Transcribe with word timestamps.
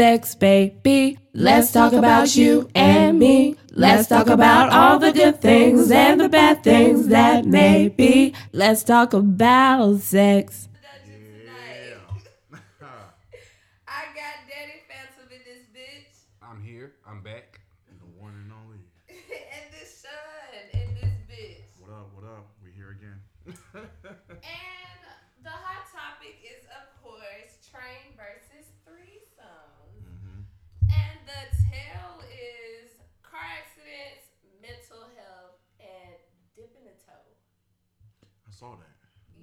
sex, 0.00 0.34
baby. 0.34 1.18
Let's 1.34 1.72
talk 1.72 1.92
about 1.92 2.34
you 2.34 2.70
and 2.74 3.18
me. 3.18 3.56
Let's 3.72 4.08
talk 4.08 4.28
about 4.28 4.72
all 4.72 4.98
the 4.98 5.12
good 5.12 5.42
things 5.42 5.90
and 5.90 6.18
the 6.18 6.30
bad 6.30 6.64
things 6.64 7.08
that 7.08 7.44
may 7.44 7.88
be. 7.88 8.32
Let's 8.54 8.82
talk 8.82 9.12
about 9.12 9.98
sex. 9.98 10.69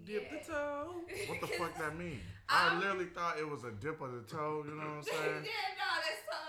Dip 0.08 0.24
the 0.32 0.40
toe. 0.40 1.04
What 1.28 1.40
the 1.44 1.52
fuck 1.60 1.76
that 1.78 2.00
mean? 2.00 2.24
I'm- 2.48 2.48
I 2.48 2.60
um, 2.72 2.80
literally 2.80 3.12
thought 3.12 3.36
it 3.36 3.44
was 3.48 3.68
a 3.68 3.76
dip 3.76 4.00
of 4.00 4.16
the 4.16 4.24
toe. 4.24 4.64
You 4.64 4.80
know 4.80 4.88
what 4.98 5.04
I'm 5.04 5.08
saying? 5.12 5.44
yeah, 5.44 5.68
no, 5.76 5.88
that's 6.00 6.24
so 6.24 6.40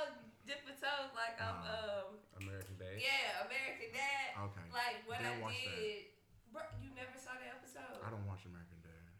dip 0.46 0.62
a 0.70 0.74
toe 0.78 1.10
like 1.18 1.34
I'm, 1.42 1.58
Nah. 1.58 2.06
um, 2.06 2.22
American 2.38 2.78
Dad. 2.78 2.94
yeah, 3.02 3.42
American 3.42 3.90
Dad. 3.90 4.26
Okay. 4.46 4.66
Like 4.70 5.02
what 5.10 5.18
I 5.18 5.34
Didn't 5.34 5.42
watch 5.42 5.58
that. 5.58 6.54
Bro, 6.54 6.62
you 6.78 6.90
never 6.94 7.18
saw 7.18 7.34
that 7.34 7.50
episode? 7.58 7.98
I 7.98 8.08
don't 8.14 8.22
watch 8.30 8.46
American 8.46 8.78
Dad. 8.78 9.10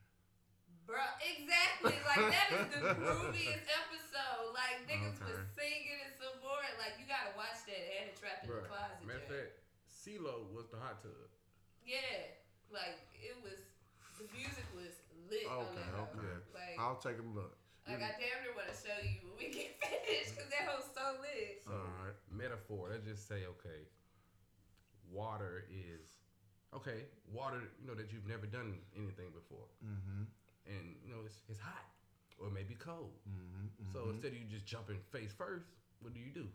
Bro, 0.86 1.02
exactly. 1.20 1.98
Like 2.06 2.25
that 2.33 2.48
is 2.62 2.66
the 2.73 2.95
grooviest 2.95 3.66
episode. 3.69 4.55
Like 4.56 4.86
niggas 4.89 5.19
was 5.20 5.45
singing 5.59 5.98
and 6.09 6.14
some 6.16 6.39
more. 6.41 6.62
Like 6.80 6.95
you 6.97 7.05
gotta 7.11 7.34
watch 7.36 7.59
that 7.69 7.84
and 8.00 8.09
it 8.09 8.16
trapped 8.16 8.47
in 8.48 8.55
the 8.55 8.64
closet. 8.70 9.03
Matter 9.05 9.20
of 9.20 9.28
fact, 9.28 9.50
CeeLo 9.91 10.47
was 10.55 10.70
the 10.72 10.78
hot 10.81 11.03
tub. 11.05 11.12
Yeah, 11.84 12.33
like 12.72 13.03
it 13.19 13.36
was. 13.44 13.61
The 14.19 14.27
music 14.34 14.66
was 14.74 14.92
lit 15.30 15.47
on 15.47 15.62
Okay, 15.70 15.78
that. 15.78 15.94
hoe. 15.94 16.11
okay. 16.19 16.36
Like, 16.55 16.77
I'll 16.78 16.98
take 16.98 17.19
a 17.22 17.27
look. 17.30 17.55
like 17.86 18.02
I 18.02 18.12
damn 18.19 18.42
near 18.44 18.52
want 18.58 18.69
to 18.69 18.77
show 18.77 18.98
you 19.00 19.22
when 19.25 19.34
we 19.38 19.47
get 19.55 19.78
finished 19.83 20.34
because 20.34 20.50
that 20.50 20.66
was 20.75 20.84
so 20.91 21.22
lit. 21.22 21.62
So, 21.64 21.72
Alright. 21.72 22.16
metaphor, 22.34 22.91
let's 22.91 23.06
just 23.06 23.27
say, 23.30 23.47
okay, 23.58 23.86
water 25.10 25.64
is, 25.70 26.19
okay, 26.75 27.06
water, 27.33 27.62
you 27.80 27.86
know, 27.86 27.94
that 27.94 28.12
you've 28.12 28.27
never 28.28 28.47
done 28.47 28.77
anything 28.97 29.30
before. 29.33 29.66
Mm-hmm. 29.80 30.27
And, 30.69 30.84
you 31.00 31.08
know, 31.08 31.22
it's, 31.25 31.41
it's 31.48 31.58
hot 31.60 31.86
or 32.36 32.50
maybe 32.50 32.75
cold. 32.77 33.14
Mm-hmm. 33.25 33.88
So 33.94 34.10
instead 34.10 34.32
of 34.34 34.38
you 34.38 34.47
just 34.50 34.66
jumping 34.66 34.98
face 35.10 35.32
first, 35.32 35.66
what 36.03 36.12
do 36.12 36.20
you 36.20 36.30
do? 36.34 36.47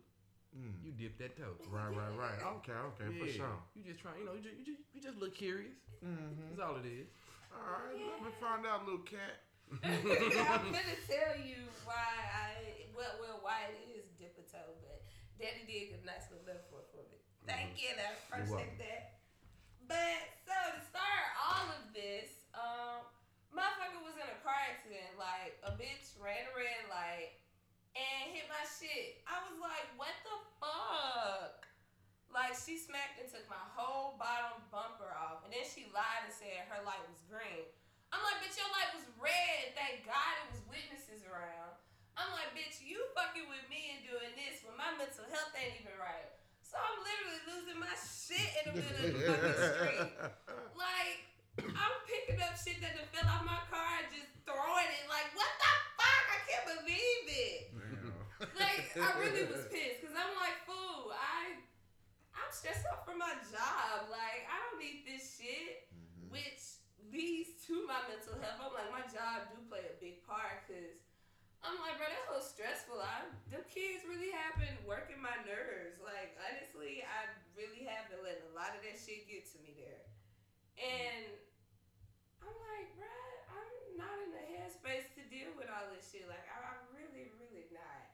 Mm. 0.54 0.86
You 0.86 0.94
dip 0.94 1.18
that 1.18 1.34
toe. 1.36 1.58
Right, 1.66 1.90
right, 1.90 2.14
right. 2.14 2.38
Okay, 2.62 2.78
okay, 2.94 3.10
for 3.18 3.26
sure. 3.28 3.58
You 3.74 3.82
just 3.82 4.00
try, 4.00 4.12
you 4.22 4.26
know, 4.26 4.38
you 4.38 4.44
just, 4.46 4.54
you 4.54 4.66
just, 4.66 4.82
you 4.94 5.02
just 5.02 5.18
look 5.18 5.34
curious. 5.34 5.74
Mm-hmm. 6.06 6.54
That's 6.54 6.62
all 6.62 6.78
it 6.78 6.86
is. 6.86 7.10
All 7.54 7.86
right, 7.86 7.98
let 7.98 8.20
me 8.22 8.34
find 8.42 8.66
out, 8.66 8.86
little 8.86 9.06
cat. 9.06 9.44
I'm 9.82 10.70
gonna 10.70 11.00
tell 11.10 11.34
you 11.42 11.66
why 11.82 12.14
I 12.30 12.86
well 12.94 13.18
well 13.18 13.40
why 13.42 13.74
it 13.74 13.82
is 13.98 14.06
dip 14.22 14.38
a 14.38 14.46
toe, 14.46 14.78
but 14.86 15.02
Daddy 15.42 15.66
did 15.66 15.98
a 15.98 16.02
nice 16.06 16.30
little 16.30 16.46
metaphor 16.46 16.86
for 16.94 17.02
me. 17.10 17.18
Thank 17.50 17.82
you, 17.82 17.92
I 17.98 18.14
appreciate 18.22 18.78
that. 18.78 19.20
But 19.90 20.30
so 20.46 20.54
to 20.54 20.82
start 20.86 21.26
all 21.36 21.68
of 21.74 21.92
this, 21.92 22.48
um, 22.54 23.04
motherfucker 23.52 24.00
was 24.06 24.16
in 24.16 24.30
a 24.30 24.40
car 24.46 24.56
accident. 24.70 25.18
Like 25.18 25.58
a 25.66 25.74
bitch 25.76 26.16
ran 26.22 26.48
a 26.48 26.54
red 26.54 26.86
light 26.88 27.36
and 27.98 28.32
hit 28.32 28.46
my 28.48 28.64
shit. 28.66 29.26
I 29.26 29.42
was 29.50 29.58
like, 29.58 29.90
what 29.98 30.14
the 30.24 30.38
fuck? 30.62 31.66
Like 32.30 32.58
she 32.58 32.78
smacked 32.78 33.22
and 33.22 33.30
took 33.30 33.46
my 33.50 33.62
whole 33.74 34.18
bottom 34.22 34.62
bumper 34.74 35.14
off, 35.14 35.46
and 35.46 35.54
then 35.54 35.66
she 35.66 35.90
lied 35.94 36.26
and 36.26 36.34
said 36.34 36.66
her 36.70 36.82
light 36.86 37.02
was 37.10 37.22
green. 37.30 37.70
I'm 38.14 38.22
like, 38.22 38.46
bitch, 38.46 38.58
your 38.58 38.70
light 38.70 38.94
was 38.94 39.06
red. 39.18 39.73
Thank 39.84 40.08
God 40.08 40.34
it 40.40 40.48
was 40.48 40.64
witnesses 40.72 41.28
around. 41.28 41.76
I'm 42.16 42.32
like, 42.32 42.56
bitch, 42.56 42.80
you 42.80 43.04
fucking 43.20 43.52
with 43.52 43.68
me 43.68 43.92
and 43.92 44.00
doing 44.08 44.32
this 44.32 44.64
when 44.64 44.80
my 44.80 44.96
mental 44.96 45.28
health 45.28 45.52
ain't 45.60 45.76
even 45.76 45.92
right. 46.00 46.32
So 46.64 46.80
I'm 46.80 47.04
literally 47.04 47.42
losing 47.52 47.80
my 47.84 47.92
shit 48.00 48.48
in 48.64 48.64
the 48.64 48.74
middle 48.80 48.96
of 48.96 49.12
the 49.12 49.22
fucking 49.28 49.60
street. 49.60 50.12
Like, 50.80 51.20
I'm 51.60 51.96
picking 52.08 52.40
up 52.40 52.56
shit 52.56 52.80
that 52.80 52.96
fell 53.12 53.28
off 53.28 53.44
my 53.44 53.60
car 53.68 54.00
and 54.00 54.08
just 54.08 54.32
throwing 54.48 54.88
it. 54.88 55.04
Like, 55.12 55.28
what 55.36 55.52
the 55.52 55.72
fuck? 56.00 56.26
I 56.32 56.40
can't 56.48 56.68
believe 56.80 57.26
it. 57.28 57.60
Like, 58.56 58.88
I 58.96 59.08
really 59.20 59.44
was 59.52 59.68
pissed 59.68 60.00
because 60.00 60.16
I'm 60.16 60.32
like, 60.40 60.64
fool, 60.64 61.12
I, 61.12 61.60
I'm 62.40 62.52
stressed 62.56 62.88
out 62.88 63.04
for 63.04 63.20
my 63.20 63.36
job. 63.52 64.08
Like, 64.08 64.48
I 64.48 64.64
don't 64.64 64.80
need 64.80 65.04
this 65.04 65.36
shit 65.36 65.83
to 67.68 67.88
my 67.88 68.04
mental 68.12 68.36
health. 68.44 68.60
I'm 68.60 68.76
like, 68.76 68.92
my 68.92 69.06
job 69.08 69.48
do 69.48 69.56
play 69.72 69.88
a 69.88 69.96
big 70.04 70.20
part 70.28 70.68
because 70.68 71.00
I'm 71.64 71.80
like, 71.80 71.96
bro, 71.96 72.12
that 72.12 72.28
was 72.28 72.44
stressful. 72.44 73.00
I, 73.00 73.24
them 73.48 73.64
kids 73.72 74.04
really 74.04 74.36
have 74.36 74.60
been 74.60 74.76
working 74.84 75.16
my 75.24 75.40
nerves. 75.48 75.96
Like, 76.04 76.36
honestly, 76.44 77.08
I 77.08 77.32
really 77.56 77.88
have 77.88 78.12
been 78.12 78.20
letting 78.20 78.44
a 78.52 78.56
lot 78.56 78.76
of 78.76 78.84
that 78.84 79.00
shit 79.00 79.24
get 79.32 79.48
to 79.56 79.58
me 79.64 79.72
there. 79.80 80.04
And 80.76 81.32
I'm 82.44 82.58
like, 82.76 82.92
bro, 83.00 83.16
I'm 83.48 83.72
not 83.96 84.16
in 84.28 84.36
the 84.36 84.44
headspace 84.44 85.08
to 85.16 85.24
deal 85.32 85.56
with 85.56 85.72
all 85.72 85.88
this 85.96 86.04
shit. 86.04 86.28
Like, 86.28 86.44
I, 86.52 86.68
I'm 86.68 86.84
really, 86.92 87.32
really 87.40 87.72
not. 87.72 88.12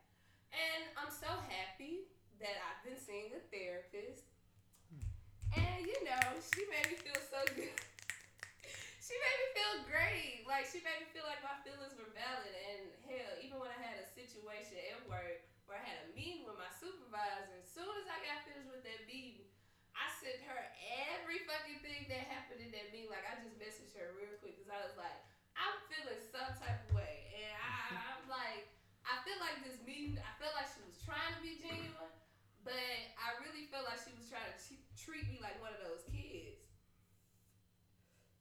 And 0.54 0.94
I'm 0.94 1.10
so 1.10 1.30
happy 1.50 2.06
that 2.38 2.54
I've 2.54 2.86
been 2.86 3.02
seeing 3.02 3.34
a 3.34 3.42
therapist. 3.50 4.30
Hmm. 4.94 5.58
And 5.58 5.90
you 5.90 5.98
know, 6.06 6.38
she 6.38 6.70
made 6.70 6.86
me 6.86 7.02
feel 7.02 7.18
so 7.18 7.42
good. 7.58 7.89
She 9.10 9.18
made 9.18 9.38
me 9.42 9.48
feel 9.58 9.74
great. 9.82 10.46
Like 10.46 10.70
she 10.70 10.78
made 10.86 11.02
me 11.02 11.10
feel 11.10 11.26
like 11.26 11.42
my 11.42 11.58
feelings 11.66 11.98
were 11.98 12.10
valid. 12.14 12.54
And 12.54 12.94
hell, 13.02 13.34
even 13.42 13.58
when 13.58 13.74
I 13.74 13.80
had 13.82 13.98
a 13.98 14.06
situation 14.06 14.78
at 14.94 15.02
work 15.02 15.42
where 15.66 15.82
I 15.82 15.84
had 15.84 15.98
a 15.98 16.06
meeting 16.14 16.46
with 16.46 16.54
my 16.54 16.70
supervisor, 16.70 17.58
as 17.58 17.66
soon 17.66 17.90
as 17.98 18.06
I 18.06 18.22
got 18.22 18.38
finished 18.46 18.70
with 18.70 18.86
that 18.86 19.02
meeting, 19.10 19.50
I 19.98 20.06
sent 20.22 20.46
her 20.46 20.62
every 21.18 21.42
fucking 21.42 21.82
thing 21.82 22.06
that 22.14 22.30
happened 22.30 22.62
in 22.62 22.70
that 22.78 22.94
meeting. 22.94 23.10
Like 23.10 23.26
I 23.26 23.34
just 23.34 23.58
messaged 23.58 23.98
her 23.98 24.14
real 24.14 24.38
quick 24.38 24.54
because 24.62 24.70
I 24.70 24.86
was 24.86 24.94
like, 24.94 25.18
I'm 25.58 25.74
feeling 25.90 26.22
some 26.22 26.54
type 26.54 26.78
of 26.86 26.94
way, 26.94 27.26
and 27.34 27.52
I, 27.58 28.14
I'm 28.14 28.22
like, 28.30 28.70
I 29.04 29.18
feel 29.26 29.42
like 29.42 29.58
this 29.60 29.82
meeting. 29.82 30.16
I 30.22 30.32
felt 30.38 30.54
like 30.54 30.70
she 30.70 30.86
was 30.86 30.94
trying 31.02 31.34
to 31.34 31.42
be 31.42 31.58
genuine. 31.58 32.14
But 32.60 33.08
I 33.16 33.32
really 33.40 33.64
felt 33.72 33.88
like 33.88 34.04
she 34.04 34.12
was 34.12 34.28
trying 34.28 34.52
to 34.52 34.56
t- 34.60 34.84
treat 35.00 35.24
me 35.32 35.40
like 35.40 35.56
one 35.56 35.72
of 35.72 35.80
those. 35.80 36.04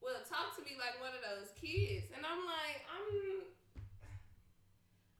Well, 0.09 0.25
talk 0.25 0.57
to 0.57 0.65
me 0.65 0.73
like 0.73 0.97
one 0.97 1.13
of 1.13 1.21
those 1.21 1.53
kids. 1.53 2.09
And 2.17 2.25
I'm 2.25 2.41
like, 2.41 2.81
I'm. 2.89 3.45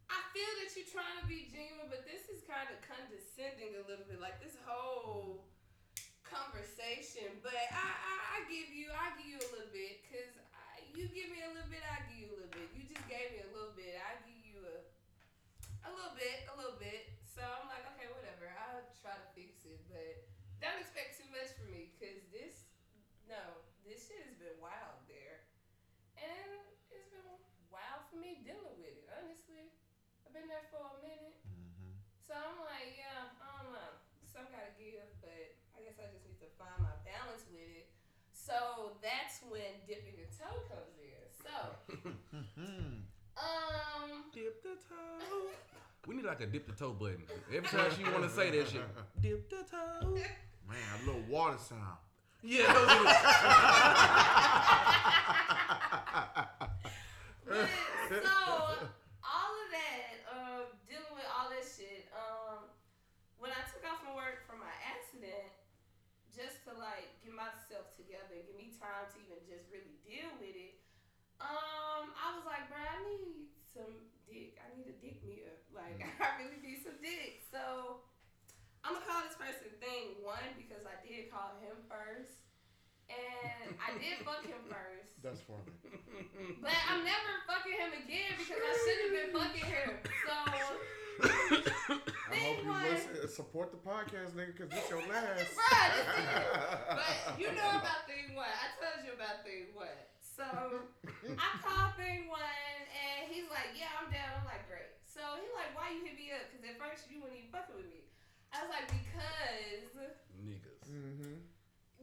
I 0.10 0.18
feel 0.34 0.50
that 0.66 0.74
you're 0.74 0.90
trying 0.90 1.22
to 1.22 1.30
be 1.30 1.46
genuine, 1.54 1.94
but 1.94 2.10
this 2.10 2.26
is 2.26 2.42
kind 2.50 2.66
of 2.74 2.82
condescending 2.82 3.78
a 3.78 3.86
little 3.86 4.10
bit. 4.10 4.18
Like 4.18 4.42
this 4.42 4.58
whole 4.66 5.46
conversation. 6.26 7.38
But 7.46 7.54
I, 7.54 7.86
I, 7.86 8.14
I 8.34 8.38
give 8.50 8.74
you, 8.74 8.90
I 8.90 9.14
give 9.22 9.30
you 9.30 9.38
a 9.38 9.50
little 9.54 9.70
bit. 9.70 10.02
Because 10.02 10.34
you 10.98 11.06
give 11.14 11.30
me 11.30 11.46
a 11.46 11.54
little 11.54 11.70
bit, 11.70 11.86
I 11.86 12.02
give 12.10 12.26
you 12.26 12.34
a 12.34 12.42
little 12.42 12.50
bit. 12.50 12.66
You 12.74 12.90
just 12.90 13.06
gave 13.06 13.30
me 13.38 13.46
a 13.46 13.52
little 13.54 13.78
bit. 13.78 13.94
I 13.94 14.18
give 14.26 14.42
you 14.42 14.58
a, 14.74 14.78
a 15.86 15.92
little 15.94 16.18
bit, 16.18 16.50
a 16.50 16.58
little 16.58 16.82
bit. 16.82 17.14
So 17.30 17.46
I'm 17.46 17.70
like, 17.70 17.86
okay, 17.94 18.10
whatever. 18.10 18.50
I'll 18.58 18.90
try 18.98 19.14
to 19.14 19.28
fix 19.38 19.70
it, 19.70 19.86
but 19.86 20.26
don't 20.66 20.82
expect 20.82 21.22
too 21.22 21.30
much 21.30 21.54
from 21.54 21.70
me 21.70 21.94
because 21.94 22.26
this, 22.34 22.66
no, 23.30 23.38
this 23.90 24.06
shit 24.06 24.22
has 24.22 24.38
been 24.38 24.54
wild 24.62 25.02
there, 25.10 25.50
and 26.14 26.62
it's 26.94 27.10
been 27.10 27.26
wild 27.74 28.06
for 28.14 28.22
me 28.22 28.38
dealing 28.46 28.78
with 28.78 28.94
it. 28.94 29.10
Honestly, 29.10 29.74
I've 30.22 30.36
been 30.50 30.58
there 30.58 30.66
for 30.74 30.82
a 30.82 30.98
minute, 31.06 31.38
Mm-hmm. 31.46 31.94
so 32.26 32.34
I'm 32.34 32.58
like, 32.66 32.97
yeah, 32.97 33.29
I 33.38 33.62
don't 33.62 33.70
know. 33.70 33.94
Some 34.26 34.50
gotta 34.50 34.73
give, 34.82 35.06
but 35.22 35.53
I 35.78 35.85
guess 35.85 36.02
I 36.02 36.09
just 36.09 36.26
need 36.26 36.41
to 36.41 36.50
find 36.58 36.73
my 36.82 36.97
balance 37.06 37.46
with 37.53 37.62
it. 37.70 37.85
So 38.34 38.97
that's 38.97 39.46
when 39.46 39.78
dipping 39.85 40.18
a 40.18 40.26
toe 40.34 40.58
comes 40.66 40.97
in. 40.97 41.22
So, 41.38 41.53
um. 43.38 44.26
Dip 44.34 44.64
the 44.66 44.73
toe. 44.90 45.53
We 46.08 46.16
need 46.16 46.26
like 46.26 46.41
a 46.41 46.47
dip 46.47 46.66
the 46.66 46.73
toe 46.73 46.94
button. 46.94 47.22
Every 47.53 47.70
time 47.78 47.91
she 47.96 48.03
want 48.06 48.23
to 48.23 48.29
say 48.29 48.50
that 48.50 48.70
shit, 48.70 48.82
dip 49.22 49.47
the 49.50 49.58
toe. 49.70 50.16
Man, 50.68 50.78
a 51.03 51.06
little 51.06 51.22
water 51.29 51.58
sound. 51.59 51.97
Yeah, 52.41 52.66
that 52.73 54.09
But, 57.46 57.70
so 58.23 58.88
and 68.40 68.47
give 68.47 68.56
me 68.56 68.72
time 68.80 69.03
to 69.12 69.20
even 69.20 69.44
just 69.44 69.68
really 69.68 70.00
deal 70.08 70.32
with 70.40 70.56
it. 70.56 70.80
Um, 71.44 72.16
I 72.16 72.40
was 72.40 72.47
like, 72.47 72.72
bro, 72.72 72.80
I 72.80 73.03
need 73.03 73.52
some 73.68 74.08
dick. 74.24 74.56
I 74.64 74.72
need 74.80 74.88
a 74.88 74.96
dick 75.03 75.20
meter. 75.28 75.59
Like, 75.76 76.00
mm-hmm. 76.00 76.24
I 76.24 76.40
really 76.40 76.64
need 76.64 76.80
some 76.80 76.96
dick. 77.03 77.44
So 77.52 78.00
I'm 78.88 78.96
gonna 78.96 79.03
call 79.03 79.28
this 79.28 79.36
person 79.36 79.68
thing 79.84 80.24
one 80.24 80.56
because 80.56 80.88
I 80.88 80.96
did 81.03 81.28
call 81.28 81.59
him 81.59 81.76
first. 81.91 82.40
And 83.12 83.76
I 83.76 83.91
did 84.00 84.24
fuck 84.28 84.47
him 84.47 84.64
first. 84.72 85.20
That's 85.20 85.44
funny. 85.44 85.76
But 86.64 86.80
I'm 86.88 87.03
never 87.03 87.32
fucking 87.44 87.76
him 87.76 87.92
again 88.08 88.40
because 88.40 88.64
I 88.64 88.74
shouldn't 88.80 89.03
have 89.03 89.16
been 89.20 89.32
fucking 89.35 89.68
him. 89.68 89.92
So 90.24 90.35
hope 92.40 92.59
you 92.64 92.70
one- 92.70 92.84
listen, 92.88 93.28
support 93.30 93.72
the 93.72 93.82
podcast, 93.84 94.32
nigga, 94.36 94.53
because 94.56 94.70
this 94.72 94.88
your 94.90 95.00
last. 95.12 95.52
Bruh, 95.56 95.88
this 95.96 96.08
is 96.08 96.26
But 96.88 97.40
you 97.40 97.47
know 97.53 97.70
about 97.84 98.08
thing 98.08 98.36
one. 98.36 98.50
I 98.50 98.68
told 98.80 99.06
you 99.06 99.14
about 99.14 99.44
thing 99.44 99.72
one. 99.76 100.00
So 100.22 100.47
I 101.36 101.50
called 101.59 102.00
thing 102.00 102.32
one 102.32 102.80
and 102.96 103.28
he's 103.28 103.47
like, 103.52 103.76
Yeah, 103.76 103.91
I'm 104.00 104.08
down. 104.08 104.40
I'm 104.40 104.47
like, 104.47 104.64
Great. 104.72 104.88
So 105.03 105.20
he 105.36 105.44
like, 105.52 105.76
Why 105.76 105.91
you 105.91 106.00
hit 106.08 106.16
me 106.16 106.32
up? 106.32 106.47
Because 106.47 106.64
at 106.64 106.80
first 106.80 107.12
you 107.12 107.20
wasn't 107.20 107.44
even 107.44 107.52
fucking 107.52 107.76
with 107.76 107.91
me. 107.91 108.08
I 108.56 108.64
was 108.64 108.72
like, 108.72 108.88
Because 108.88 109.84
Niggas. 110.40 110.88
Mm-hmm. 110.88 111.44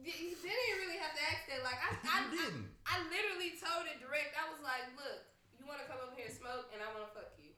you 0.05 0.13
you 0.13 0.37
didn't 0.37 0.77
really 0.85 1.01
have 1.01 1.17
to 1.17 1.23
ask 1.33 1.49
that. 1.49 1.65
Like 1.65 1.81
I 1.81 1.89
I, 2.05 2.19
didn't. 2.29 2.69
I, 2.85 3.01
I 3.01 3.09
literally 3.09 3.57
told 3.57 3.89
it 3.89 3.97
direct. 3.97 4.37
I 4.37 4.45
was 4.53 4.61
like, 4.61 4.85
Look, 4.93 5.25
you 5.57 5.65
wanna 5.65 5.89
come 5.89 5.97
up 6.05 6.13
here 6.13 6.29
and 6.29 6.35
smoke 6.37 6.69
and 6.69 6.77
I 6.85 6.87
wanna 6.93 7.09
fuck 7.17 7.33
you. 7.41 7.57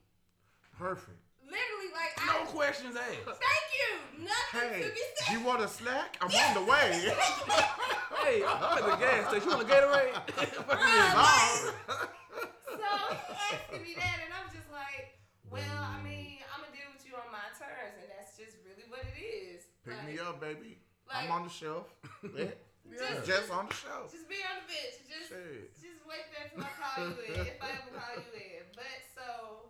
Perfect. 0.80 1.20
Literally, 1.44 1.92
like 1.92 2.16
No 2.24 2.38
I 2.38 2.38
questions 2.50 2.96
asked. 2.96 3.25
thank 3.25 3.68
you. 3.78 4.25
Nothing 4.25 4.69
Hey, 4.74 4.81
to 4.84 4.90
be 4.94 5.01
said. 5.16 5.34
you 5.34 5.40
want 5.46 5.62
a 5.62 5.68
snack? 5.68 6.18
I'm 6.22 6.30
on 6.34 6.54
the 6.66 6.69
way. 6.69 7.13
Hey, 8.19 8.44
I'm 8.44 8.62
at 8.62 8.84
the 8.84 8.98
gas 9.00 9.30
station. 9.31 9.48
You 9.50 9.56
want 9.57 9.63
a 9.66 9.72
Gatorade? 9.72 10.13
Fucking 10.36 10.92
is 11.00 11.13
Bruh. 11.16 11.72
So 12.68 12.75
he 12.75 13.56
asking 13.56 13.81
me 13.81 13.94
that, 13.96 14.18
and 14.28 14.31
I'm 14.36 14.46
just 14.54 14.68
like, 14.69 15.18
well, 15.50 15.63
I 15.81 15.98
mean, 16.04 16.44
I'm 16.51 16.62
gonna 16.62 16.75
deal 16.75 16.92
with 16.94 17.01
you 17.07 17.16
on 17.16 17.25
my 17.34 17.48
terms, 17.57 17.96
and 17.98 18.12
that's 18.12 18.36
just 18.38 18.60
really 18.68 18.86
what 18.92 19.01
it 19.07 19.18
is. 19.18 19.66
Pick 19.88 19.98
like, 19.98 20.06
me 20.06 20.19
up, 20.19 20.38
baby. 20.44 20.78
Like, 21.07 21.25
I'm 21.25 21.31
on 21.31 21.44
the 21.48 21.54
shelf. 21.54 21.88
Yeah. 22.36 22.51
Just- 22.92 23.25
Just 23.25 23.48
on 23.54 23.69
the 23.69 23.78
shelf. 23.78 24.10
Just 24.12 24.25
be 24.28 24.42
on 24.46 24.62
the 24.62 24.68
bench. 24.68 24.98
Just, 25.06 25.30
Shit. 25.30 25.69
just 25.78 26.01
wait 26.10 26.25
there 26.34 26.50
till 26.50 26.66
I 26.66 26.74
call 26.74 27.06
you 27.06 27.13
in, 27.24 27.46
if 27.46 27.62
I 27.62 27.69
ever 27.78 27.94
call 27.94 28.18
you 28.18 28.34
in. 28.36 28.66
But 28.74 28.98
so 29.13 29.69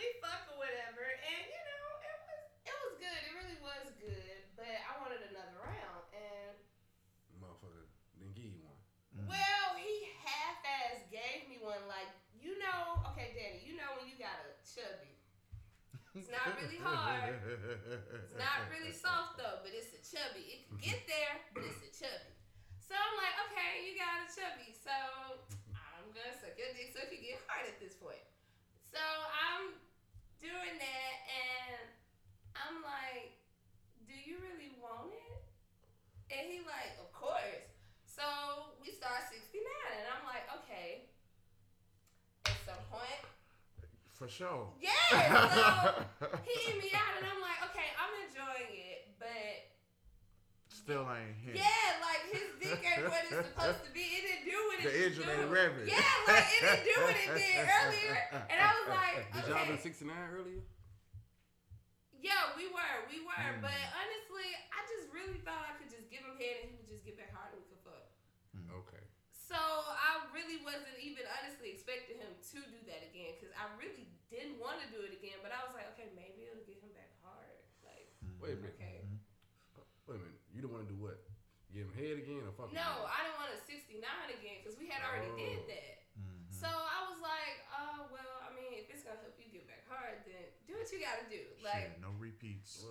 we 0.00 0.16
fuck 0.24 0.48
or 0.48 0.56
whatever, 0.56 1.04
and 1.04 1.42
you 1.44 1.60
know, 1.68 1.84
it 2.00 2.16
was 2.24 2.40
it 2.64 2.76
was 2.88 2.94
good. 2.96 3.20
It 3.28 3.32
really 3.36 3.60
was 3.60 3.92
good. 4.00 4.40
But 4.56 4.72
I 4.72 4.96
wanted 5.04 5.20
another 5.28 5.60
round, 5.60 6.04
and 6.16 6.56
Motherfucker, 7.36 7.88
didn't 8.16 8.36
give 8.36 8.48
you 8.48 8.64
one. 8.64 8.80
Mm. 9.12 9.28
Well, 9.28 9.68
he 9.76 10.08
half-ass 10.24 11.04
gave 11.12 11.48
me 11.48 11.60
one. 11.60 11.80
Like, 11.88 12.08
you 12.36 12.56
know, 12.60 13.00
okay, 13.12 13.32
Danny, 13.36 13.60
you 13.64 13.76
know 13.76 13.88
when 13.96 14.08
you 14.08 14.16
got 14.16 14.36
a 14.40 14.56
chubby. 14.64 15.20
It's 16.16 16.28
not 16.28 16.58
really 16.58 16.80
hard. 16.82 17.38
It's 18.18 18.34
not 18.34 18.66
really 18.72 18.90
soft 18.90 19.38
though, 19.38 19.62
but 19.62 19.70
it's 19.70 19.94
a 19.94 20.02
chubby. 20.02 20.42
It 20.42 20.60
can 20.66 20.76
get 20.82 21.06
there, 21.06 21.38
but 21.54 21.62
it's 21.62 21.80
a 21.86 21.92
chubby. 21.92 22.34
So 22.82 22.98
I'm 22.98 23.14
like, 23.14 23.36
okay, 23.46 23.86
you 23.86 23.94
got 23.94 24.26
a 24.26 24.28
chubby. 24.28 24.74
So 24.74 24.90
I'm 25.70 26.10
gonna 26.10 26.34
suck 26.34 26.58
your 26.58 26.74
dick 26.74 26.90
so 26.90 27.06
it 27.06 27.14
can 27.14 27.22
get 27.22 27.38
hard 27.46 27.70
at 27.70 27.78
this 27.78 27.94
point. 27.94 28.26
So 28.90 28.98
I'm 28.98 29.78
doing 30.40 30.76
that, 30.80 31.14
and 31.28 31.84
I'm 32.56 32.80
like, 32.82 33.36
do 34.08 34.16
you 34.16 34.40
really 34.40 34.72
want 34.80 35.12
it? 35.12 35.38
And 36.32 36.48
he 36.50 36.60
like, 36.66 36.96
of 36.98 37.12
course. 37.12 37.68
So 38.04 38.24
we 38.82 38.90
start 38.92 39.24
69, 39.30 39.62
and 39.96 40.06
I'm 40.10 40.24
like, 40.26 40.44
okay. 40.64 41.06
At 42.48 42.58
some 42.66 42.82
point, 42.90 43.20
For 44.16 44.28
sure. 44.28 44.68
yeah. 44.80 44.92
So 45.12 46.34
he 46.48 46.52
eat 46.72 46.78
me 46.82 46.90
out, 46.96 47.14
and 47.20 47.26
I'm 47.28 47.40
like, 47.40 47.60
okay, 47.70 47.88
I'm 47.96 48.12
enjoying 48.26 48.72
it, 48.76 49.12
but 49.20 49.69
Still 50.80 51.04
ain't 51.12 51.36
hit. 51.44 51.60
yeah, 51.60 52.00
like 52.00 52.24
his 52.32 52.48
dick 52.56 52.80
ain't 52.80 53.04
what 53.06 53.20
it's 53.28 53.46
supposed 53.52 53.84
to 53.84 53.90
be. 53.92 54.00
It 54.00 54.22
didn't 54.26 54.46
do 54.48 54.58
what 54.66 54.76
it 54.80 54.84
The 54.88 54.90
should 54.90 55.06
engine 55.12 55.26
do. 55.28 55.32
ain't 55.36 55.50
revving. 55.52 55.86
Yeah, 55.86 56.00
like 56.26 56.48
it 56.50 56.60
didn't 56.64 56.84
do 56.88 56.94
what 57.04 57.16
it 57.20 57.30
did 57.36 57.62
earlier, 57.68 58.16
and 58.48 58.58
I 58.58 58.70
was 58.80 58.86
like, 58.96 59.16
Did 59.36 59.44
y'all 59.52 59.60
okay. 59.68 59.76
do 59.76 59.84
69 59.84 60.08
earlier? 60.34 60.62
Yeah, 62.20 62.52
we 62.56 62.68
were, 62.68 62.96
we 63.08 63.20
were, 63.24 63.32
Mm. 63.40 63.64
but 63.64 63.72
honestly, 63.96 64.48
I 64.76 64.80
just 64.92 65.08
really 65.12 65.40
thought 65.40 65.64
I 65.64 65.72
could 65.80 65.88
just 65.88 66.08
give 66.12 66.20
him 66.20 66.36
head 66.36 66.64
and 66.64 66.68
he 66.68 66.76
would 66.76 66.88
just 66.92 67.00
get 67.04 67.16
back 67.16 67.32
hard 67.32 67.56
and 67.56 67.60
we 67.64 67.68
could 67.72 67.80
fuck. 67.80 68.04
Okay. 68.84 69.00
So 69.32 69.56
I 69.56 70.20
really 70.36 70.60
wasn't 70.60 71.00
even 71.00 71.24
honestly 71.40 71.72
expecting 71.72 72.20
him 72.20 72.28
to 72.52 72.58
do 72.68 72.80
that 72.92 73.08
again 73.08 73.34
because 73.40 73.56
I 73.56 73.72
really 73.80 74.04
didn't 74.28 74.60
want 74.60 74.84
to 74.84 74.88
do 74.92 75.00
it 75.00 75.16
again. 75.16 75.40
But 75.40 75.56
I 75.56 75.64
was 75.64 75.72
like, 75.72 75.88
okay, 75.96 76.12
maybe 76.12 76.44
it'll 76.44 76.60
get 76.68 76.76
him 76.84 76.92
back 76.92 77.08
hard. 77.24 77.56
Like, 77.80 78.12
Wait 78.36 78.52
a 78.52 78.60
minute. 78.60 78.76
okay. 78.76 79.00
Wait 80.04 80.20
a 80.20 80.22
minute. 80.22 80.44
You 80.52 80.60
don't 80.60 80.76
want 80.76 80.84
to 80.84 80.92
do 80.92 81.00
what? 81.00 81.24
Give 81.72 81.79
him 81.90 81.98
head 81.98 82.16
again 82.22 82.42
or 82.46 82.52
fuck 82.54 82.70
him? 82.70 82.78
No, 82.78 83.04
I 83.10 83.26
didn't 83.26 83.38
want 83.42 83.50
a 83.50 83.60
69 83.66 83.98
again 84.38 84.56
because 84.62 84.78
we 84.78 84.86
had 84.86 85.02
already 85.02 85.28
Oh. 85.34 85.38
did 85.38 85.66
that. 85.66 85.96
So 86.50 86.68
I 86.68 87.08
was 87.08 87.16
like, 87.24 87.56
oh 87.72 88.06
well, 88.12 88.36
I 88.44 88.52
mean, 88.52 88.76
if 88.76 88.92
it's 88.92 89.00
gonna 89.00 89.16
help 89.24 89.32
you 89.40 89.48
get 89.48 89.64
back 89.64 89.80
hard, 89.88 90.20
then 90.28 90.44
do 90.68 90.76
what 90.76 90.84
you 90.92 91.00
gotta 91.00 91.24
do. 91.32 91.40
Like, 91.64 91.96
Shit, 91.96 92.04
no 92.04 92.12
repeats. 92.20 92.84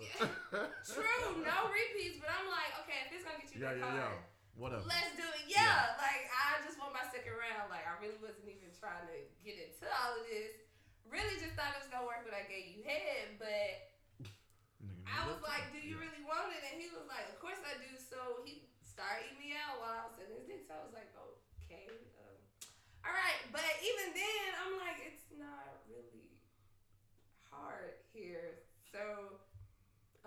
true, 0.90 1.28
no 1.46 1.58
repeats. 1.70 2.18
But 2.18 2.34
I'm 2.34 2.50
like, 2.50 2.74
okay, 2.82 3.06
if 3.06 3.14
it's 3.14 3.22
gonna 3.22 3.38
get 3.38 3.50
you 3.54 3.62
Yeah, 3.62 3.70
back 3.70 3.78
yeah, 3.78 3.86
hard. 3.86 4.18
yeah. 4.18 4.58
What 4.58 4.74
up? 4.74 4.82
Let's 4.90 5.14
do 5.14 5.22
it. 5.22 5.46
Yeah. 5.46 5.94
Like 6.02 6.26
I 6.34 6.58
just 6.66 6.82
want 6.82 6.90
my 6.98 7.06
second 7.14 7.38
round. 7.38 7.70
Like 7.70 7.86
I 7.86 7.94
really 8.02 8.18
wasn't 8.18 8.50
even 8.50 8.74
trying 8.74 9.06
to 9.06 9.18
get 9.46 9.54
into 9.62 9.86
all 9.86 10.18
of 10.18 10.26
this. 10.26 10.50
Really 11.06 11.38
just 11.38 11.54
thought 11.54 11.70
it 11.78 11.80
was 11.86 11.90
gonna 11.94 12.10
work 12.10 12.26
when 12.26 12.34
I 12.34 12.42
gave 12.50 12.74
you 12.74 12.82
head, 12.82 13.38
but 13.38 13.70
I 15.06 15.30
was 15.30 15.38
like. 15.46 15.70
Do 15.70 15.78
you 15.78 15.94
Yeah. 15.94 16.10
really 16.10 16.22
want 16.26 16.50
it? 16.50 16.62
And 16.66 16.82
he 16.82 16.90
was 16.90 17.06
like, 17.06 17.30
Of 17.30 17.38
course 17.38 17.62
I 17.62 17.78
do. 17.78 17.94
So 17.98 18.42
he 18.42 18.66
started 19.00 19.32
eating 19.32 19.40
me 19.40 19.56
out 19.56 19.80
while 19.80 19.96
I 19.96 20.04
was 20.12 20.20
in 20.20 20.28
his 20.36 20.44
dick. 20.44 20.68
So 20.68 20.76
I 20.76 20.84
was 20.84 20.92
like, 20.92 21.08
Okay. 21.64 21.88
Um, 22.20 22.36
all 23.08 23.14
right. 23.16 23.40
But 23.48 23.64
even 23.80 24.12
then, 24.12 24.46
I'm 24.60 24.76
like, 24.76 25.00
it's 25.08 25.24
not 25.40 25.80
really 25.88 26.36
hard 27.48 27.96
here. 28.12 28.60
So 28.92 29.40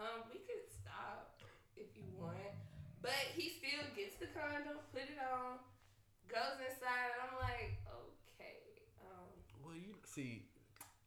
um, 0.02 0.26
we 0.34 0.42
could 0.42 0.66
stop 0.66 1.38
if 1.78 1.94
you 1.94 2.10
want. 2.18 2.58
But 3.06 3.20
he 3.36 3.52
still 3.52 3.84
gets 3.94 4.16
the 4.18 4.32
condom, 4.32 4.80
put 4.96 5.04
it 5.04 5.20
on, 5.20 5.60
goes 6.32 6.56
inside, 6.64 7.12
and 7.14 7.20
I'm 7.30 7.36
like, 7.44 7.76
okay. 7.92 8.64
Um, 9.04 9.28
Well, 9.62 9.76
you 9.76 9.94
see, 10.08 10.48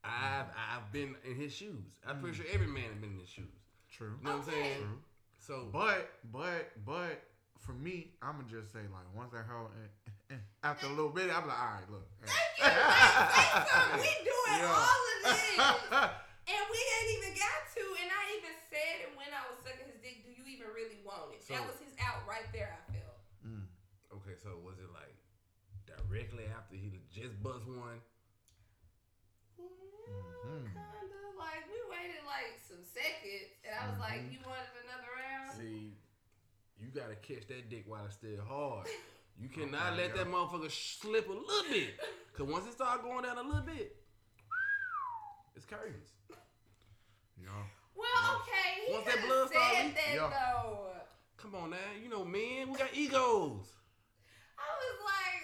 I've 0.05 0.53
I've 0.53 0.93
been 0.93 1.17
in 1.25 1.35
his 1.35 1.57
shoes. 1.57 1.97
I'm 2.07 2.19
Mm. 2.19 2.21
pretty 2.21 2.37
sure 2.37 2.47
every 2.53 2.69
man 2.69 2.85
has 2.93 3.01
been 3.01 3.17
in 3.17 3.21
his 3.25 3.31
shoes. 3.33 3.57
True. 3.91 4.15
You 4.21 4.29
know 4.29 4.37
what 4.39 4.47
I'm 4.47 4.53
saying? 4.53 4.79
True. 4.85 4.99
So, 5.41 5.69
But, 5.73 6.13
but, 6.31 6.73
but, 6.85 7.23
for 7.61 7.73
me, 7.73 8.13
I'm 8.23 8.39
gonna 8.41 8.49
just 8.51 8.73
say 8.73 8.85
like 8.93 9.07
once 9.15 9.33
I 9.35 9.43
hoe, 9.47 9.69
eh, 9.77 10.35
eh, 10.35 10.41
after 10.63 10.87
a 10.87 10.95
little 10.95 11.11
bit, 11.11 11.31
I'm 11.31 11.47
like, 11.49 11.59
all 11.59 11.73
right, 11.79 11.89
look. 11.91 12.07
eh. 12.23 12.29
Thank 12.29 12.57
you. 12.59 12.65
Like, 12.67 13.53
say. 13.67 14.01
We 14.01 14.11
doing 14.31 14.61
Yeah. 14.61 14.77
all 14.77 15.03
of 15.13 15.17
this. 15.25 16.13
And 16.47 16.63
we 16.71 16.79
ain't 16.79 17.11
even 17.19 17.33
got 17.43 17.63
to. 17.75 17.83
And 18.07 18.07
I 18.07 18.23
even 18.39 18.55
said 18.71 19.03
it 19.03 19.11
when 19.19 19.27
I 19.35 19.43
was 19.51 19.59
sucking 19.67 19.91
his 19.91 19.99
dick, 19.99 20.23
do 20.23 20.31
you 20.31 20.47
even 20.47 20.71
really 20.71 21.03
want 21.03 21.35
it? 21.35 21.43
that 21.51 21.67
was 21.67 21.75
his 21.83 21.91
out 21.99 22.23
right 22.23 22.47
there, 22.55 22.71
I 22.71 22.79
felt. 22.95 23.19
Mm. 23.43 23.67
okay, 24.15 24.39
so 24.39 24.55
was 24.63 24.79
it 24.79 24.87
like 24.95 25.11
directly 25.91 26.47
after 26.55 26.79
he 26.79 27.03
just 27.11 27.35
bust 27.43 27.67
one? 27.67 27.99
Yeah, 29.59 29.67
Mhm. 30.47 30.71
kinda. 30.71 31.19
Like, 31.35 31.67
we 31.67 31.79
waited 31.91 32.23
like 32.31 32.63
some 32.63 32.87
seconds. 32.87 33.59
And 33.67 33.75
I 33.75 33.91
was 33.91 33.99
like, 33.99 34.23
Mhm. 34.23 34.33
you 34.33 34.39
wanted 34.47 34.71
another 34.87 35.11
round? 35.11 35.11
See, 35.11 35.11
you 35.11 35.16
gotta 36.97 37.17
catch 37.17 37.47
that 37.49 37.69
dick 37.71 37.85
while 37.87 38.05
it's 38.07 38.15
still 38.15 38.41
hard. 38.49 38.87
You 39.41 39.49
cannot 39.49 39.93
Okay, 39.93 40.09
let 40.09 40.17
yeah. 40.17 40.25
that 40.25 40.33
motherfucker 40.33 40.71
slip 40.73 41.29
a 41.29 41.33
little 41.33 41.69
bit. 41.71 41.93
Cause 42.37 42.47
once 42.49 42.67
it 42.67 42.73
start 42.73 43.03
going 43.03 43.25
down 43.25 43.37
a 43.37 43.43
little 43.43 43.61
bit, 43.69 43.97
it's 45.55 45.65
curtains. 45.65 46.13
Yeah. 47.37 47.49
Well, 47.97 48.41
okay. 48.41 48.89
He 48.89 48.93
Once 48.93 49.05
that 49.07 49.15
could've 49.21 49.29
blood 49.29 49.49
start 49.53 49.73
said 49.77 49.85
leak- 49.87 49.97
that, 50.01 50.15
Yeah. 50.17 50.29
though. 50.33 50.89
Come 51.37 51.55
on 51.55 51.71
now, 51.71 51.93
you 52.01 52.09
know 52.09 52.25
men, 52.25 52.73
we 52.73 52.77
got 52.81 52.93
egos. 52.97 53.69
I 54.57 54.69
was 54.73 54.99
like, 55.05 55.43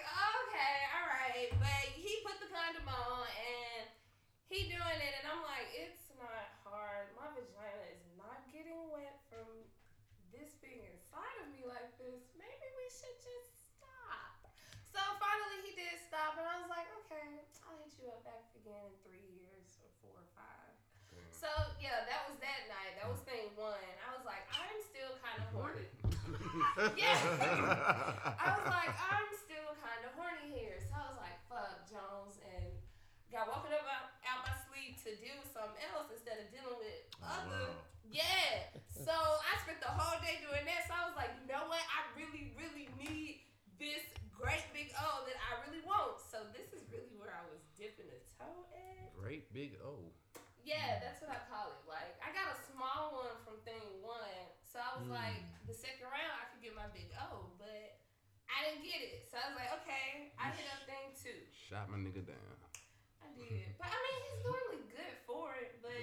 okay, 0.48 0.76
all 0.96 1.06
right, 1.12 1.48
but 1.60 1.84
he 1.92 2.24
put 2.24 2.40
the 2.40 2.48
condom 2.48 2.88
on 2.88 3.28
and 3.28 3.92
he 4.48 4.72
doing 4.72 4.98
it, 5.04 5.12
and 5.20 5.24
I'm 5.28 5.44
like, 5.44 5.68
it's 5.76 6.08
not 6.16 6.48
hard. 6.64 7.12
My 7.12 7.28
vagina 7.36 7.84
is 7.92 8.04
not 8.16 8.40
getting 8.48 8.88
wet 8.88 9.20
from 9.28 9.48
this 10.32 10.56
being 10.64 10.80
inside 10.88 11.36
of 11.44 11.52
me 11.52 11.60
like 11.68 11.92
this. 12.00 12.24
Maybe 12.40 12.66
we 12.76 12.86
should 12.88 13.16
just 13.20 13.52
stop. 13.76 14.48
So 14.92 15.00
finally, 15.20 15.60
and 16.22 16.46
I 16.46 16.62
was 16.62 16.70
like, 16.70 16.86
okay, 17.02 17.42
I'll 17.66 17.74
hit 17.82 17.98
you 17.98 18.06
up 18.06 18.22
back 18.22 18.46
again 18.54 18.78
in 18.86 18.94
three 19.02 19.26
years 19.34 19.74
or 19.82 19.90
four 19.98 20.14
or 20.14 20.30
five. 20.38 20.70
So 21.34 21.50
yeah, 21.82 22.06
that 22.06 22.30
was 22.30 22.38
that 22.38 22.70
night. 22.70 22.94
That 23.02 23.10
was 23.10 23.18
thing 23.26 23.50
one. 23.58 23.74
I 24.06 24.14
was 24.14 24.22
like, 24.22 24.46
I'm 24.54 24.78
still 24.86 25.18
kind 25.18 25.38
of 25.42 25.48
horny. 25.50 25.90
Yeah. 26.96 27.16
I 28.38 28.48
was 28.60 28.68
like, 28.70 28.94
I'm 28.94 29.30
still 29.34 29.72
kind 29.82 30.02
of 30.06 30.14
horny 30.14 30.52
here. 30.54 30.78
So 30.86 30.94
I 30.94 31.04
was 31.10 31.18
like, 31.18 31.38
fuck 31.50 31.82
Jones, 31.90 32.38
and 32.40 32.70
got 33.34 33.50
woken 33.50 33.74
up 33.74 33.84
out, 33.88 34.14
out 34.22 34.46
my 34.46 34.54
sleep 34.70 35.00
to 35.02 35.16
deal 35.18 35.36
with 35.42 35.50
something 35.50 35.80
else 35.90 36.12
instead 36.14 36.38
of 36.38 36.46
dealing 36.54 36.78
with 36.78 37.02
oh, 37.18 37.26
other. 37.26 37.66
wow. 37.74 37.82
Yeah. 38.06 38.70
So 38.92 39.12
I 39.12 39.58
spent 39.66 39.82
the 39.82 39.90
whole 39.90 40.20
day 40.22 40.38
doing 40.44 40.62
that. 40.68 40.86
So 40.86 40.94
I 40.94 41.10
was 41.10 41.16
like, 41.18 41.34
you 41.42 41.50
know 41.50 41.66
what? 41.66 41.82
I 41.82 42.06
really, 42.14 42.52
great 49.32 49.48
big 49.56 49.80
O. 49.80 50.12
Yeah, 50.60 51.00
that's 51.00 51.24
what 51.24 51.32
I 51.32 51.40
call 51.48 51.72
it. 51.72 51.80
Like 51.88 52.20
I 52.20 52.36
got 52.36 52.52
a 52.52 52.58
small 52.68 53.16
one 53.16 53.32
from 53.48 53.56
thing 53.64 53.80
one, 54.04 54.44
so 54.60 54.76
I 54.76 55.00
was 55.00 55.08
Mm. 55.08 55.16
like, 55.16 55.40
the 55.64 55.72
second 55.72 56.04
round 56.04 56.36
I 56.36 56.44
could 56.52 56.60
get 56.60 56.76
my 56.76 56.84
big 56.92 57.08
O, 57.16 57.48
but 57.56 57.96
I 58.52 58.68
didn't 58.68 58.84
get 58.84 59.00
it. 59.00 59.24
So 59.32 59.40
I 59.40 59.48
was 59.48 59.56
like, 59.56 59.72
okay, 59.80 60.36
I 60.36 60.52
hit 60.52 60.68
up 60.68 60.84
thing 60.84 61.16
two. 61.16 61.40
Shot 61.48 61.88
my 61.88 61.96
nigga 61.96 62.20
down. 62.28 62.56
I 63.24 63.32
did, 63.32 63.72
but 63.80 63.88
I 63.88 63.96
mean 64.04 64.18
he's 64.28 64.42
normally 64.44 64.84
good 64.92 65.16
for 65.24 65.56
it, 65.56 65.80
but 65.80 65.96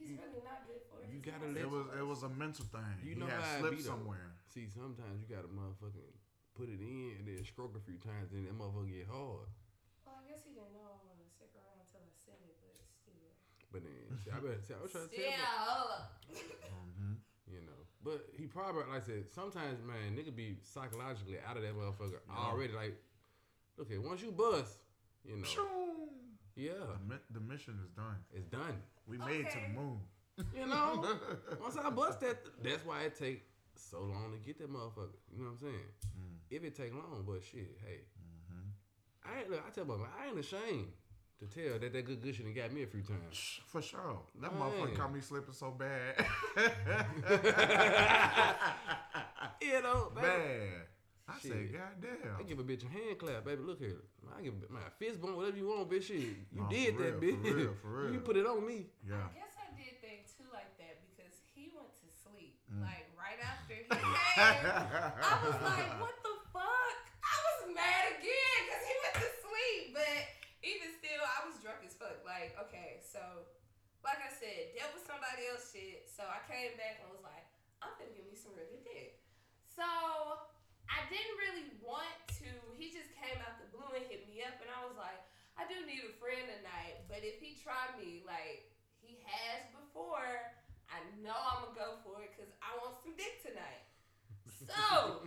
he's 0.00 0.16
really 0.16 0.40
not 0.40 0.64
good 0.64 0.80
for 0.88 1.04
it. 1.04 1.12
You 1.12 1.20
gotta 1.20 1.52
let- 1.52 1.60
It 1.60 1.68
was 1.68 1.86
it 1.92 2.06
was 2.08 2.22
a 2.24 2.32
mental 2.32 2.64
thing. 2.72 2.96
You 3.04 3.14
he 3.14 3.20
know 3.20 3.28
had 3.28 3.44
how 3.44 3.52
it 3.52 3.60
slipped 3.60 3.76
be, 3.76 3.82
somewhere. 3.84 4.32
See, 4.48 4.64
sometimes 4.72 5.20
you 5.20 5.28
gotta 5.28 5.52
motherfucking 5.52 6.16
put 6.56 6.72
it 6.72 6.80
in 6.80 7.20
and 7.20 7.28
then 7.28 7.44
stroke 7.44 7.76
a 7.76 7.82
few 7.84 8.00
times, 8.00 8.32
and 8.32 8.48
that 8.48 8.56
motherfucker 8.56 8.88
get 8.88 9.06
hard. 9.12 9.52
Well, 10.08 10.16
I 10.18 10.24
guess 10.26 10.42
he 10.48 10.56
didn't 10.56 10.72
know 10.72 10.82
I 10.88 10.96
was 10.96 11.04
gonna 11.06 11.28
stick 11.28 11.52
around 11.54 11.78
until 11.86 12.00
I 12.02 12.10
said 12.18 12.40
it, 12.42 12.56
but 12.64 12.74
still. 12.90 13.36
But 13.72 13.82
then, 13.84 14.18
see, 14.22 14.30
I 14.30 14.34
better 14.40 14.60
see, 14.60 14.74
I 14.78 14.82
was 14.82 14.92
trying 14.92 15.08
to 15.08 15.14
tell 15.16 15.24
you. 15.24 15.32
Still. 15.32 16.42
hmm 16.68 17.12
You 17.50 17.60
know, 17.64 17.80
but 18.04 18.26
he 18.36 18.46
probably 18.46 18.82
like 18.88 19.02
I 19.02 19.06
said. 19.06 19.24
Sometimes, 19.34 19.78
man, 19.82 20.14
nigga 20.16 20.34
be 20.34 20.56
psychologically 20.62 21.36
out 21.46 21.56
of 21.56 21.62
that 21.62 21.74
motherfucker 21.74 22.20
Yeah. 22.28 22.36
already. 22.36 22.72
Like, 22.74 22.96
okay, 23.80 23.98
once 23.98 24.20
you 24.22 24.30
bust, 24.32 24.76
you 25.24 25.36
know, 25.36 25.48
yeah, 26.54 26.72
The, 27.00 27.14
mi- 27.14 27.26
the 27.30 27.40
mission 27.40 27.78
is 27.82 27.90
done. 27.96 28.16
it's 28.34 28.46
done. 28.46 28.82
We 29.06 29.16
made 29.18 29.40
it 29.46 29.50
to 29.52 29.58
Okay. 29.58 29.66
the 29.72 29.80
moon. 29.80 30.00
You 30.56 30.66
know, 30.66 31.04
once 31.60 31.76
I 31.76 31.90
bust 31.90 32.20
that, 32.20 32.38
that's 32.62 32.84
why 32.84 33.02
it 33.02 33.16
take 33.18 33.42
so 33.76 34.00
long 34.00 34.32
to 34.32 34.38
get 34.38 34.58
that 34.58 34.70
motherfucker. 34.72 35.16
You 35.32 35.38
know 35.44 35.50
what 35.50 35.50
I'm 35.52 35.58
saying? 35.60 35.88
Mm. 36.18 36.36
If 36.50 36.64
it 36.64 36.74
take 36.74 36.92
long, 36.94 37.24
but 37.26 37.42
shit, 37.42 37.78
hey, 37.84 38.00
Mhm. 38.52 38.70
I 39.24 39.40
ain't. 39.40 39.50
Look, 39.50 39.62
I 39.66 39.70
tell 39.70 39.84
my, 39.84 39.94
I 40.18 40.26
ain't 40.28 40.38
ashamed 40.38 40.88
to 41.42 41.46
tell 41.54 41.78
that 41.78 41.92
that 41.92 42.04
good 42.06 42.22
good 42.22 42.34
shit 42.34 42.54
got 42.54 42.72
me 42.72 42.82
a 42.82 42.86
few 42.86 43.02
times. 43.02 43.60
For 43.66 43.82
sure. 43.82 44.20
That 44.40 44.52
Man. 44.52 44.62
motherfucker 44.62 44.96
caught 44.96 45.12
me 45.14 45.20
slipping 45.20 45.54
so 45.54 45.70
bad. 45.72 46.26
You 49.60 49.80
know, 49.82 50.10
baby. 50.14 50.26
Man. 50.26 50.68
I 51.28 51.38
said, 51.38 51.52
Shit. 51.70 51.72
God 51.72 51.94
damn. 52.02 52.34
I 52.38 52.42
give 52.42 52.58
a 52.58 52.64
bitch 52.66 52.82
a 52.84 52.88
hand 52.90 53.16
clap, 53.18 53.44
baby. 53.46 53.62
Look 53.62 53.78
here. 53.78 54.02
I 54.36 54.42
give 54.42 54.54
a, 54.58 54.72
my 54.72 54.80
fist 54.98 55.20
bump, 55.22 55.36
whatever 55.38 55.56
you 55.56 55.68
want, 55.70 55.88
bitch. 55.88 56.08
Shit, 56.10 56.18
you 56.50 56.52
No, 56.52 56.66
did 56.68 56.96
for 56.98 57.02
that, 57.02 57.20
real, 57.22 57.36
bitch. 57.38 57.46
for 57.46 57.54
real, 57.54 57.74
for 57.82 57.88
real. 58.02 58.12
You 58.12 58.20
put 58.20 58.36
it 58.36 58.44
on 58.46 58.66
me. 58.66 58.90
Yeah. 59.06 59.22
I 59.22 59.30
guess 59.38 59.54
I 59.54 59.70
did 59.78 60.02
thing 60.02 60.26
too 60.26 60.50
like 60.50 60.74
that 60.82 60.98
because 61.14 61.30
he 61.54 61.70
went 61.72 61.94
to 62.02 62.08
sleep. 62.10 62.58
Mm. 62.68 62.82
Like 62.82 63.06
right 63.14 63.38
after 63.38 63.74
he 63.78 63.86
came, 63.86 64.02
I 64.02 65.38
was 65.46 65.56
like, 65.62 65.94
what 66.02 66.16
the 66.26 66.34
fuck? 66.50 66.96
I 67.22 67.34
was 67.54 67.70
mad 67.70 68.18
again 68.18 68.58
because 68.66 68.82
he 68.82 68.94
went 68.98 69.14
to 69.22 69.28
sleep. 69.46 69.82
But 69.94 70.20
even 70.66 70.90
still, 70.98 71.22
I 71.22 71.46
was 71.46 71.54
drunk 71.62 71.86
as 71.86 71.94
fuck. 71.94 72.18
Like, 72.26 72.58
okay, 72.66 72.98
so 73.00 73.22
like 74.02 74.18
I 74.18 74.30
said, 74.34 74.74
dealt 74.74 74.94
with 74.98 75.06
somebody 75.06 75.46
else 75.46 75.70
shit. 75.70 76.10
So 76.10 76.26
I 76.26 76.42
came 76.50 76.74
back 76.78 77.02
and 77.02 77.08
was 77.10 77.22
like, 77.22 77.46
I'm 77.82 77.94
gonna 77.98 78.14
give 78.14 78.26
me 78.26 78.34
some 78.34 78.54
really 78.58 78.82
dick. 78.82 79.22
So 79.70 79.86
I 80.90 81.00
didn't 81.08 81.38
really 81.38 81.68
want 81.80 82.18
to. 82.42 82.50
He 82.76 82.90
just 82.90 83.14
came 83.16 83.38
out 83.42 83.56
the 83.62 83.70
blue 83.70 83.88
and 83.94 84.04
hit 84.10 84.26
me 84.28 84.42
up, 84.42 84.58
and 84.60 84.68
I 84.68 84.82
was 84.84 84.98
like, 84.98 85.18
I 85.56 85.64
do 85.70 85.78
need 85.86 86.02
a 86.02 86.12
friend 86.18 86.44
tonight. 86.50 87.06
But 87.06 87.22
if 87.22 87.38
he 87.38 87.56
tried 87.58 87.94
me 87.96 88.26
like 88.26 88.68
he 89.00 89.22
has 89.24 89.70
before, 89.70 90.52
I 90.90 90.98
know 91.22 91.34
I'm 91.34 91.72
gonna 91.72 91.78
go 91.78 91.88
for 92.02 92.20
it 92.26 92.34
because 92.34 92.50
I 92.60 92.76
want 92.82 92.98
some 93.00 93.14
dick 93.14 93.40
tonight. 93.40 93.86
So 94.62 95.26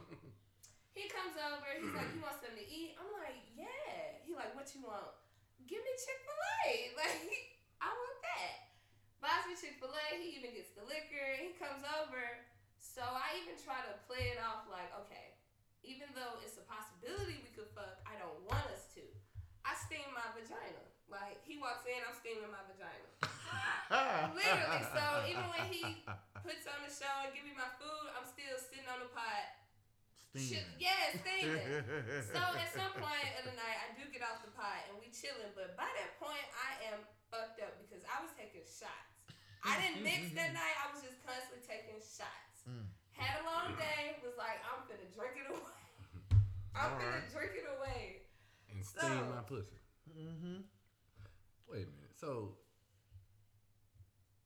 he 0.96 1.12
comes 1.12 1.36
over. 1.36 1.68
He's 1.76 1.92
like, 1.92 2.08
"You 2.16 2.24
want 2.24 2.40
something 2.40 2.60
to 2.60 2.68
eat?" 2.68 2.96
I'm 2.96 3.10
like, 3.20 3.40
"Yeah." 3.56 4.24
He 4.24 4.32
like, 4.36 4.56
"What 4.56 4.70
you 4.76 4.84
want?" 4.84 5.12
Give 5.66 5.82
me 5.82 5.94
Chick 5.98 6.20
Fil 6.24 6.40
A. 6.40 6.72
Like, 7.00 7.26
that. 7.26 7.55
Buys 9.26 9.42
me 9.50 9.58
Chick 9.58 9.82
Fil 9.82 9.90
A. 9.90 10.06
He 10.22 10.38
even 10.38 10.54
gets 10.54 10.70
the 10.78 10.86
liquor. 10.86 11.26
He 11.42 11.58
comes 11.58 11.82
over. 11.98 12.22
So 12.78 13.02
I 13.02 13.42
even 13.42 13.58
try 13.58 13.82
to 13.82 13.98
play 14.06 14.30
it 14.30 14.38
off 14.38 14.70
like, 14.70 14.94
okay, 15.02 15.34
even 15.82 16.06
though 16.14 16.38
it's 16.46 16.62
a 16.62 16.66
possibility 16.70 17.42
we 17.42 17.50
could 17.58 17.66
fuck, 17.74 18.06
I 18.06 18.22
don't 18.22 18.38
want 18.46 18.70
us 18.70 18.94
to. 18.94 19.02
I 19.66 19.74
steam 19.82 20.06
my 20.14 20.30
vagina. 20.38 20.86
Like 21.10 21.42
he 21.42 21.58
walks 21.58 21.90
in, 21.90 21.98
I'm 22.06 22.14
steaming 22.14 22.54
my 22.54 22.62
vagina. 22.70 23.10
Literally. 24.38 24.86
So 24.94 25.04
even 25.26 25.46
when 25.50 25.74
he 25.74 26.06
puts 26.46 26.70
on 26.70 26.86
the 26.86 26.94
show 26.94 27.26
and 27.26 27.34
give 27.34 27.50
me 27.50 27.58
my 27.58 27.70
food, 27.82 28.06
I'm 28.14 28.30
still 28.30 28.54
sitting 28.62 28.86
on 28.86 29.02
the 29.02 29.10
pot. 29.10 29.58
Steaming. 30.38 30.70
yeah, 30.78 31.18
steaming. 31.18 31.82
So 32.30 32.42
at 32.62 32.70
some 32.70 32.94
point 33.02 33.30
of 33.42 33.50
the 33.50 33.58
night, 33.58 33.90
I 33.90 33.98
do 33.98 34.06
get 34.14 34.22
off 34.22 34.46
the 34.46 34.54
pot 34.54 34.86
and 34.94 35.02
we 35.02 35.10
chilling. 35.10 35.50
But 35.58 35.74
by 35.74 35.90
that 35.90 36.14
point, 36.22 36.46
I 36.54 36.94
am 36.94 37.02
fucked 37.34 37.58
up 37.66 37.74
because 37.82 38.06
I 38.06 38.22
was 38.22 38.30
taking 38.38 38.62
shots. 38.70 39.15
I 39.66 39.82
didn't 39.82 40.04
mix 40.06 40.30
that 40.38 40.54
night. 40.54 40.76
I 40.78 40.94
was 40.94 41.02
just 41.02 41.18
constantly 41.26 41.66
taking 41.66 41.98
shots. 42.00 42.64
Mm. 42.70 42.86
Had 43.18 43.42
a 43.42 43.44
long 43.50 43.74
day. 43.76 44.16
Was 44.22 44.38
like, 44.38 44.62
I'm 44.62 44.86
finna 44.86 45.10
drink 45.18 45.36
it 45.42 45.50
away. 45.50 45.82
I'm 46.78 46.92
finna 47.02 47.26
Alright. 47.26 47.34
drink 47.34 47.52
it 47.58 47.68
away. 47.78 48.30
And 48.70 48.86
steam 48.86 49.10
So- 49.10 49.34
my 49.34 49.42
pussy. 49.42 49.82
Mm-hmm. 50.14 50.62
Wait 51.68 51.84
a 51.84 51.90
minute. 51.90 52.14
So 52.16 52.56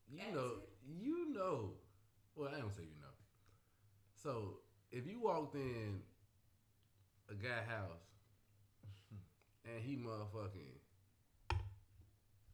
you 0.09 0.17
That's 0.19 0.33
know, 0.33 0.51
you 0.87 1.33
know. 1.33 1.73
Well, 2.35 2.49
I 2.55 2.59
don't 2.59 2.73
say 2.73 2.83
you 2.83 2.95
know. 3.01 3.13
So 4.23 4.59
if 4.91 5.05
you 5.05 5.19
walked 5.21 5.55
in 5.55 5.99
a 7.29 7.33
guy 7.35 7.61
house 7.67 8.07
and 9.65 9.83
he 9.83 9.97
motherfucking 9.97 10.79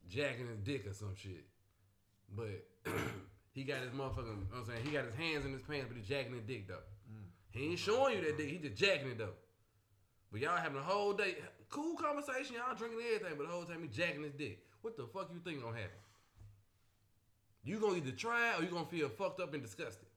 jacking 0.10 0.48
his 0.48 0.60
dick 0.60 0.86
or 0.88 0.94
some 0.94 1.16
shit, 1.16 1.46
but 2.36 2.66
he 3.52 3.64
got 3.64 3.82
his 3.82 3.92
motherfucking, 3.92 4.28
you 4.28 4.48
know 4.52 4.60
what 4.60 4.60
I'm 4.60 4.66
saying, 4.66 4.86
he 4.86 4.92
got 4.92 5.06
his 5.06 5.16
hands 5.16 5.46
in 5.46 5.54
his 5.54 5.62
pants, 5.62 5.88
but 5.88 5.98
he 5.98 6.04
jacking 6.04 6.34
his 6.34 6.44
dick 6.44 6.68
though. 6.68 6.86
Mm. 7.10 7.28
He 7.52 7.70
ain't 7.72 7.80
showing 7.80 8.18
you 8.18 8.26
that 8.26 8.38
dick, 8.38 8.50
he 8.50 8.58
just 8.58 8.76
jacking 8.76 9.10
it 9.10 9.18
though. 9.18 9.36
But 10.32 10.42
y'all 10.42 10.58
having 10.58 10.78
a 10.78 10.84
whole 10.84 11.14
day, 11.14 11.38
cool 11.70 11.96
conversation, 11.96 12.56
y'all 12.56 12.76
drinking 12.76 13.00
everything, 13.06 13.38
but 13.38 13.48
the 13.48 13.54
whole 13.54 13.64
time 13.64 13.82
he 13.82 13.88
jacking 13.88 14.24
his 14.24 14.34
dick. 14.34 14.60
What 14.82 14.98
the 14.98 15.08
fuck 15.08 15.30
you 15.34 15.40
think 15.40 15.64
gonna 15.64 15.76
happen? 15.76 15.98
You 17.64 17.80
gonna 17.80 17.98
either 17.98 18.12
try 18.12 18.52
it 18.54 18.60
or 18.60 18.64
you 18.64 18.70
gonna 18.70 18.86
feel 18.86 19.10
fucked 19.10 19.40
up 19.40 19.54
and 19.54 19.64
disgusted. 19.64 20.08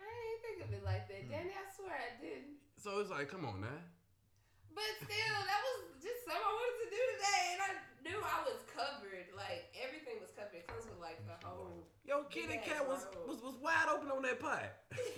I 0.00 0.08
didn't 0.08 0.42
think 0.42 0.68
of 0.68 0.72
it 0.72 0.84
like 0.84 1.08
that, 1.08 1.28
Danny. 1.28 1.50
I 1.50 1.68
swear 1.76 1.92
I 1.92 2.22
didn't. 2.22 2.56
So 2.82 3.00
it's 3.00 3.10
like, 3.10 3.28
come 3.28 3.44
on 3.44 3.60
now. 3.60 3.68
But 4.74 4.90
still, 5.04 5.38
that 5.50 5.60
was 5.66 5.78
just 6.02 6.24
something 6.24 6.40
I 6.40 6.52
wanted 6.54 6.78
to 6.84 6.88
do 6.94 7.02
today, 7.18 7.42
and 7.54 7.60
I 7.60 7.70
knew 8.06 8.18
I 8.22 8.38
was 8.46 8.58
covered. 8.70 9.26
Like 9.36 9.68
everything 9.76 10.16
was 10.22 10.30
covered. 10.36 10.62
It 10.62 10.66
comes 10.70 10.86
with 10.86 11.00
like 11.02 11.18
the 11.26 11.36
whole. 11.46 11.84
Yo, 12.06 12.24
kitty 12.30 12.58
Big 12.58 12.64
cat 12.64 12.82
ass 12.82 12.88
was, 12.88 13.02
was 13.26 13.38
was 13.42 13.56
wide 13.62 13.86
open 13.90 14.10
on 14.10 14.22
that 14.22 14.40
pot. 14.40 14.66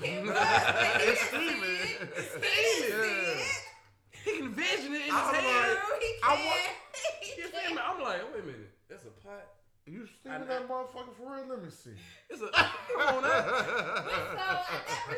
It 0.02 0.22
was, 0.24 0.32
but 0.32 1.00
he 1.00 1.08
It's 1.08 1.30
didn't 1.30 1.56
steaming. 1.56 1.88
It's 2.16 2.34
He 2.34 2.40
didn't 2.40 2.80
steaming. 2.84 3.40
see. 3.40 3.60
He 4.24 4.30
can 4.38 4.50
vision 4.54 4.92
it 4.94 5.08
in 5.08 5.10
his 5.10 5.14
I'm 5.14 5.34
head. 5.34 5.42
like- 5.42 5.78
True, 5.82 5.98
he 5.98 6.10
I 6.22 6.32
want, 6.46 6.60
he 7.22 7.78
I'm 7.78 7.98
like, 8.02 8.22
wait 8.34 8.42
a 8.42 8.46
minute. 8.46 8.70
That's 8.88 9.04
a 9.04 9.10
pot. 9.24 9.51
You 9.84 10.06
steaming 10.06 10.46
that 10.46 10.68
motherfucker 10.68 11.12
for 11.18 11.34
real? 11.34 11.44
Let 11.48 11.60
me 11.64 11.70
see. 11.70 11.90
It's 12.30 12.40
a 12.40 12.48
come 12.52 13.16
on 13.16 13.22
now. 13.22 13.42
But 13.42 14.06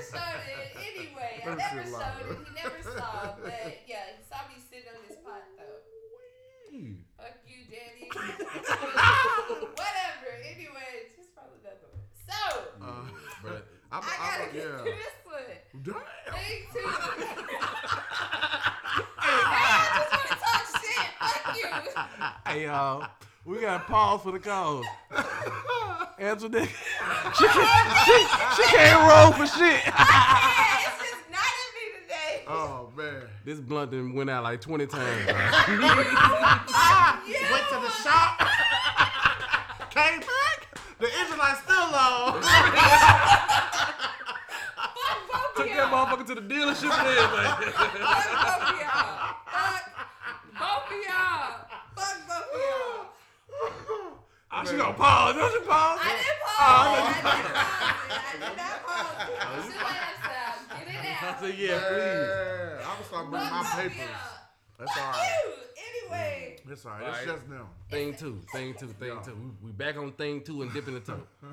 so 0.08 0.16
I 0.16 0.18
never 0.40 0.40
showed 0.40 0.40
it 0.48 0.72
anyway. 0.80 1.44
I 1.44 1.46
never 1.54 1.84
see 1.84 1.92
showed 1.92 2.24
it. 2.24 2.48
He 2.48 2.52
never 2.56 2.80
saw. 2.82 3.36
But 3.44 3.76
yeah, 3.86 4.16
he 4.16 4.24
saw 4.24 4.40
me 4.48 4.56
sitting 4.56 4.88
on 4.88 4.96
this 5.06 5.18
pot 5.20 5.44
though. 5.58 5.84
Wee. 6.72 7.04
Fuck 7.18 7.36
you, 7.46 7.66
daddy. 7.68 8.08
Whatever. 8.08 10.32
Anyway, 10.48 11.12
just 11.14 11.34
probably 11.36 11.60
another 11.60 11.84
one. 11.92 12.00
So 12.24 12.40
Uh, 12.80 13.04
But 13.42 13.68
I'm, 13.92 14.00
I 14.02 14.04
gotta 14.16 14.44
I'm, 14.44 14.52
get 14.52 14.64
yeah. 14.64 14.78
to 14.78 14.84
this 14.84 15.16
one. 15.28 15.44
Damn. 15.84 16.00
Thing 16.32 16.64
two. 16.72 16.88
I 19.20 19.22
just 19.92 20.08
want 20.10 20.24
to 20.24 20.36
talk 20.40 20.64
shit. 20.80 21.08
Fuck 21.20 21.44
you. 21.60 21.68
hey 22.50 22.64
y'all, 22.64 23.04
we 23.44 23.60
got 23.60 23.78
to 23.78 23.84
pause 23.92 24.22
for 24.22 24.32
the 24.32 24.38
calls. 24.38 24.86
Answer 26.18 26.48
that. 26.48 26.68
She, 27.36 27.46
can't- 27.48 28.06
she, 28.06 28.16
she 28.62 28.68
can't 28.76 29.00
roll 29.10 29.32
for 29.32 29.46
shit. 29.46 29.82
Yeah, 29.94 30.76
it's 30.86 30.98
just 31.10 31.30
not 31.30 31.52
in 31.58 31.70
me 31.74 31.84
today. 32.02 32.44
Oh 32.46 32.90
man. 32.96 33.22
This 33.44 33.58
blunt 33.58 33.90
done 33.90 34.14
went 34.14 34.30
out 34.30 34.44
like 34.44 34.60
20 34.60 34.86
times. 34.86 35.24
bro. 35.26 35.34
Yeah. 35.34 37.18
Went 37.50 37.66
to 37.70 37.78
the 37.80 37.90
shop. 38.02 38.38
Came 39.90 40.20
back. 40.20 40.78
The 41.00 41.08
engine 41.20 41.38
light 41.38 41.56
still 41.64 41.90
low. 41.90 42.40
Fuck 44.94 45.20
both 45.32 45.54
Took 45.56 45.68
that 45.68 45.90
motherfucker 45.92 46.26
to 46.28 46.34
the 46.36 46.42
dealership 46.42 46.92
and 46.92 47.08
everything. 47.08 47.72
Fuck 47.72 47.92
both 48.44 48.62
of 48.70 48.78
y'all. 48.80 49.34
Fuck 49.50 49.84
both 50.54 50.86
of 50.86 50.98
y'all. 51.02 51.50
Fuck 51.96 52.16
both 52.28 52.48
of 52.54 52.60
y'all. 52.60 53.06
Oh, 54.56 54.62
she 54.64 54.76
gonna 54.76 54.83
pause. 54.96 55.34
Don't 55.34 55.52
she 55.52 55.60
pause? 55.68 55.98
I 56.00 56.08
didn't 56.14 56.40
pause 56.44 56.58
Oh, 56.66 56.94
it. 56.94 57.24
no, 57.24 57.30
I 57.30 57.36
didn't 57.42 57.54
pause. 57.54 58.14
I 58.14 58.48
did 58.48 58.56
not 58.56 58.76
pause 58.86 59.14
it. 59.14 59.34
Two. 59.34 59.74
Um, 59.74 60.78
get 60.78 60.88
it 60.88 61.22
I 61.22 61.40
said, 61.40 61.54
yeah, 61.58 61.78
please. 61.88 61.98
Yeah, 61.98 62.78
I'm 62.80 62.94
gonna 62.94 63.04
start 63.04 63.24
bringing 63.30 63.50
my 63.50 63.62
Fuck 63.62 63.76
both 63.76 63.84
of 63.86 63.92
papers. 63.92 63.98
y'all. 63.98 64.38
That's 64.78 64.92
Fuck 64.92 65.04
all 65.04 65.10
right. 65.12 65.42
you. 65.44 65.52
Anyway. 65.84 66.58
Mm-hmm. 66.64 66.70
Anyway, 66.70 66.72
It's 66.72 66.84
alright. 66.86 67.02
Alright. 67.02 67.22
It's 67.22 67.32
just 67.32 67.48
them. 67.48 67.66
Thing 67.90 68.14
two, 68.14 68.40
thing 68.52 68.74
two, 68.78 68.86
thing 68.88 69.18
two. 69.24 69.34
We, 69.62 69.66
we 69.66 69.72
back 69.72 69.96
on 69.96 70.12
thing 70.12 70.42
two 70.42 70.62
and 70.62 70.72
dipping 70.72 70.94
the 70.94 71.00
toe. 71.00 71.20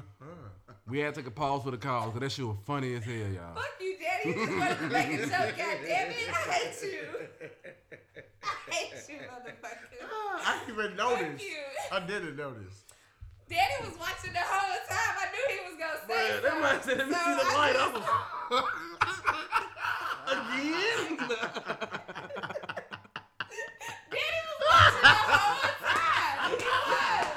We 0.88 1.00
had 1.00 1.14
to 1.14 1.22
take 1.22 1.28
a 1.28 1.32
pause 1.32 1.64
for 1.64 1.72
the 1.72 1.78
call 1.78 2.08
because 2.08 2.20
that 2.22 2.32
shit 2.32 2.46
was 2.46 2.58
funny 2.66 2.96
as 2.96 3.04
hell, 3.04 3.14
y'all. 3.14 3.54
fuck 3.56 3.66
you, 3.80 3.96
daddy. 3.98 4.30
You 4.30 4.46
just 4.46 4.58
wanted 4.58 4.78
to 4.80 4.88
make 4.90 5.08
a 5.08 5.18
joke. 5.20 5.30
God 5.30 5.78
damn 5.86 6.10
it. 6.12 6.16
I 6.30 6.34
hate 6.52 6.82
you. 6.82 7.00
I 8.44 8.72
hate 8.74 8.94
you, 9.08 9.16
motherfucker. 9.20 9.78
Ah, 10.04 10.42
I 10.44 10.66
didn't 10.66 10.80
even 10.80 10.98
Fuck 10.98 11.22
notice. 11.22 11.42
I 11.92 12.00
didn't 12.02 12.36
notice. 12.36 12.84
Daddy 13.52 13.78
was 13.84 13.98
watching 14.00 14.32
the 14.34 14.40
whole 14.40 14.80
time. 14.88 15.16
I 15.20 15.28
knew 15.36 15.46
he 15.52 15.60
was 15.68 15.76
gonna 15.76 16.00
say 16.08 16.16
Man, 16.16 16.42
that 16.42 16.56
man 16.62 16.80
said, 16.84 16.98
let 16.98 17.08
me 17.08 17.14
So 17.14 17.20
see 17.20 17.36
the 17.36 17.44
I 17.44 17.54
light. 17.60 17.76
just- 17.76 17.82
I 17.82 17.92
was 17.92 18.00
again. 20.32 21.18
Daddy 24.12 24.42
was 24.48 24.60
watching 24.72 25.04
the 25.04 25.20
whole 25.32 25.68
time. 25.84 26.38
He 26.52 26.64
was. 26.64 27.28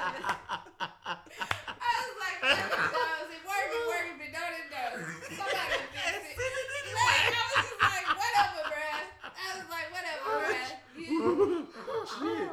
I 1.05 1.93
was 1.99 2.15
like, 2.23 2.39
Daddy 2.41 2.79
knows. 2.79 3.27
It 3.35 3.41
worked, 3.43 3.75
it 3.75 3.83
worked, 3.91 4.15
but 4.15 4.29
don't 4.31 4.55
it 4.55 4.67
know. 4.71 4.91
Somebody 5.35 5.83
fix 5.91 6.31
it. 6.31 6.95
Like, 6.95 7.27
I 7.27 7.43
was 7.43 7.59
just 7.59 7.75
like, 7.83 8.07
whatever, 8.15 8.61
bruh. 8.71 9.03
I 9.35 9.47
was 9.59 9.67
like, 9.67 9.87
whatever, 9.91 10.23
bruh. 10.31 10.79
You, 10.95 11.67
Shit. 12.05 12.47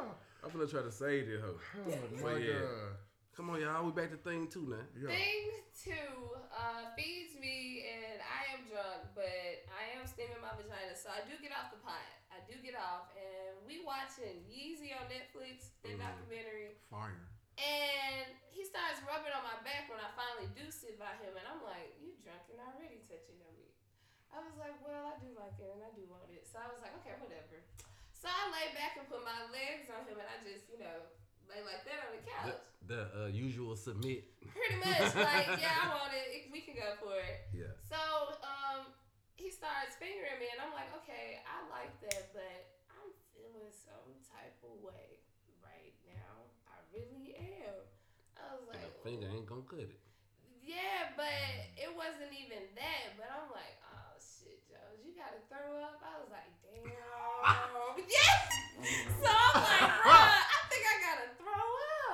I'm 0.45 0.50
gonna 0.50 0.66
try 0.66 0.83
to 0.83 0.90
save 0.90 1.28
it, 1.28 1.40
hoe. 1.40 1.54
Oh 1.87 2.25
my 2.25 2.37
yeah. 2.38 2.54
god. 2.59 2.99
Come 3.33 3.49
on, 3.49 3.65
y'all. 3.65 3.81
We 3.89 3.97
back 3.97 4.12
to 4.12 4.21
thing 4.21 4.45
two 4.53 4.69
now. 4.69 4.85
Yeah. 4.93 5.09
Thing 5.09 5.65
two 5.73 6.37
uh, 6.53 6.93
feeds 6.93 7.33
me, 7.41 7.89
and 7.89 8.21
I 8.21 8.53
am 8.53 8.69
drunk, 8.69 9.09
but 9.17 9.65
I 9.73 9.97
am 9.97 10.05
steaming 10.05 10.37
my 10.45 10.53
vagina, 10.53 10.93
so 10.93 11.09
I 11.09 11.25
do 11.25 11.33
get 11.41 11.49
off 11.57 11.73
the 11.73 11.81
pot. 11.81 12.05
I 12.29 12.45
do 12.45 12.61
get 12.61 12.77
off, 12.77 13.09
and 13.17 13.57
we 13.65 13.81
watching 13.89 14.45
Yeezy 14.53 14.93
on 14.93 15.09
Netflix, 15.09 15.73
the 15.81 15.97
Mhm. 15.97 16.05
documentary, 16.05 16.77
Fire. 16.93 17.17
and 17.57 18.29
he 18.53 18.69
starts 18.69 19.01
rubbing 19.09 19.33
on 19.33 19.45
my 19.49 19.57
back 19.65 19.89
when 19.89 19.97
I 19.97 20.12
finally 20.12 20.53
do 20.53 20.69
sit 20.69 21.01
by 21.01 21.17
him, 21.25 21.33
and 21.33 21.45
I'm 21.49 21.65
like, 21.65 21.97
"You 22.05 22.12
drunk 22.21 22.45
and 22.53 22.61
already 22.61 23.01
touching 23.09 23.41
on 23.49 23.57
me?" 23.57 23.73
I 24.29 24.45
was 24.45 24.57
like, 24.61 24.77
"Well, 24.85 25.09
I 25.09 25.17
do 25.25 25.33
like 25.33 25.57
it, 25.57 25.73
and 25.73 25.81
I 25.81 25.89
do 25.97 26.05
want 26.05 26.29
it," 26.29 26.45
so 26.45 26.61
I 26.61 26.69
was 26.69 26.81
like, 26.85 26.93
"Okay, 27.01 27.17
whatever." 27.17 27.65
So 28.12 28.29
I 28.29 28.53
lay 28.53 28.77
back 28.77 29.01
and 29.01 29.09
put 29.09 29.25
my 29.25 29.49
legs 29.49 29.89
on 29.89 30.05
him, 30.05 30.21
and 30.21 30.29
I 30.29 30.37
just, 30.45 30.69
you 30.69 30.79
know, 30.79 31.01
lay 31.49 31.65
like 31.65 31.85
that 31.89 32.07
on 32.07 32.12
the 32.17 32.23
couch. 32.29 32.61
The, 32.61 32.72
the 32.87 33.09
uh, 33.15 33.27
usual 33.31 33.77
submit. 33.77 34.25
Pretty 34.43 34.77
much, 34.83 35.15
like, 35.17 35.49
yeah, 35.61 35.83
I 35.83 35.89
want 35.95 36.12
it. 36.15 36.51
We 36.53 36.61
can 36.61 36.75
go 36.75 36.95
for 37.01 37.17
it. 37.17 37.49
Yeah. 37.55 37.73
So, 37.89 37.97
um, 38.43 38.91
he 39.37 39.49
starts 39.51 39.97
fingering 39.99 40.39
me, 40.43 40.51
and 40.53 40.61
I'm 40.61 40.75
like, 40.75 40.91
okay, 41.03 41.41
I 41.47 41.62
like 41.73 41.95
that, 42.11 42.31
but 42.35 42.59
I'm 42.93 43.11
feeling 43.33 43.71
some 43.73 44.12
type 44.29 44.57
of 44.67 44.77
way 44.85 45.19
right 45.65 45.95
now. 46.07 46.51
I 46.69 46.77
really 46.93 47.35
am. 47.39 47.81
I 48.37 48.59
was 48.59 48.67
And 48.75 48.83
like, 48.83 48.93
a 48.93 49.03
finger 49.07 49.29
ain't 49.31 49.47
gonna 49.49 49.65
cut 49.67 49.87
it. 49.89 49.99
yeah, 50.61 51.15
but 51.17 51.31
it 51.79 51.91
wasn't 51.95 52.35
even 52.35 52.67
that. 52.77 53.15
But 53.17 53.31
I'm 53.31 53.49
like, 53.55 53.79
oh 53.89 54.12
shit, 54.21 54.61
Joe, 54.69 54.93
you 55.01 55.15
gotta 55.17 55.39
throw 55.49 55.79
up. 55.81 56.03
I 56.03 56.19
was 56.21 56.29
like, 56.35 56.51
damn. 56.67 56.91
yeah. 58.11 58.39
So 59.23 59.31
I'm 59.31 59.57
like, 59.62 59.95
bruh, 60.03 60.43
I 60.43 60.61
think 60.71 60.83
I 60.83 60.95
gotta 61.03 61.29
throw 61.39 61.67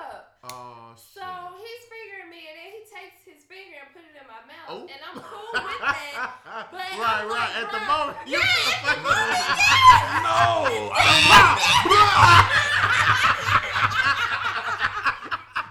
up. 0.05 0.21
Oh 0.45 0.93
shit. 0.95 1.17
So 1.17 1.25
he's 1.57 1.83
fingering 1.89 2.29
me, 2.29 2.45
and 2.45 2.55
then 2.61 2.69
he 2.77 2.81
takes 2.85 3.25
his 3.25 3.41
finger 3.49 3.81
and 3.81 3.89
put 3.93 4.05
it 4.05 4.13
in 4.13 4.25
my 4.29 4.41
mouth, 4.45 4.69
Oh. 4.69 4.85
and 4.85 5.01
I'm 5.01 5.17
cool 5.17 5.49
with 5.53 5.81
that. 5.81 6.38
But 6.49 6.73
right, 6.73 6.97
I'm 6.99 7.29
right. 7.29 7.29
like, 7.29 7.55
At 7.61 7.69
the 7.71 7.79
moment, 7.85 8.17
you 8.25 8.39
yeah, 8.39 8.45
the 8.81 9.01
moment, 9.05 9.37
yeah. 9.59 10.25
No! 10.25 10.89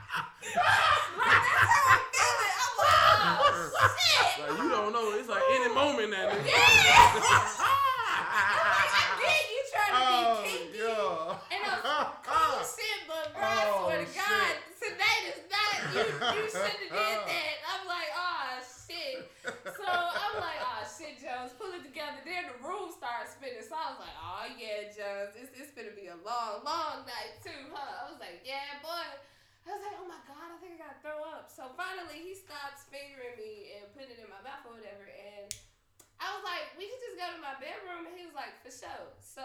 Like, 0.08 1.42
that's 1.48 1.70
how 1.74 1.92
I'm 1.92 2.02
feeling. 2.14 2.54
I'm 2.58 2.74
like, 2.78 3.02
oh 3.18 3.90
shit. 3.98 4.26
Like, 4.38 4.54
you 4.62 4.68
don't 4.70 4.92
know. 4.92 5.06
It's 5.18 5.28
like 5.28 5.42
any 5.50 5.68
moment 5.74 6.10
now. 6.10 6.28
nigga. 6.30 6.46
Yeah. 6.46 7.18
I'm 7.58 7.74
like, 8.68 8.92
I 8.94 9.04
get 9.18 9.42
you 9.50 9.62
trying 9.72 9.92
to 9.92 9.98
Oh, 9.98 10.42
be 10.42 10.48
kinky. 10.48 10.78
yeah. 10.78 11.54
And 11.54 11.62
I'm 11.68 12.06
cool 12.22 12.62
shit, 12.64 13.00
but 13.08 13.26
bro, 13.34 13.42
I 13.42 13.46
Oh, 13.68 13.84
swear 13.84 13.98
to 13.98 14.08
God, 14.14 14.14
shit. 14.14 14.56
tonight 14.78 15.24
is 15.28 15.40
not 15.50 15.74
you. 15.92 16.06
You 16.06 16.44
shouldn't 16.48 16.90
have 16.92 17.26
did 17.26 17.28
that. 17.28 17.56
I'm 17.66 17.84
like, 17.88 18.10
oh 18.14 18.62
shit. 18.62 19.18
So 19.44 19.84
I'm 19.88 20.34
like, 20.40 20.60
oh 20.62 20.82
shit, 20.86 21.14
Jones, 21.20 21.52
pull 21.58 21.72
it 21.76 21.82
together. 21.84 22.20
Then 22.24 22.44
the 22.52 22.56
room 22.66 22.88
started 22.94 23.28
spinning. 23.28 23.64
So 23.66 23.74
I 23.76 23.90
was 23.92 23.97
like, 24.08 24.16
oh 24.24 24.44
yeah, 24.56 24.88
Jones, 24.88 25.36
it's 25.36 25.52
it's 25.52 25.72
gonna 25.76 25.92
be 25.92 26.08
a 26.08 26.16
long, 26.24 26.64
long 26.64 27.04
night 27.04 27.36
too, 27.44 27.68
huh? 27.68 28.08
I 28.08 28.10
was 28.10 28.16
like, 28.20 28.40
yeah, 28.48 28.80
boy. 28.80 29.04
I 29.68 29.76
was 29.76 29.84
like, 29.84 30.00
oh 30.00 30.08
my 30.08 30.22
god, 30.24 30.48
I 30.48 30.56
think 30.64 30.80
I 30.80 30.88
gotta 30.88 31.00
throw 31.04 31.20
up. 31.28 31.52
So 31.52 31.68
finally, 31.76 32.24
he 32.24 32.32
stops 32.32 32.88
fingering 32.88 33.36
me 33.36 33.76
and 33.76 33.92
putting 33.92 34.16
it 34.16 34.24
in 34.24 34.30
my 34.32 34.40
mouth 34.40 34.64
or 34.64 34.80
whatever, 34.80 35.04
and 35.04 35.52
I 36.18 36.32
was 36.34 36.42
like, 36.42 36.72
we 36.80 36.88
could 36.88 37.02
just 37.04 37.20
go 37.20 37.28
to 37.36 37.40
my 37.44 37.54
bedroom, 37.60 38.08
and 38.08 38.14
he 38.16 38.24
was 38.24 38.32
like, 38.34 38.56
for 38.64 38.72
sure. 38.72 39.12
So 39.20 39.44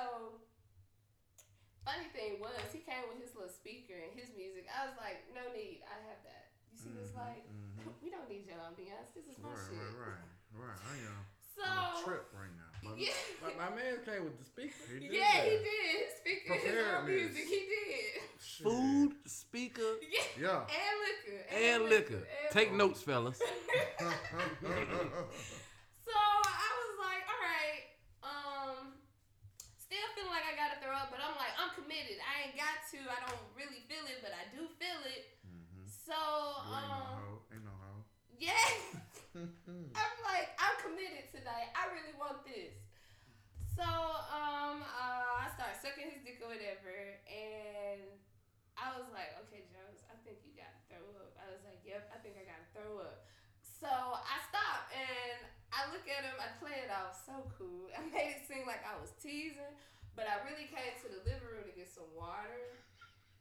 funny 1.83 2.07
thing 2.15 2.39
was, 2.39 2.71
he 2.71 2.79
came 2.81 3.03
with 3.11 3.19
his 3.19 3.35
little 3.35 3.51
speaker 3.51 3.93
and 3.99 4.15
his 4.15 4.31
music. 4.33 4.65
I 4.71 4.87
was 4.87 4.95
like, 4.95 5.27
no 5.35 5.43
need, 5.51 5.83
I 5.85 5.99
have 6.07 6.23
that. 6.23 6.55
You 6.71 6.79
see 6.79 6.95
this 6.95 7.11
Mhm, 7.11 7.19
light? 7.19 7.45
mhm. 7.45 7.91
We 8.03 8.09
don't 8.09 8.25
need 8.31 8.47
your 8.47 8.57
ambiance. 8.63 9.11
This 9.13 9.27
is 9.27 9.35
my 9.37 9.51
Right, 9.51 9.59
shit. 9.69 9.77
right, 9.77 10.17
right, 10.17 10.71
right. 10.71 10.79
I 10.87 10.95
am 11.03 11.19
So 11.43 11.61
on 11.67 11.77
a 11.77 12.01
trip 12.01 12.25
right 12.33 12.55
now. 12.57 12.72
My, 12.83 12.91
Yeah. 12.97 13.09
my, 13.41 13.69
my 13.69 13.75
man 13.75 13.95
came 14.05 14.23
with 14.25 14.37
the 14.37 14.43
speaker. 14.45 14.73
He 14.91 14.99
did 14.99 15.13
yeah, 15.13 15.41
he 15.43 15.49
did. 15.49 15.63
His 16.03 16.13
speaker, 16.19 16.53
his 16.53 16.77
own 16.99 17.05
music, 17.05 17.43
he 17.45 17.59
did. 17.69 18.21
Shit. 18.43 18.63
Food, 18.67 19.13
speaker, 19.25 19.91
Yeah. 20.11 20.23
Yeah. 20.39 20.61
And 20.67 20.97
liquor. 21.03 21.39
and 21.55 21.83
liquor. 21.89 22.15
and 22.27 22.51
Take 22.51 22.69
food. 22.69 22.77
notes, 22.77 23.01
fellas. 23.01 23.39
So 26.03 26.11
I 26.11 26.69
was 26.83 26.93
like, 26.99 27.23
all 27.31 27.41
right, 27.47 27.83
um, 28.27 28.99
still 29.79 30.03
feeling 30.15 30.31
like 30.35 30.43
I 30.43 30.53
gotta 30.59 30.77
throw 30.83 30.91
up, 30.93 31.07
but 31.15 31.23
I'm 31.23 31.35
like, 31.39 31.55
I'm 31.55 31.71
committed. 31.79 32.19
I 32.19 32.49
ain't 32.51 32.57
got 32.59 32.83
to. 32.91 32.99
I 33.07 33.17
don't 33.23 33.39
really 33.55 33.87
feel 33.87 34.03
it, 34.11 34.19
but 34.19 34.35
I 34.35 34.43
do 34.51 34.67
feel 34.75 34.99
it. 35.07 35.39
Mhm. 35.47 35.87
So, 35.87 36.11
You 36.67 36.75
ain't 36.75 36.91
no 36.91 36.99
um, 36.99 37.15
hoe. 37.23 37.39
Ain't 37.55 37.63
no 37.63 37.71
hoe. 37.79 38.03
yeah, 38.35 38.67
I'm 39.97 40.17
like, 40.21 40.53
I'm 40.61 40.77
committed 40.77 41.25
tonight. 41.33 41.73
I 41.73 41.89
really 41.89 42.13
want 42.21 42.45
this. 42.45 42.77
So, 43.73 43.81
um, 43.81 44.85
uh, 44.85 45.41
I 45.41 45.49
started 45.57 45.81
sucking 45.81 46.13
his 46.13 46.21
dick 46.21 46.37
or 46.45 46.53
whatever, 46.53 46.93
and 47.25 48.05
I 48.77 48.93
was 48.93 49.09
like, 49.09 49.33
okay, 49.45 49.65
Jones, 49.73 50.05
I 50.05 50.13
think 50.21 50.45
you 50.45 50.53
gotta 50.53 50.77
throw 50.85 51.01
up. 51.17 51.33
I 51.41 51.49
was 51.49 51.65
like, 51.65 51.81
yep, 51.81 52.13
I 52.13 52.21
think 52.21 52.37
I 52.37 52.45
gotta 52.45 52.69
throw 52.77 53.01
up. 53.01 53.25
So 53.65 53.89
I 53.89 54.37
stopped 54.53 54.93
and 54.93 55.49
I 55.73 55.89
look 55.89 56.05
at 56.05 56.21
him. 56.21 56.37
I 56.37 56.53
play 56.61 56.85
it 56.85 56.93
off 56.93 57.17
so 57.17 57.49
cool. 57.57 57.89
I 57.97 58.05
made 58.13 58.37
it 58.37 58.45
seem 58.45 58.69
like 58.69 58.85
I 58.85 58.93
was 59.01 59.17
teasing, 59.17 59.73
but 60.13 60.29
I 60.29 60.45
really 60.45 60.69
came 60.69 60.93
to 61.01 61.09
the 61.09 61.25
living 61.25 61.49
room 61.49 61.65
to 61.65 61.73
get 61.73 61.89
some 61.89 62.07
water. 62.13 62.77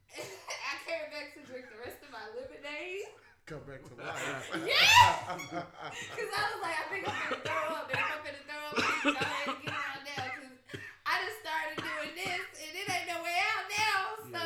I 0.16 0.74
came 0.88 1.12
back 1.12 1.36
to 1.36 1.44
drink 1.44 1.68
the 1.68 1.76
rest 1.84 2.00
of 2.00 2.08
my 2.08 2.24
lemonade 2.32 3.12
Come 3.42 3.58
back 3.66 3.82
to 3.82 3.94
life. 3.98 4.54
Yeah! 4.70 5.34
because 6.14 6.30
I 6.30 6.42
was 6.54 6.62
like, 6.62 6.78
I 6.78 6.86
think 6.94 7.02
I'm 7.10 7.18
gonna 7.26 7.42
throw 7.42 7.74
up. 7.74 7.90
And 7.90 7.98
if 7.98 8.06
I'm 8.06 8.22
gonna 8.22 8.44
throw 8.46 8.62
up, 8.70 8.78
I 8.78 8.86
need 8.86 9.02
to 9.02 9.10
go 9.10 9.18
ahead 9.18 9.46
and 9.50 9.58
get 9.66 9.74
out 9.74 10.00
now 10.06 10.22
because 10.30 10.50
I 11.02 11.14
just 11.26 11.38
started 11.42 11.76
doing 11.82 12.14
this 12.22 12.46
and 12.62 12.70
it 12.70 12.86
ain't 12.86 13.08
no 13.10 13.18
way 13.18 13.34
out 13.42 13.66
now. 13.66 14.00
So 14.30 14.42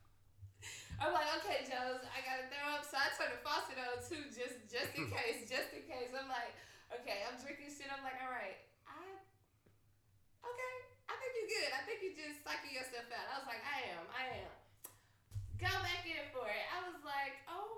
I'm 1.04 1.12
like, 1.12 1.28
okay, 1.44 1.68
Jones, 1.68 2.00
I 2.08 2.24
gotta 2.24 2.48
throw 2.48 2.64
up. 2.72 2.88
So 2.88 2.96
I 2.96 3.12
turned 3.12 3.36
the 3.36 3.44
faucet 3.44 3.76
on 3.76 4.00
too, 4.00 4.24
just 4.32 4.56
just 4.72 4.96
in 4.96 5.04
case, 5.12 5.44
just 5.44 5.76
in 5.76 5.84
case. 5.84 6.08
I'm 6.16 6.32
like, 6.32 6.56
okay, 6.96 7.28
I'm 7.28 7.36
drinking 7.36 7.76
shit. 7.76 7.92
I'm 7.92 8.00
like, 8.00 8.16
all 8.24 8.32
right, 8.32 8.56
I 8.88 9.04
okay, 10.48 10.74
I 11.12 11.14
think 11.20 11.44
you're 11.44 11.52
good. 11.60 11.70
I 11.76 11.84
think 11.84 12.00
you 12.00 12.16
just 12.16 12.40
psyching 12.40 12.72
yourself 12.72 13.04
out. 13.12 13.28
I 13.28 13.44
was 13.44 13.48
like, 13.52 13.60
I 13.60 14.00
am, 14.00 14.04
I 14.16 14.24
am. 14.48 14.52
Go 15.60 15.68
back 15.84 16.08
in 16.08 16.24
for 16.32 16.48
it. 16.48 16.64
I 16.72 16.88
was 16.88 17.04
like, 17.04 17.36
okay. 17.52 17.73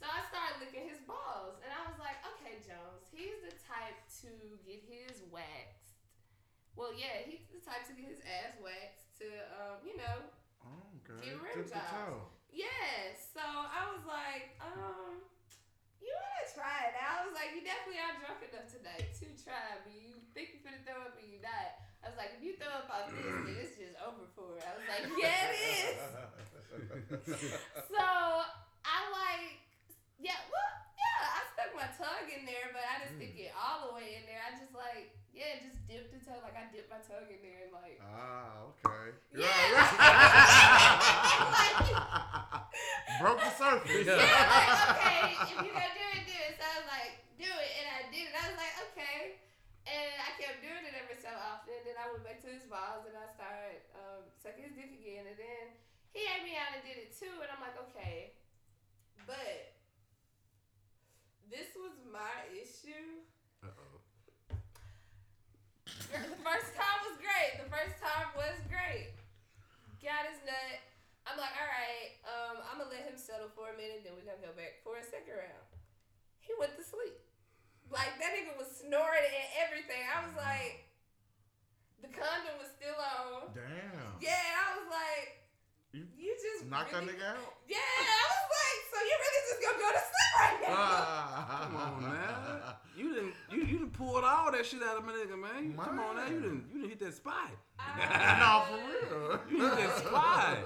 So 0.00 0.08
I 0.08 0.24
started 0.32 0.64
licking 0.64 0.88
his 0.88 0.96
balls, 1.04 1.60
and 1.60 1.68
I 1.68 1.84
was 1.84 2.00
like, 2.00 2.16
okay, 2.34 2.56
Jones, 2.64 3.04
he's 3.12 3.36
the 3.44 3.52
type 3.60 4.00
to 4.24 4.30
get 4.64 4.80
his 4.88 5.20
waxed. 5.28 6.00
Well, 6.72 6.96
yeah, 6.96 7.20
he's 7.28 7.44
the 7.52 7.60
type 7.60 7.84
to 7.84 7.92
get 7.92 8.08
his 8.08 8.24
ass 8.24 8.56
waxed 8.64 9.12
to, 9.20 9.28
um, 9.60 9.84
you 9.84 10.00
know, 10.00 10.24
Oh, 10.64 10.80
okay. 11.04 11.20
Get 11.20 11.36
rim 11.40 11.52
Tip 11.64 11.72
the 11.72 11.80
jobs. 11.84 12.32
yeah. 12.52 13.12
So 13.16 13.40
I 13.44 13.92
was 13.92 14.04
like, 14.08 14.56
um, 14.60 15.20
you 16.00 16.12
wanna 16.12 16.48
try 16.52 16.88
it? 16.88 16.96
I 16.96 17.24
was 17.28 17.32
like, 17.36 17.52
you 17.56 17.60
definitely 17.64 18.00
are 18.00 18.16
drunk 18.20 18.40
enough 18.44 18.68
tonight 18.72 19.08
to 19.20 19.26
try 19.40 19.80
me. 19.88 20.00
You 20.00 20.16
think 20.36 20.56
you're 20.56 20.64
gonna 20.64 20.80
throw 20.84 21.00
up 21.12 21.16
and 21.20 21.28
you 21.28 21.40
not. 21.44 21.80
I 22.04 22.08
was 22.12 22.16
like, 22.16 22.36
if 22.36 22.44
you 22.44 22.56
throw 22.56 22.72
up 22.72 22.88
off 22.92 23.08
this, 23.12 23.20
then 23.24 23.56
it's 23.56 23.76
just 23.76 23.96
over 24.00 24.24
for 24.36 24.56
it. 24.56 24.64
I 24.64 24.72
was 24.80 24.84
like, 24.88 25.04
yeah, 25.20 25.52
it 25.52 25.60
is. 25.60 26.00
So 27.92 28.00
I 28.84 28.96
like, 29.12 29.59
yeah, 30.20 30.36
well, 30.52 30.72
yeah, 30.96 31.36
I 31.40 31.42
stuck 31.56 31.72
my 31.72 31.88
tongue 31.96 32.28
in 32.28 32.44
there, 32.44 32.68
but 32.76 32.84
I 32.84 33.00
didn't 33.04 33.16
stick 33.16 33.36
it 33.40 33.52
all 33.56 33.88
the 33.88 33.96
way 33.96 34.20
in 34.20 34.28
there. 34.28 34.44
I 34.44 34.52
just 34.60 34.76
like, 34.76 35.16
yeah, 35.32 35.56
just 35.64 35.80
dipped 35.88 36.12
the 36.12 36.20
tongue, 36.20 36.44
like 36.44 36.56
I 36.56 36.68
dipped 36.68 36.92
my 36.92 37.00
tongue 37.00 37.28
in 37.32 37.40
there 37.40 37.64
and 37.68 37.72
like, 37.72 37.96
ah, 38.04 38.68
okay. 38.68 39.16
Yeah 39.32 39.48
Broke 43.20 43.40
the 43.40 43.52
surface. 43.52 44.04
Yeah, 44.04 44.16
like, 44.16 44.92
okay, 44.96 45.36
if 45.44 45.60
you 45.60 45.68
gonna 45.72 45.92
do 45.92 46.06
it, 46.16 46.24
do 46.24 46.32
it. 46.36 46.56
So 46.56 46.64
I 46.64 46.72
was 46.80 46.88
like, 46.88 47.20
do 47.36 47.48
it, 47.48 47.70
and 47.80 47.86
I 47.88 48.00
did 48.08 48.28
it. 48.28 48.34
I 48.36 48.44
was 48.48 48.56
like, 48.56 48.74
okay. 48.92 49.36
And 49.88 50.12
I 50.20 50.36
kept 50.36 50.60
doing 50.60 50.84
it 50.84 50.92
every 50.96 51.16
so 51.20 51.32
often. 51.32 51.72
Then 51.84 51.96
I 51.96 52.12
went 52.12 52.24
back 52.24 52.40
to 52.44 52.48
his 52.52 52.64
balls 52.68 53.08
and 53.08 53.16
I 53.16 53.26
started 53.32 53.80
um, 53.96 54.28
sucking 54.38 54.70
his 54.70 54.76
dick 54.76 54.92
again. 54.92 55.26
And 55.26 55.34
then 55.34 55.72
he 56.12 56.28
ate 56.28 56.44
me 56.44 56.54
out 56.54 56.76
and 56.76 56.84
did 56.84 57.00
it 57.00 57.16
too. 57.16 57.32
And 57.40 57.48
I'm 57.50 57.58
like, 57.58 57.74
okay. 57.90 58.36
But 59.26 59.69
my 62.12 62.50
issue. 62.52 63.22
Uh-oh. 63.62 64.02
The 66.10 66.42
first 66.42 66.74
time 66.74 67.00
was 67.06 67.16
great. 67.22 67.62
The 67.62 67.70
first 67.70 67.94
time 68.02 68.34
was 68.34 68.58
great. 68.66 69.14
Got 70.02 70.26
his 70.26 70.42
nut. 70.42 70.82
I'm 71.22 71.38
like, 71.38 71.54
all 71.54 71.70
right, 71.70 72.10
um, 72.26 72.56
I'm 72.66 72.82
gonna 72.82 72.90
let 72.90 73.06
him 73.06 73.14
settle 73.14 73.46
for 73.54 73.70
a 73.70 73.76
minute, 73.78 74.02
then 74.02 74.18
we're 74.18 74.26
gonna 74.26 74.42
go 74.42 74.50
back 74.58 74.82
for 74.82 74.98
a 74.98 75.04
second 75.06 75.38
round. 75.38 75.68
He 76.42 76.50
went 76.58 76.74
to 76.74 76.82
sleep. 76.82 77.14
Like 77.86 78.18
that 78.18 78.34
nigga 78.34 78.58
was 78.58 78.66
snoring 78.66 79.30
and 79.30 79.50
everything. 79.62 80.02
I 80.10 80.26
was 80.26 80.34
like, 80.34 80.90
the 82.02 82.10
condom 82.10 82.58
was 82.58 82.74
still 82.74 82.98
on. 82.98 83.54
Damn. 83.54 84.18
Yeah, 84.18 84.34
I 84.34 84.82
was 84.82 84.88
like, 84.90 85.39
You 85.92 86.06
you 86.18 86.36
just 86.38 86.70
knock 86.70 86.90
that 86.92 87.00
really- 87.02 87.14
nigga 87.14 87.34
out? 87.34 87.54
Yeah, 87.66 87.78
I 87.78 88.22
was 88.30 88.46
like, 88.54 88.80
so 88.90 88.98
you 89.02 89.16
really 89.18 89.42
just 89.50 89.60
gonna 89.64 89.78
go 89.82 89.90
to 89.90 90.02
sleep 90.06 90.32
right 90.38 90.58
now? 90.62 90.70
Come 90.70 91.72
Come 91.72 91.76
on, 91.76 92.02
man. 92.02 92.74
You 93.00 93.14
didn't 93.16 93.32
you, 93.48 93.58
you 93.64 93.78
didn't 93.80 93.96
pull 93.96 94.20
all 94.20 94.52
that 94.52 94.66
shit 94.66 94.82
out 94.84 94.98
of 95.00 95.04
my 95.08 95.12
nigga, 95.16 95.32
man. 95.38 95.72
You- 95.72 95.78
Come 95.78 95.98
on 95.98 96.16
now, 96.16 96.26
you 96.28 96.40
didn't 96.40 96.64
you 96.68 96.76
didn't 96.84 96.90
hit 96.94 97.00
that 97.00 97.14
spot. 97.16 97.48
no, 97.96 98.50
for 98.68 98.76
real. 98.76 99.40
You 99.50 99.56
hit 99.64 99.76
that 99.80 99.92
spot. 100.04 100.58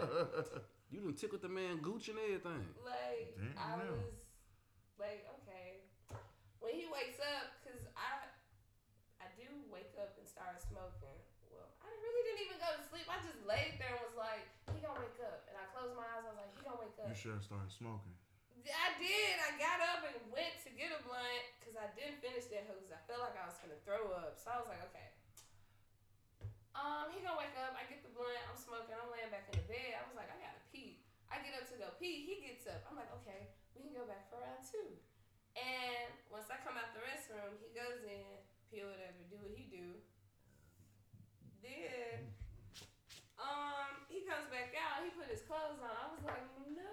You 0.91 1.01
done 1.01 1.15
tickled 1.15 1.43
the 1.43 1.49
man 1.49 1.79
Gooch 1.79 2.09
and 2.11 2.19
everything. 2.19 2.65
Like 2.85 3.35
Damn, 3.39 3.55
I 3.55 3.71
yeah. 3.79 3.91
was 3.97 4.15
like, 4.99 5.23
okay. 5.41 5.83
When 6.59 6.75
he 6.75 6.87
wakes 6.91 7.19
up, 7.23 7.55
cause 7.63 7.81
I 7.95 8.29
I 9.23 9.27
do 9.39 9.47
wake 9.73 9.95
up 10.01 10.19
and 10.19 10.27
start 10.27 10.59
smoking. 10.59 11.19
Well, 11.55 11.71
I 11.83 11.87
really 12.03 12.23
didn't 12.35 12.43
even 12.51 12.59
go 12.59 12.71
to 12.75 12.83
sleep. 12.91 13.07
I 13.07 13.19
just 13.23 13.39
laid 13.47 13.79
there 13.79 13.95
and 13.95 14.03
was 14.11 14.19
like, 14.19 14.43
he 14.75 14.83
gonna 14.83 14.99
wake 14.99 15.19
up. 15.23 15.47
And 15.51 15.55
I 15.59 15.65
closed 15.71 15.95
my 15.95 16.03
eyes. 16.19 16.25
I 16.27 16.31
was 16.35 16.39
like, 16.41 16.51
he 16.57 16.61
gonna 16.67 16.83
wake 16.83 16.99
up. 16.99 17.04
You 17.15 17.31
should 17.31 17.39
have 17.39 17.47
started 17.47 17.71
smoking. 17.71 18.11
I 18.67 18.91
did. 18.99 19.39
I 19.39 19.55
got 19.55 19.79
up 19.87 20.03
and 20.03 20.19
went 20.35 20.59
to 20.67 20.71
get 20.75 20.91
a 20.91 20.99
blunt 21.07 21.47
because 21.63 21.79
I 21.79 21.87
didn't 21.95 22.19
finish 22.19 22.51
that 22.51 22.67
hose. 22.67 22.91
I 22.91 22.99
felt 23.07 23.23
like 23.23 23.39
I 23.39 23.47
was 23.47 23.55
gonna 23.63 23.79
throw 23.87 24.11
up. 24.11 24.35
So 24.35 24.51
I 24.51 24.59
was 24.59 24.67
like, 24.67 24.83
okay. 24.91 25.15
Um, 26.75 27.15
he 27.15 27.23
gonna 27.23 27.39
wake 27.39 27.55
up. 27.55 27.79
I 27.79 27.87
get 27.87 28.03
the 28.03 28.11
blunt. 28.11 28.35
I'm 28.51 28.59
smoking. 28.59 28.99
I'm 28.99 29.07
laying 29.15 29.31
back 29.31 29.47
in 29.47 29.63
the 29.63 29.67
bed. 29.71 29.95
I 29.95 30.03
was 30.11 30.19
like, 30.19 30.27
I 30.27 30.43
gotta 30.43 30.59
pee. 30.75 30.99
I 31.31 31.39
get 31.39 31.55
up 31.55 31.71
to 31.71 31.79
go 31.79 31.95
pee. 32.03 32.27
He 32.27 32.43
gets 32.43 32.67
up. 32.67 32.83
I'm 32.91 32.99
like, 32.99 33.15
okay, 33.23 33.47
we 33.79 33.87
can 33.87 33.95
go 33.95 34.11
back 34.11 34.27
for 34.27 34.43
round 34.43 34.67
two. 34.67 34.99
And 35.55 36.11
once 36.35 36.51
I 36.51 36.59
come 36.67 36.75
out 36.75 36.91
the 36.99 37.03
restroom, 37.07 37.63
he 37.63 37.71
goes 37.71 38.03
in, 38.03 38.43
pee 38.75 38.83
whatever, 38.83 39.23
do 39.31 39.39
what 39.39 39.55
he 39.55 39.71
do. 39.71 40.03
Then, 41.63 42.27
um, 43.39 44.03
he 44.11 44.27
comes 44.27 44.51
back 44.51 44.75
out. 44.75 45.07
He 45.07 45.15
put 45.15 45.31
his 45.31 45.47
clothes 45.47 45.79
on. 45.79 45.95
I 45.95 46.11
was 46.11 46.27
like, 46.27 46.43
no. 46.75 46.91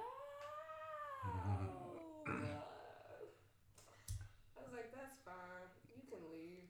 I 4.58 4.58
was 4.58 4.74
like, 4.74 4.90
that's 4.90 5.22
fine. 5.22 5.70
You 5.94 6.02
can 6.10 6.22
leave. 6.34 6.66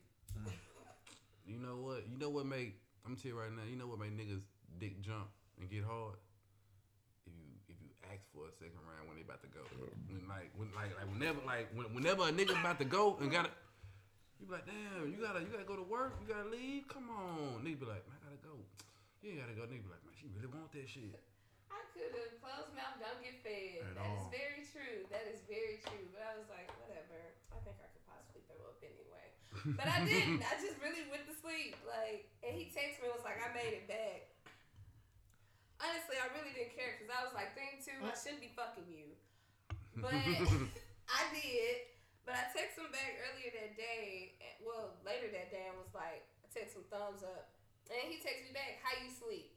You 1.47 1.60
know 1.71 1.79
what? 1.79 2.03
You 2.11 2.19
know 2.19 2.29
what 2.29 2.43
make 2.45 2.75
I'm 3.07 3.15
tell 3.15 3.31
you 3.31 3.39
right 3.39 3.49
now, 3.49 3.63
you 3.63 3.79
know 3.79 3.87
what 3.87 4.03
make 4.03 4.11
niggas 4.11 4.43
dick 4.75 4.99
jump 4.99 5.31
and 5.55 5.71
get 5.71 5.87
hard? 5.87 6.19
If 7.23 7.31
you 7.31 7.47
if 7.71 7.77
you 7.79 7.89
ask 8.11 8.27
for 8.35 8.51
a 8.51 8.53
second 8.59 8.83
round 8.83 9.07
when 9.07 9.15
they 9.15 9.23
about 9.23 9.39
to 9.47 9.51
go. 9.55 9.63
When 10.11 10.27
like 10.27 10.51
when 10.59 10.67
like 10.75 10.91
like 10.99 11.07
whenever 11.07 11.39
like 11.47 11.71
when, 11.71 11.87
whenever 11.95 12.27
a 12.27 12.33
nigga 12.35 12.59
about 12.59 12.77
to 12.83 12.87
go 12.87 13.15
and 13.23 13.31
gotta 13.31 13.55
you 14.37 14.49
be 14.49 14.57
like, 14.57 14.67
damn, 14.67 15.07
you 15.07 15.21
gotta 15.21 15.39
you 15.39 15.49
gotta 15.53 15.69
go 15.69 15.79
to 15.79 15.85
work, 15.87 16.19
you 16.19 16.27
gotta 16.27 16.49
leave? 16.51 16.91
Come 16.91 17.07
on. 17.07 17.63
Nigga 17.63 17.79
be 17.79 17.87
like, 17.87 18.03
man, 18.09 18.19
I 18.19 18.35
gotta 18.35 18.41
go. 18.43 18.59
You 19.23 19.31
ain't 19.31 19.39
gotta 19.39 19.55
go. 19.55 19.63
Nigga 19.69 19.85
be 19.87 19.91
like, 19.95 20.03
man, 20.03 20.17
she 20.17 20.27
really 20.35 20.49
want 20.51 20.73
that 20.75 20.89
shit. 20.89 21.15
I 21.71 21.79
could 21.95 22.11
have 22.11 22.35
closed 22.43 22.73
mouth, 22.75 22.99
don't 22.99 23.21
get 23.23 23.39
fed. 23.45 23.95
At 23.95 23.95
That 23.95 24.11
is 24.11 24.27
all. 24.27 24.33
very 24.33 24.61
true. 24.67 25.07
That 25.07 25.25
is 25.31 25.39
very 25.47 25.79
true. 25.87 26.03
But 26.11 26.25
I 26.25 26.35
was 26.35 26.49
like, 26.51 26.67
whatever. 26.83 27.15
I 27.53 27.57
think 27.63 27.79
I 27.79 27.87
could 27.95 28.03
possibly 28.09 28.43
throw 28.49 28.59
up 28.65 28.81
anyway. 28.83 29.20
But 29.51 29.87
I 29.87 30.01
didn't. 30.07 30.41
I 30.41 30.55
just 30.63 30.79
really 30.79 31.05
went 31.11 31.27
to 31.27 31.35
sleep. 31.35 31.75
Like, 31.83 32.25
and 32.41 32.55
he 32.55 32.71
texted 32.71 33.03
me 33.03 33.11
and 33.11 33.15
was 33.19 33.27
like, 33.27 33.37
I 33.43 33.51
made 33.53 33.75
it 33.75 33.85
back. 33.85 34.31
Honestly, 35.81 36.17
I 36.21 36.29
really 36.37 36.53
didn't 36.53 36.77
care 36.77 36.93
because 36.95 37.09
I 37.09 37.25
was 37.25 37.33
like, 37.33 37.57
thing 37.57 37.81
two, 37.81 37.97
I 38.05 38.13
shouldn't 38.13 38.41
be 38.41 38.53
fucking 38.53 38.85
you. 38.85 39.17
But 39.97 40.13
I 41.09 41.21
did. 41.33 41.89
But 42.21 42.37
I 42.37 42.43
texted 42.53 42.85
him 42.85 42.93
back 42.93 43.17
earlier 43.17 43.49
that 43.59 43.73
day. 43.75 44.37
and- 44.39 44.61
Well, 44.61 44.93
later 45.01 45.27
that 45.33 45.49
day, 45.49 45.65
and 45.67 45.77
was 45.81 45.89
like, 45.97 46.21
I 46.45 46.47
texted 46.53 46.81
him 46.81 46.85
thumbs 46.93 47.25
up. 47.25 47.49
And 47.89 48.07
he 48.07 48.21
texted 48.21 48.47
me 48.47 48.53
back, 48.55 48.79
how 48.85 48.93
you 49.01 49.09
sleep? 49.09 49.51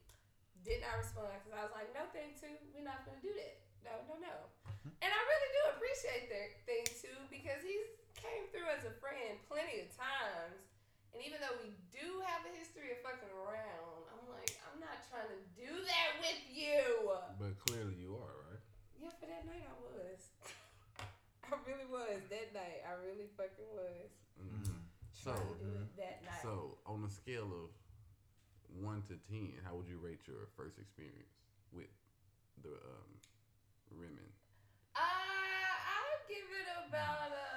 Did 0.64 0.80
not 0.80 0.96
respond 0.96 1.28
because 1.44 1.54
I 1.54 1.62
was 1.68 1.74
like, 1.76 1.92
no, 1.92 2.08
thing 2.10 2.32
two, 2.40 2.56
we're 2.72 2.82
not 2.88 3.04
going 3.04 3.20
to 3.20 3.24
do 3.24 3.36
that. 3.36 3.60
No, 3.84 3.92
no, 4.08 4.16
no. 4.16 4.36
Mm-hmm. 4.64 4.96
And 5.04 5.10
I 5.12 5.20
really 5.28 5.50
do 5.52 5.62
appreciate 5.76 6.24
that 6.32 6.48
thing 6.64 6.84
two 6.88 7.18
because 7.28 7.60
he's 7.60 7.84
came 8.24 8.48
through 8.48 8.68
as 8.72 8.88
a 8.88 8.94
friend 8.96 9.36
plenty 9.44 9.84
of 9.84 9.92
times. 9.92 10.64
And 11.12 11.22
even 11.22 11.38
though 11.38 11.54
we 11.62 11.76
do 11.94 12.24
have 12.26 12.42
a 12.42 12.52
history 12.56 12.90
of 12.90 12.98
fucking 13.04 13.30
around, 13.30 14.02
I'm 14.10 14.26
like, 14.32 14.50
I'm 14.66 14.82
not 14.82 14.98
trying 15.06 15.30
to 15.30 15.40
do 15.54 15.70
that 15.70 16.10
with 16.18 16.42
you. 16.50 16.82
But 17.38 17.54
clearly 17.62 17.94
you 17.94 18.18
are, 18.18 18.34
right? 18.50 18.64
Yeah, 18.98 19.14
for 19.20 19.30
that 19.30 19.46
night 19.46 19.62
I 19.62 19.76
was. 19.78 20.18
I 21.46 21.54
really 21.68 21.86
was 21.86 22.18
that 22.32 22.50
night. 22.50 22.82
I 22.82 22.98
really 23.04 23.30
fucking 23.38 23.70
was. 23.76 24.10
Mm-hmm. 24.40 24.80
So 25.12 25.30
it 25.30 25.96
that 25.96 26.20
night. 26.26 26.42
so 26.42 26.76
on 26.84 27.04
a 27.06 27.10
scale 27.10 27.46
of 27.46 27.70
one 28.82 29.06
to 29.06 29.14
ten, 29.30 29.54
how 29.62 29.78
would 29.78 29.86
you 29.86 30.02
rate 30.02 30.26
your 30.26 30.50
first 30.56 30.82
experience 30.82 31.30
with 31.70 31.92
the 32.66 32.74
um 32.74 33.10
Rimmon? 33.94 34.26
Uh, 34.96 34.98
I'd 34.98 36.26
give 36.26 36.42
it 36.50 36.68
about 36.88 37.30
um. 37.30 37.53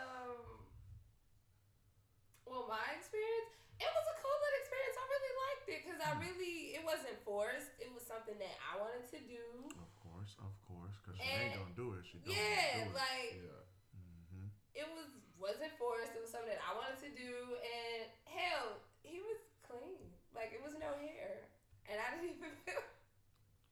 Well, 2.47 2.65
my 2.71 2.83
experience, 2.95 3.51
it 3.77 3.91
was 3.91 4.05
a 4.07 4.15
cool 4.23 4.33
little 4.33 4.59
experience. 4.63 4.95
I 4.97 5.05
really 5.05 5.33
liked 5.47 5.65
it 5.67 5.79
because 5.83 5.99
I 6.01 6.11
really, 6.17 6.55
it 6.79 6.83
wasn't 6.87 7.19
forced. 7.27 7.75
It 7.77 7.91
was 7.91 8.01
something 8.07 8.39
that 8.39 8.55
I 8.63 8.79
wanted 8.79 9.05
to 9.13 9.19
do. 9.27 9.43
Of 9.75 9.91
course, 10.01 10.33
of 10.41 10.53
course, 10.65 10.95
because 11.03 11.19
she 11.19 11.27
ain't 11.27 11.59
gonna 11.59 11.75
do 11.77 11.93
it. 11.99 12.07
She 12.07 12.17
don't 12.23 12.31
Yeah, 12.33 12.87
do 12.87 12.91
it. 12.91 12.95
like 12.95 13.31
Yeah. 13.35 13.61
hmm 13.93 14.47
it 14.73 14.87
was 14.95 15.09
wasn't 15.37 15.73
forced. 15.77 16.15
It 16.17 16.21
was 16.23 16.31
something 16.33 16.49
that 16.49 16.63
I 16.63 16.73
wanted 16.73 16.97
to 17.05 17.11
do, 17.13 17.33
and 17.61 18.09
hell, 18.25 18.81
he 19.05 19.21
was 19.21 19.37
clean. 19.67 20.01
Like 20.33 20.55
it 20.55 20.61
was 20.63 20.73
no 20.79 20.97
hair, 20.97 21.51
and 21.85 21.97
I 21.99 22.07
didn't 22.17 22.37
even 22.39 22.53
feel. 22.65 22.81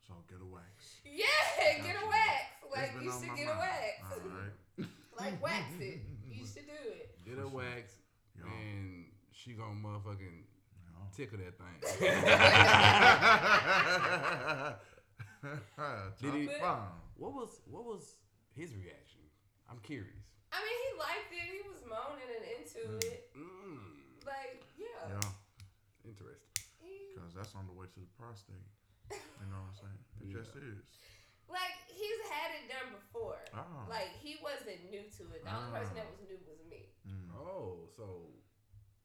So 0.06 0.22
get 0.30 0.38
a 0.42 0.46
wax. 0.46 1.02
Yeah, 1.02 1.82
get 1.82 1.98
a 1.98 2.06
wax. 2.06 2.46
Like 2.70 2.94
you 3.02 3.10
should 3.10 3.34
my 3.34 3.40
get 3.40 3.50
a 3.50 3.58
wax. 3.58 3.96
All 4.06 4.22
right. 4.30 4.56
like 5.22 5.36
wax 5.42 5.74
it. 5.82 6.06
You 6.30 6.46
should 6.46 6.70
do 6.70 6.82
it. 6.94 7.18
Get 7.26 7.42
a 7.42 7.48
wax 7.48 8.05
Yo, 8.38 8.46
and 8.48 9.06
she 9.32 9.54
gonna 9.54 9.76
motherfucking 9.76 10.44
yo. 10.44 11.08
tickle 11.16 11.38
that 11.40 11.58
thing. 11.58 11.80
Did 16.22 16.34
he- 16.34 16.50
what 17.18 17.34
was 17.34 17.62
what 17.70 17.86
was 17.86 18.16
his 18.56 18.74
reaction? 18.76 19.22
I'm 19.70 19.80
curious. 19.80 20.26
I 20.52 20.60
mean, 20.60 20.80
he 20.84 20.90
liked 21.00 21.32
it. 21.32 21.48
He 21.48 21.62
was 21.68 21.82
moaning 21.88 22.28
and 22.28 22.44
into 22.60 22.80
Mm. 22.88 23.04
it. 23.12 23.32
Mm, 23.36 23.80
Like, 24.26 24.64
yeah. 24.78 25.08
Yeah, 25.10 25.30
interesting. 26.06 26.52
Because 27.14 27.34
that's 27.36 27.56
on 27.56 27.68
the 27.68 27.74
way 27.74 27.88
to 27.88 28.00
the 28.00 28.06
prostate. 28.18 28.56
You 29.12 29.18
know 29.52 29.60
what 29.62 29.70
I'm 29.70 29.76
saying? 29.80 30.00
It 30.22 30.28
Yeah. 30.30 30.38
just 30.42 30.56
is. 30.56 30.86
Like, 31.50 31.76
he's 31.90 32.22
had 32.30 32.54
it 32.58 32.66
done 32.70 32.90
before. 32.96 33.40
Oh. 33.54 33.86
Like, 33.90 34.12
he 34.22 34.38
wasn't 34.42 34.82
new 34.90 35.06
to 35.20 35.24
it. 35.34 35.46
The 35.46 35.52
only 35.54 35.70
Ah. 35.72 35.78
person 35.80 35.96
that 35.96 36.08
was 36.10 36.20
new 36.26 36.40
was 36.48 36.62
me. 36.70 36.90
Mm. 37.06 37.30
Oh, 37.38 37.86
so 37.96 38.30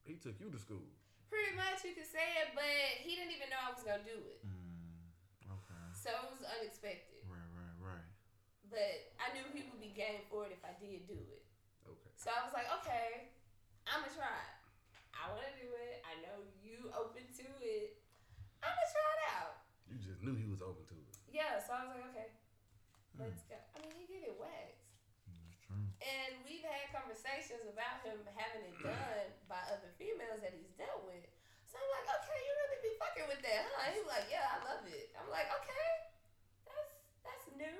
he 0.05 0.16
took 0.16 0.40
you 0.40 0.50
to 0.50 0.59
school. 0.59 0.85
Pretty 1.29 1.55
much, 1.55 1.85
you 1.87 1.94
could 1.94 2.09
say 2.11 2.42
it, 2.42 2.55
but 2.59 2.66
he 3.07 3.14
didn't 3.14 3.31
even 3.37 3.50
know 3.55 3.61
I 3.62 3.70
was 3.70 3.85
gonna 3.87 4.03
do 4.03 4.18
it. 4.26 4.42
Mm. 4.42 5.07
Okay. 5.46 5.85
So 5.94 6.11
it 6.11 6.31
was 6.35 6.42
unexpected. 6.42 7.22
Right, 7.29 7.46
right, 7.55 7.76
right. 7.79 8.09
But 8.66 9.14
I 9.22 9.31
knew 9.35 9.46
he 9.55 9.66
would 9.70 9.79
be 9.83 9.94
game 9.94 10.26
for 10.31 10.46
it 10.46 10.53
if 10.55 10.62
I 10.66 10.74
did 10.83 11.07
do 11.07 11.18
it. 11.18 11.42
Okay. 11.87 12.11
So 12.18 12.31
I 12.35 12.42
was 12.42 12.50
like, 12.55 12.66
okay, 12.83 13.31
I'm 13.87 14.03
gonna 14.03 14.11
try 14.14 14.26
it. 14.31 14.57
I 15.14 15.31
want 15.31 15.44
to 15.46 15.55
do 15.61 15.68
it. 15.70 16.03
I 16.09 16.18
know 16.24 16.42
you 16.64 16.90
open 16.96 17.22
to 17.31 17.46
it. 17.62 18.03
I'm 18.64 18.72
gonna 18.74 18.90
try 18.90 19.07
it 19.14 19.22
out. 19.38 19.55
You 19.87 19.98
just 20.03 20.22
knew 20.22 20.35
he 20.35 20.46
was 20.50 20.62
open 20.62 20.83
to 20.87 20.89
it. 20.89 20.89
Yeah. 21.40 21.57
So 21.57 21.72
I 21.72 21.88
was 21.88 21.96
like, 21.96 22.05
okay, 22.12 22.29
hmm. 23.16 23.24
let's 23.24 23.40
go. 23.48 23.57
I 23.57 23.81
mean, 23.81 23.96
he 23.96 24.05
get 24.05 24.29
it 24.29 24.37
waxed. 24.37 24.85
That's 25.24 25.57
true. 25.64 25.81
And 26.05 26.37
we've 26.44 26.61
had 26.61 26.92
conversations 26.92 27.64
about 27.64 28.05
him 28.05 28.20
having 28.37 28.68
it 28.68 28.76
done 28.85 29.33
by 29.48 29.64
other 29.72 29.88
females 29.96 30.44
that 30.44 30.53
he's 30.53 30.68
dealt 30.76 31.00
with. 31.09 31.24
So 31.64 31.81
I'm 31.81 31.88
like, 31.96 32.09
okay, 32.12 32.38
you 32.44 32.53
really 32.61 32.81
be 32.85 32.92
fucking 33.00 33.26
with 33.33 33.40
that, 33.40 33.72
huh? 33.72 33.88
He's 33.88 34.05
like, 34.05 34.29
yeah, 34.29 34.53
I 34.53 34.59
love 34.68 34.85
it. 34.85 35.16
I'm 35.16 35.33
like, 35.33 35.48
okay, 35.64 35.88
that's 36.68 36.92
that's 37.24 37.46
new. 37.57 37.79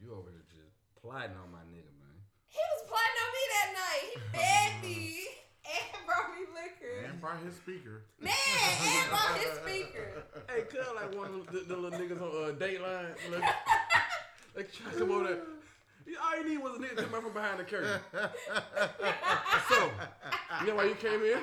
You 0.00 0.16
over 0.16 0.32
here 0.32 0.48
just 0.48 0.80
plotting 0.96 1.36
on 1.36 1.52
my 1.52 1.60
nigga, 1.68 1.92
man. 2.00 2.16
He 2.48 2.62
was 2.72 2.88
plotting 2.88 3.20
on 3.20 3.30
me 3.36 3.44
that 3.52 3.68
night. 3.76 4.08
He 4.08 4.20
fed 4.32 4.72
me 4.80 5.43
and 5.64 6.06
brought 6.06 6.30
me 6.34 6.46
liquor. 6.54 7.06
And 7.08 7.20
brought 7.20 7.40
his 7.42 7.56
speaker. 7.56 8.02
Man, 8.20 8.32
and 8.34 9.10
brought 9.10 9.38
his 9.38 9.58
speaker. 9.58 10.24
Hey, 10.48 10.62
cuz 10.62 10.86
like 10.94 11.14
one 11.14 11.34
of 11.34 11.46
the, 11.52 11.60
the 11.60 11.76
little 11.76 11.98
niggas 11.98 12.20
on 12.20 12.50
uh, 12.50 12.54
Dateline. 12.54 13.14
Look, 13.30 13.42
they 14.54 14.62
try 14.64 14.92
to 14.92 14.98
come 14.98 15.10
over 15.10 15.24
there. 15.24 15.42
All 16.22 16.36
you 16.36 16.48
need 16.48 16.58
was 16.58 16.76
a 16.76 16.78
nigga 16.78 16.96
to 16.96 17.04
come 17.04 17.22
from 17.22 17.32
behind 17.32 17.58
the 17.60 17.64
curtain. 17.64 18.00
So, 19.68 19.88
you 20.60 20.66
know 20.68 20.76
why 20.76 20.84
you 20.84 20.94
came 20.94 21.20
here? 21.20 21.40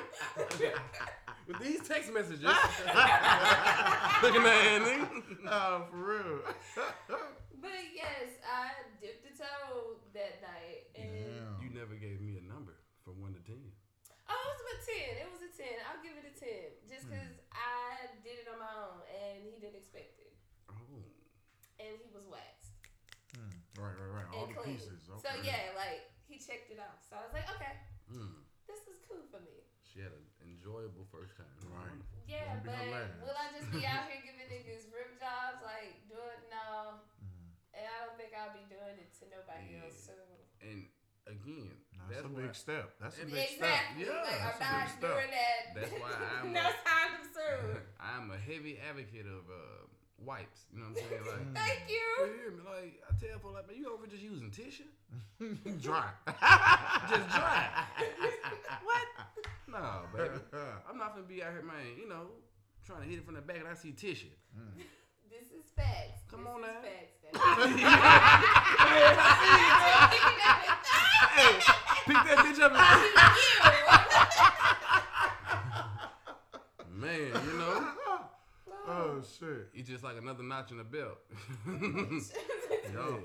With 1.48 1.58
these 1.58 1.82
text 1.82 2.12
messages. 2.14 2.44
Looking 4.22 4.46
at 4.46 4.78
nigga. 4.86 5.08
oh, 5.50 5.82
for 5.90 5.96
real. 5.96 6.38
But 7.58 7.82
yes, 7.90 8.38
I 8.46 8.70
dipped 9.02 9.26
the 9.26 9.34
toe 9.34 9.98
that 10.14 10.38
night. 10.38 10.86
And 10.94 11.10
Damn. 11.10 11.58
You 11.58 11.70
never 11.74 11.98
gave 11.98 12.22
me 12.22 12.38
a 12.38 12.44
number 12.46 12.78
from 13.02 13.18
1 13.18 13.34
to 13.34 13.42
10. 13.42 13.58
Oh, 13.58 14.38
it 14.38 14.58
was 14.62 14.66
a 14.70 14.78
10. 14.86 15.18
It 15.18 15.28
was 15.34 15.42
a 15.42 15.50
10. 15.50 15.66
I'll 15.90 16.02
give 16.02 16.14
it 16.14 16.30
a 16.30 16.34
10. 16.38 16.46
Just 16.86 17.10
because 17.10 17.34
I 17.50 18.06
did 18.22 18.38
it 18.42 18.46
on 18.46 18.62
my 18.62 19.02
own 19.42 19.50
and 19.50 19.54
he 19.54 19.58
didn't 19.58 19.78
expect 19.82 20.14
it. 20.22 20.32
Oh. 20.70 21.02
And 21.82 21.98
he 21.98 22.08
was 22.14 22.22
waxed. 22.30 22.78
Hmm. 23.34 23.50
Right, 23.74 23.96
right, 23.98 24.12
right. 24.22 24.28
All 24.30 24.46
and 24.46 24.54
the 24.54 24.60
clean. 24.62 24.78
pieces. 24.78 25.02
Okay. 25.10 25.18
So 25.18 25.30
yeah, 25.42 25.74
like 25.74 26.06
he 26.30 26.38
checked 26.38 26.70
it 26.70 26.78
out. 26.78 27.02
So 27.02 27.18
I 27.18 27.26
was 27.26 27.34
like, 27.34 27.48
okay, 27.58 27.74
Mm. 28.12 28.44
this 28.68 28.84
is 28.92 29.00
cool 29.08 29.24
for 29.32 29.40
me. 29.40 29.64
She 29.82 30.04
had 30.04 30.12
an 30.12 30.24
enjoyable 30.44 31.08
first 31.08 31.32
time. 31.36 31.48
Right. 31.64 31.96
Yeah, 32.28 32.60
but 32.60 32.76
will 33.24 33.32
I 33.36 33.48
just 33.56 33.72
be 33.72 33.82
out 33.88 34.04
here 34.08 34.20
giving 34.20 34.48
niggas 34.52 34.88
rip 34.92 35.16
jobs? 35.16 35.64
Like, 35.64 35.96
do 36.12 36.16
it? 36.20 36.40
No. 36.52 37.00
Mm. 37.24 37.56
And 37.72 37.84
I 37.88 37.94
don't 38.04 38.16
think 38.20 38.36
I'll 38.36 38.52
be 38.52 38.64
doing 38.68 39.00
it 39.00 39.10
to 39.20 39.24
nobody 39.32 39.76
Yeah. 39.80 39.84
else 39.88 39.96
soon. 40.12 40.36
And 40.60 40.78
again, 41.24 41.72
That's, 42.08 42.20
that's, 42.20 42.28
a 42.28 42.32
why, 42.32 42.40
big 42.44 42.54
step. 42.56 42.86
That's 43.00 43.16
a 43.16 43.22
And 43.24 43.30
big 43.32 43.48
step. 43.48 43.80
Yeah, 43.96 44.12
like, 44.12 44.40
that's 44.44 44.60
I'm 44.60 44.68
a 44.68 44.72
not 44.72 44.80
big 44.84 44.92
step. 44.92 45.12
doing 45.16 45.32
that. 45.32 45.60
That's 45.72 45.92
why 45.96 46.12
I'm 46.40 46.52
no 46.52 46.64
a- 46.68 46.80
time 46.84 47.14
soon. 47.32 47.64
I'm 48.02 48.30
a 48.30 48.36
heavy 48.38 48.78
advocate 48.88 49.26
of 49.26 49.48
uh, 49.48 49.86
wipes. 50.24 50.62
You 50.72 50.80
know 50.80 50.86
what 50.90 51.02
I'm 51.02 51.08
saying? 51.08 51.22
Like, 51.26 51.54
Thank 51.66 51.80
you 51.88 51.94
you. 51.94 52.32
hear 52.36 52.50
me? 52.50 52.62
Like, 52.66 53.02
I 53.08 53.14
tell 53.24 53.38
for 53.38 53.50
like, 53.52 53.66
man, 53.68 53.76
you 53.78 53.92
over 53.92 54.06
just 54.06 54.22
using 54.22 54.50
tissue? 54.50 54.84
Dry. 55.80 56.08
Just 57.10 57.28
dry. 57.30 57.68
what? 58.84 59.06
No, 59.68 60.02
baby. 60.16 60.40
I'm 60.88 60.98
not 60.98 61.14
gonna 61.14 61.26
be 61.26 61.42
out 61.42 61.52
here, 61.52 61.62
man. 61.62 61.96
You 62.00 62.08
know, 62.08 62.26
trying 62.86 63.02
to 63.02 63.08
hit 63.08 63.18
it 63.18 63.24
from 63.24 63.34
the 63.34 63.40
back 63.40 63.58
and 63.58 63.68
I 63.68 63.74
see 63.74 63.92
tissue. 63.92 64.26
This 65.30 65.50
is 65.50 65.70
facts. 65.76 66.22
Come 66.30 66.44
this 66.44 66.48
on 66.54 66.60
is 66.60 66.66
now. 66.66 66.80
Facts. 66.82 67.18
hey, 71.34 71.52
pick 72.06 72.16
that 72.16 72.38
bitch 72.44 72.60
up. 72.60 72.72
and- 72.72 74.12
Man, 77.02 77.34
you 77.34 77.54
know, 77.58 77.76
oh 78.86 79.18
shit. 79.26 79.74
you 79.74 79.82
just 79.82 80.04
like 80.06 80.14
another 80.22 80.46
notch 80.46 80.70
in 80.70 80.78
the 80.78 80.86
belt. 80.86 81.18
Yo. 81.66 81.74
yeah. 82.94 83.18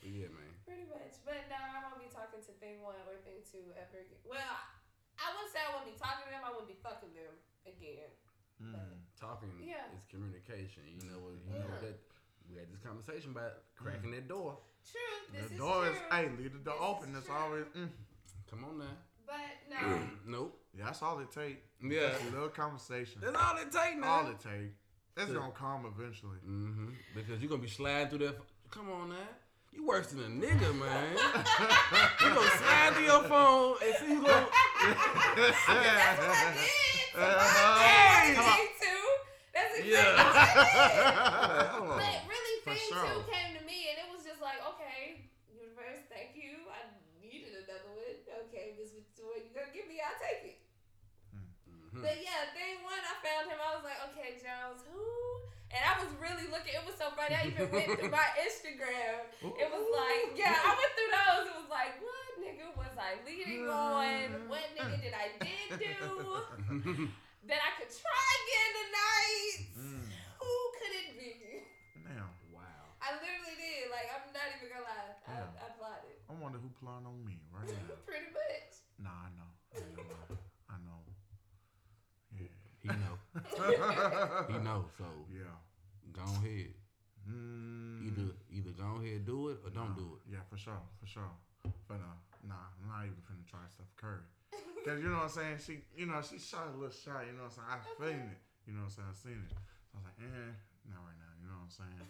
yeah, 0.00 0.32
man. 0.32 0.52
Pretty 0.64 0.88
much. 0.88 1.20
But 1.28 1.44
no, 1.52 1.60
I 1.60 1.84
won't 1.84 2.00
be 2.00 2.08
talking 2.08 2.40
to 2.40 2.52
thing 2.56 2.80
one 2.80 2.96
or 3.04 3.20
thing 3.20 3.44
two 3.44 3.68
ever 3.76 4.00
again. 4.00 4.16
Well, 4.24 4.40
I 5.20 5.28
wouldn't 5.36 5.52
say 5.52 5.60
I 5.60 5.76
wouldn't 5.76 5.92
be 5.92 5.98
talking 6.00 6.24
to 6.24 6.30
them. 6.32 6.40
I 6.40 6.50
wouldn't 6.56 6.72
be 6.72 6.80
fucking 6.80 7.12
them 7.12 7.34
again. 7.68 8.08
Mm. 8.64 8.96
Talking 9.20 9.52
Yeah. 9.60 9.92
is 9.92 10.08
communication. 10.08 10.88
You 10.88 11.12
know 11.12 11.20
what? 11.20 11.36
You 11.36 11.52
know 11.52 11.68
Yeah. 11.68 11.92
that 11.92 11.96
we 12.48 12.56
had 12.56 12.72
this 12.72 12.80
conversation 12.80 13.36
about 13.36 13.60
cracking 13.76 14.16
that 14.16 14.24
door. 14.24 14.56
True. 14.88 15.36
This 15.36 15.52
The 15.52 15.54
is 15.54 15.60
door 15.60 15.84
is, 15.84 16.00
true. 16.00 16.16
hey, 16.16 16.24
leave 16.40 16.56
the 16.56 16.64
door 16.64 16.80
This 16.80 16.80
is 16.80 16.96
open. 16.96 17.08
That's 17.12 17.26
true. 17.28 17.36
always, 17.36 17.66
mm. 17.76 17.92
Come 18.48 18.64
on 18.64 18.78
now. 18.80 18.96
But 19.28 19.52
no. 19.68 20.48
nope. 20.48 20.61
Yeah, 20.76 20.84
that's 20.86 21.02
all 21.02 21.18
it 21.20 21.30
takes. 21.30 21.60
Yeah. 21.82 22.10
Just 22.10 22.22
a 22.28 22.30
little 22.32 22.48
conversation. 22.48 23.20
That's 23.22 23.36
all 23.36 23.56
it 23.58 23.70
takes 23.72 23.96
now. 24.00 24.08
all 24.08 24.26
it 24.28 24.38
takes. 24.40 24.74
It's 25.16 25.28
Yeah. 25.28 25.34
gonna 25.38 25.52
come 25.52 25.84
eventually. 25.86 26.38
Mm-hmm. 26.46 26.88
Because 27.14 27.40
you're 27.40 27.50
gonna 27.50 27.62
be 27.62 27.68
sliding 27.68 28.08
through 28.08 28.26
that. 28.26 28.36
Come 28.70 28.90
on 28.90 29.10
now. 29.10 29.28
You 29.72 29.86
worse 29.86 30.08
than 30.08 30.20
a 30.20 30.28
nigga, 30.28 30.68
man. 30.76 31.12
you 32.20 32.28
gonna 32.28 32.50
slide 32.60 32.92
through 32.92 33.04
your 33.04 33.24
phone 33.24 33.76
and 33.84 33.94
see 34.00 34.08
you 34.12 34.20
gonna. 34.20 34.46
That's 35.36 35.60
what 35.64 35.76
I 35.76 36.16
did. 36.16 36.68
Uh-huh. 37.12 37.78
Hey, 37.80 38.34
Come 38.34 38.48
on. 38.52 38.58
two. 38.80 39.04
That's 39.52 39.72
exactly 39.80 39.92
Yeah. 39.92 40.16
what 40.16 40.36
I 40.36 40.48
did. 40.48 41.52
Like, 41.52 41.68
hold 41.76 41.88
on. 41.92 41.98
But 42.00 42.16
really, 42.28 42.54
For 42.64 42.72
thing 42.72 42.88
sure. 42.88 43.04
two 43.04 43.20
came 43.32 43.52
to 43.60 43.62
me, 43.68 43.78
and 43.92 43.96
it 44.00 44.08
was 44.12 44.24
just 44.24 44.40
like, 44.40 44.60
okay, 44.76 45.28
universe, 45.52 46.00
thank 46.08 46.32
you. 46.36 46.68
I 46.72 46.88
needed 47.20 47.52
another 47.64 47.92
one. 47.92 48.16
Okay, 48.48 48.76
this 48.80 48.92
is 48.96 49.04
what 49.20 49.40
you're 49.44 49.52
gonna 49.56 49.72
give 49.76 49.88
me. 49.88 50.00
I'll 50.00 50.16
take 50.20 50.56
it. 50.56 50.58
Mhm. 52.02 52.10
But 52.10 52.18
yeah, 52.18 52.50
thing 52.50 52.82
one, 52.82 52.98
I 52.98 53.14
found 53.22 53.46
him. 53.46 53.58
I 53.62 53.70
was 53.78 53.84
like, 53.86 54.00
okay, 54.10 54.34
Jones, 54.42 54.82
who? 54.90 55.06
And 55.70 55.80
I 55.86 55.94
was 56.02 56.10
really 56.18 56.50
looking. 56.50 56.74
It 56.74 56.82
was 56.84 56.98
so 56.98 57.14
funny. 57.14 57.32
I 57.38 57.46
even 57.54 57.70
went 57.70 57.86
through 57.96 58.10
my 58.12 58.28
Instagram. 58.44 59.22
It 59.40 59.68
was 59.70 59.86
like, 59.94 60.34
yeah, 60.36 60.52
I 60.58 60.70
went 60.74 60.92
through 60.98 61.12
those. 61.14 61.44
It 61.48 61.56
was 61.62 61.70
like, 61.72 61.94
what 62.02 62.28
nigga 62.42 62.66
was 62.76 62.92
I 62.98 63.16
leading 63.24 63.70
on? 63.70 64.50
What 64.50 64.66
nigga 64.76 64.98
did 65.00 65.14
I 65.16 65.30
did 65.40 65.78
do? 65.78 67.08
that 67.48 67.60
I 67.62 67.70
could 67.80 67.88
try 67.88 68.28
again 68.44 68.70
tonight? 68.84 69.54
Mm. 69.78 70.04
Who 70.42 70.52
could 70.76 70.92
it 70.92 71.08
be? 71.16 71.30
Now, 72.04 72.28
wow. 72.52 72.84
I 73.00 73.16
literally 73.16 73.56
did. 73.56 73.88
Like, 73.88 74.12
I'm 74.12 74.28
not 74.34 74.46
even 74.58 74.68
gonna 74.76 74.84
lie. 74.84 75.16
I, 75.24 75.32
Yeah. 75.40 75.64
I 75.64 75.66
plotted. 75.78 76.18
I 76.28 76.32
wonder 76.36 76.58
who 76.60 76.68
planned 76.84 77.06
on 77.08 77.16
me 77.24 77.40
right 77.48 77.64
now. 77.88 77.96
Pretty 78.04 78.28
much. 78.28 78.72
nah, 79.00 79.24
I 79.24 79.30
know. 79.40 79.48
I 79.72 79.80
know. 79.96 80.31
Yeah. 82.84 82.92
He 82.92 82.98
know. 82.98 83.16
He 84.48 84.58
know. 84.66 84.84
So 84.98 85.04
Yeah. 85.30 85.54
go 86.12 86.22
ahead. 86.42 86.74
Mm. 87.28 88.06
Either 88.06 88.34
either 88.50 88.72
go 88.74 88.98
ahead 88.98 89.24
do 89.24 89.48
it 89.54 89.58
or 89.64 89.70
don't 89.70 89.94
do 89.94 90.18
it. 90.18 90.32
Yeah, 90.34 90.42
for 90.50 90.58
sure, 90.58 90.82
for 90.98 91.06
sure. 91.06 91.30
But 91.86 92.02
uh, 92.02 92.18
nah, 92.42 92.74
I'm 92.82 92.88
not 92.90 93.06
even 93.06 93.22
finna 93.22 93.46
try 93.46 93.62
stuff 93.70 93.86
Curry. 93.94 94.26
Cause 94.82 94.98
you 94.98 95.06
know 95.06 95.22
what 95.22 95.30
I'm 95.30 95.38
saying? 95.38 95.58
She, 95.62 95.74
you 95.94 96.10
know, 96.10 96.18
she 96.26 96.42
shot 96.42 96.66
a 96.66 96.74
little 96.74 96.90
shot. 96.90 97.22
You 97.30 97.38
know 97.38 97.46
what 97.46 97.54
I'm 97.54 97.62
saying? 97.62 97.70
I 97.70 97.78
seen 98.02 98.22
it. 98.34 98.40
You 98.66 98.74
know 98.74 98.82
what 98.82 98.98
I'm 98.98 98.98
saying? 98.98 99.10
I 99.14 99.14
seen 99.14 99.40
it. 99.46 99.54
So 99.86 99.94
I 99.94 100.02
was 100.02 100.06
like, 100.10 100.18
eh, 100.26 100.50
not 100.90 101.06
right 101.06 101.18
now. 101.22 101.32
You 101.38 101.46
know 101.46 101.62
what 101.62 101.70
I'm 101.70 101.78
saying? 101.78 102.02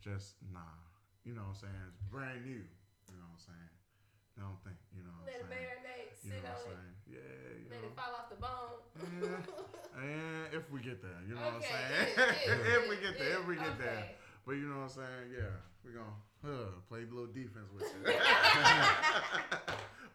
Just 0.00 0.40
nah. 0.48 0.64
You 1.28 1.36
know 1.36 1.44
what 1.52 1.60
I'm 1.60 1.68
saying? 1.68 1.84
It's 1.92 2.00
brand 2.08 2.40
new. 2.48 2.64
You 2.64 3.16
know 3.20 3.28
what 3.28 3.44
I'm 3.44 3.52
saying? 3.52 3.72
I 4.38 4.40
don't 4.42 4.58
think. 4.66 4.76
You 4.94 5.02
know 5.06 5.14
what 5.20 5.26
Let 5.30 5.40
I'm 5.40 5.46
it 5.46 5.50
saying? 5.54 5.64
marinate. 5.64 6.10
You 6.24 6.30
Sit 6.30 6.42
know 6.42 6.50
what 6.50 6.52
I'm 6.54 6.54
on 6.54 6.58
it. 6.58 6.60
saying? 6.74 6.92
Yeah, 7.06 7.18
you 7.60 7.66
Let 7.70 7.78
know. 7.82 7.88
it 7.88 7.94
fall 7.98 8.12
off 8.18 8.28
the 8.30 8.36
bone. 8.40 8.78
Yeah. 9.22 9.40
And 9.94 10.50
if 10.52 10.66
we 10.74 10.80
get 10.82 10.98
there, 11.00 11.22
you 11.22 11.36
know 11.36 11.40
what 11.40 11.54
I'm 11.54 11.62
saying? 11.62 12.08
yeah, 12.18 12.34
yeah, 12.50 12.74
if 12.82 12.88
we 12.90 12.96
yeah, 12.96 13.00
get 13.06 13.14
there, 13.16 13.38
if 13.38 13.46
we 13.46 13.54
yeah, 13.54 13.62
get 13.62 13.78
there. 13.78 14.10
But 14.44 14.52
you 14.58 14.66
know 14.66 14.78
what 14.82 14.90
I'm 14.90 14.98
saying? 14.98 15.30
Yeah, 15.30 15.54
we're 15.86 15.94
gonna 15.94 16.18
uh, 16.42 16.74
play 16.90 17.06
a 17.06 17.08
little 17.14 17.30
defense 17.30 17.70
with 17.72 17.86
you. 17.94 18.02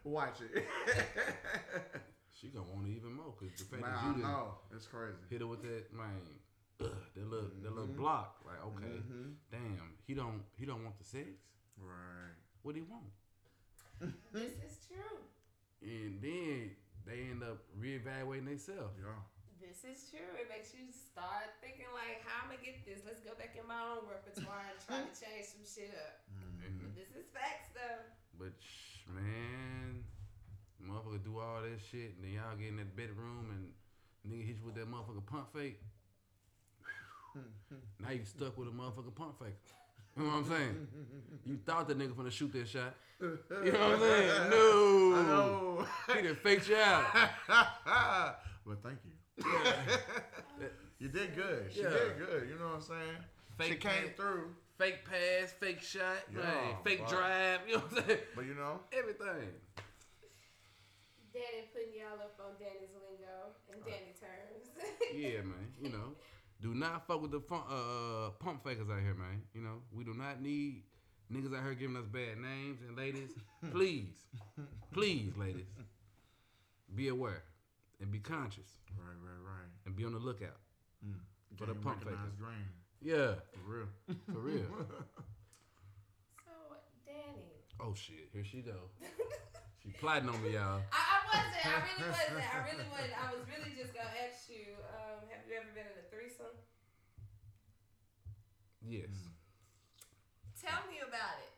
Watch 0.04 0.42
it. 0.42 0.66
She 2.36 2.48
gonna 2.48 2.66
want 2.76 2.88
it 2.88 2.92
even 2.96 3.14
more 3.14 3.34
because 3.40 3.56
the 3.60 3.66
fact 3.72 3.82
Man, 3.84 3.92
that 3.94 4.04
you 4.04 4.14
didn't 4.20 4.28
know 4.32 4.56
it's 4.76 4.88
crazy. 4.88 5.16
hit 5.30 5.40
her 5.42 5.48
with 5.48 5.62
that 5.64 5.94
man, 5.96 6.20
ugh, 6.82 6.88
that 7.16 7.30
little 7.30 7.50
that 7.64 7.72
little 7.72 7.88
block. 7.96 8.36
Like 8.46 8.60
okay, 8.76 9.00
Mhm. 9.00 9.36
damn, 9.52 9.94
he 10.08 10.14
don't 10.14 10.44
he 10.58 10.66
don't 10.66 10.84
want 10.84 10.98
the 11.00 11.06
sex. 11.06 11.28
Right. 11.78 12.36
What 12.64 12.76
he 12.76 12.82
want? 12.82 13.08
This 14.34 14.54
is 14.64 14.76
true. 14.88 15.18
And 15.82 16.22
then 16.22 16.72
they 17.06 17.28
end 17.32 17.44
up 17.44 17.66
reevaluating 17.80 18.46
themselves. 18.46 18.96
Yeah. 19.00 19.20
This 19.60 19.84
is 19.84 20.08
true. 20.10 20.24
It 20.40 20.48
makes 20.48 20.72
you 20.74 20.88
start 20.92 21.52
thinking 21.60 21.90
like, 21.92 22.24
how 22.24 22.48
am 22.48 22.52
I 22.52 22.56
gonna 22.56 22.64
get 22.64 22.86
this? 22.88 23.04
Let's 23.04 23.20
go 23.20 23.36
back 23.36 23.56
in 23.60 23.68
my 23.68 23.80
own 23.80 24.08
repertoire 24.08 24.64
and 24.72 24.80
try 24.88 25.04
to 25.04 25.12
change 25.12 25.52
some 25.52 25.66
shit 25.68 25.92
up. 25.98 26.24
Mhm. 26.32 26.96
This 26.96 27.12
is 27.12 27.28
facts 27.36 27.70
though. 27.76 28.04
But 28.40 28.56
sh- 28.64 29.04
man, 29.12 30.06
motherfucker 30.80 31.24
do 31.24 31.40
all 31.40 31.62
that 31.62 31.80
shit, 31.92 32.16
and 32.16 32.24
then 32.24 32.32
y'all 32.40 32.56
get 32.56 32.70
in 32.72 32.78
that 32.78 32.96
bedroom 32.96 33.52
and 33.52 33.74
nigga 34.24 34.46
hit 34.48 34.58
you 34.58 34.66
with 34.66 34.76
that 34.76 34.88
motherfucker 34.88 35.26
pump 35.26 35.52
fake. 35.52 35.82
now 38.00 38.10
you 38.12 38.24
stuck 38.24 38.58
with 38.58 38.68
a 38.68 38.72
motherfucker 38.72 39.14
pump 39.14 39.40
fake. 39.40 39.60
You 40.20 40.26
know 40.26 40.32
what 40.32 40.38
I'm 40.38 40.46
saying? 40.50 40.88
You 41.46 41.58
thought 41.66 41.88
the 41.88 41.96
nigga 41.96 42.14
finna 42.14 42.32
shoot 42.32 42.52
that 42.54 42.68
shot. 42.68 42.94
You 43.22 43.72
know 43.72 43.80
what 43.80 43.94
I'm 43.96 44.00
saying? 44.00 44.50
No. 44.50 45.14
I 45.16 45.22
know. 45.28 45.88
He 46.16 46.22
done 46.22 46.36
faked 46.36 46.70
you 46.70 46.76
out. 46.78 47.06
well, 48.66 48.78
thank 48.84 49.00
you. 49.04 49.44
you 51.00 51.08
did 51.10 51.36
good. 51.36 51.66
She 51.74 51.82
Yeah. 51.82 51.90
did 51.90 52.18
good. 52.20 52.50
You 52.50 52.56
know 52.60 52.68
what 52.68 52.76
I'm 52.76 52.82
saying? 52.82 53.18
she 53.62 53.70
Fake 53.72 53.80
came 53.82 53.92
pass, 54.08 54.16
through. 54.16 54.56
fake 54.78 55.00
pass, 55.06 55.52
fake 55.60 55.82
shot, 55.82 56.24
Yeah, 56.34 56.40
man, 56.44 56.76
fake 56.86 57.00
fuck. 57.00 57.10
drive. 57.10 57.60
You 57.68 57.74
know 57.76 57.80
what 57.82 57.98
I'm 58.00 58.08
saying? 58.08 58.20
But 58.36 58.46
you 58.46 58.56
know, 58.56 58.80
Everything. 58.94 59.52
Danny 61.34 61.68
putting 61.74 61.94
y'all 62.00 62.20
up 62.24 62.40
on 62.40 62.56
Danny's 62.60 62.96
lingo 62.96 63.52
and 63.72 63.84
Danny 63.86 64.16
terms. 64.20 64.72
Yeah, 65.14 65.42
man. 65.44 65.68
You 65.82 65.90
know, 65.90 66.16
Do 66.62 66.74
not 66.74 67.08
fuck 67.08 67.22
with 67.22 67.32
the 67.32 67.40
fun, 67.40 67.62
uh, 67.70 68.32
pump 68.40 68.64
fakers 68.64 68.90
out 68.90 69.00
here, 69.02 69.14
man. 69.16 69.42
You 69.54 69.62
know, 69.62 69.82
we 69.94 70.04
do 70.04 70.14
not 70.14 70.42
need 70.42 70.84
niggas 71.32 71.56
out 71.58 71.64
here 71.64 71.74
giving 71.74 71.96
us 71.96 72.06
bad 72.12 72.38
names. 72.38 72.80
And 72.88 72.98
ladies, 72.98 73.32
please, 73.72 74.26
please, 74.92 75.32
ladies, 75.38 75.68
be 76.96 77.08
aware 77.08 77.44
and 78.02 78.12
be 78.12 78.20
conscious 78.20 78.68
Right, 78.98 79.16
right, 79.24 79.42
right. 79.46 79.70
and 79.86 79.96
be 79.96 80.04
on 80.06 80.12
the 80.14 80.20
lookout. 80.20 80.58
Mm. 81.08 81.14
For 81.58 81.66
the 81.66 81.76
pump 81.76 82.04
fakers. 82.04 82.36
Grain. 82.38 82.56
Yeah, 83.02 83.36
For 83.54 83.72
real. 83.72 83.88
for 84.34 84.40
real. 84.40 84.66
So, 86.46 86.52
Danny. 87.06 87.44
oh 87.80 87.94
shit, 87.94 88.30
here 88.34 88.44
she 88.44 88.62
go. 88.62 88.74
She 89.90 89.98
plotting 89.98 90.30
on 90.30 90.38
me, 90.46 90.54
y'all. 90.54 90.86
I, 90.94 91.02
I 91.02 91.18
wasn't. 91.26 91.66
I 91.66 91.82
really 91.82 92.14
wasn't. 92.14 92.46
I 92.46 92.60
really 92.62 92.90
wasn't. 92.94 93.16
I 93.18 93.28
was 93.34 93.42
really 93.50 93.74
just 93.74 93.90
gonna 93.90 94.14
ask 94.22 94.46
you. 94.46 94.78
Um, 94.86 95.26
have 95.34 95.42
you 95.50 95.58
ever 95.58 95.74
been 95.74 95.90
in 95.90 95.98
a 95.98 96.06
threesome? 96.14 96.54
Yes. 98.86 99.10
Tell 100.62 100.86
me 100.86 101.02
about 101.02 101.42
it. 101.42 101.54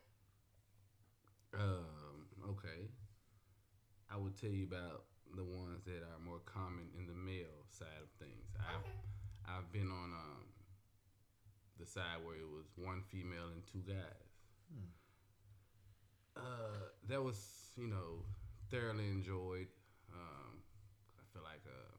Um. 1.59 2.55
Okay. 2.55 2.87
I 4.07 4.15
will 4.15 4.31
tell 4.31 4.51
you 4.51 4.63
about 4.63 5.11
the 5.35 5.43
ones 5.43 5.83
that 5.83 5.99
are 5.99 6.19
more 6.23 6.39
common 6.47 6.87
in 6.95 7.07
the 7.07 7.17
male 7.19 7.67
side 7.67 7.99
of 7.99 8.07
things. 8.15 8.47
I've 8.55 8.79
Okay. 8.79 8.95
I've 9.43 9.67
been 9.75 9.91
on 9.91 10.15
um 10.15 10.47
the 11.75 11.85
side 11.85 12.23
where 12.23 12.39
it 12.39 12.47
was 12.47 12.71
one 12.79 13.03
female 13.11 13.51
and 13.51 13.63
two 13.67 13.83
guys. 13.83 14.31
Hmm. 14.71 14.87
Uh, 16.37 16.95
that 17.09 17.21
was 17.21 17.61
you 17.77 17.88
know 17.88 18.25
thoroughly 18.69 19.07
enjoyed. 19.10 19.67
Um, 20.13 20.60
I 21.17 21.23
feel 21.34 21.43
like 21.43 21.63
uh, 21.67 21.95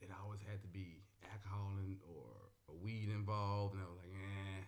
it 0.00 0.10
always 0.22 0.40
had 0.48 0.60
to 0.62 0.68
be 0.68 1.02
alcohol 1.32 1.72
and 1.78 1.96
or, 2.06 2.24
or 2.68 2.74
weed 2.82 3.08
involved, 3.10 3.74
and 3.74 3.82
I 3.82 3.86
was 3.86 3.98
like, 3.98 4.12
eh. 4.14 4.62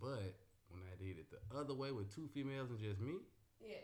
But 0.00 0.34
when 0.70 0.82
I 0.86 0.94
did 1.02 1.18
it 1.18 1.26
the 1.30 1.40
other 1.58 1.74
way 1.74 1.92
with 1.92 2.14
two 2.14 2.28
females 2.32 2.70
and 2.70 2.78
just 2.78 3.00
me, 3.00 3.14
Yeah. 3.60 3.76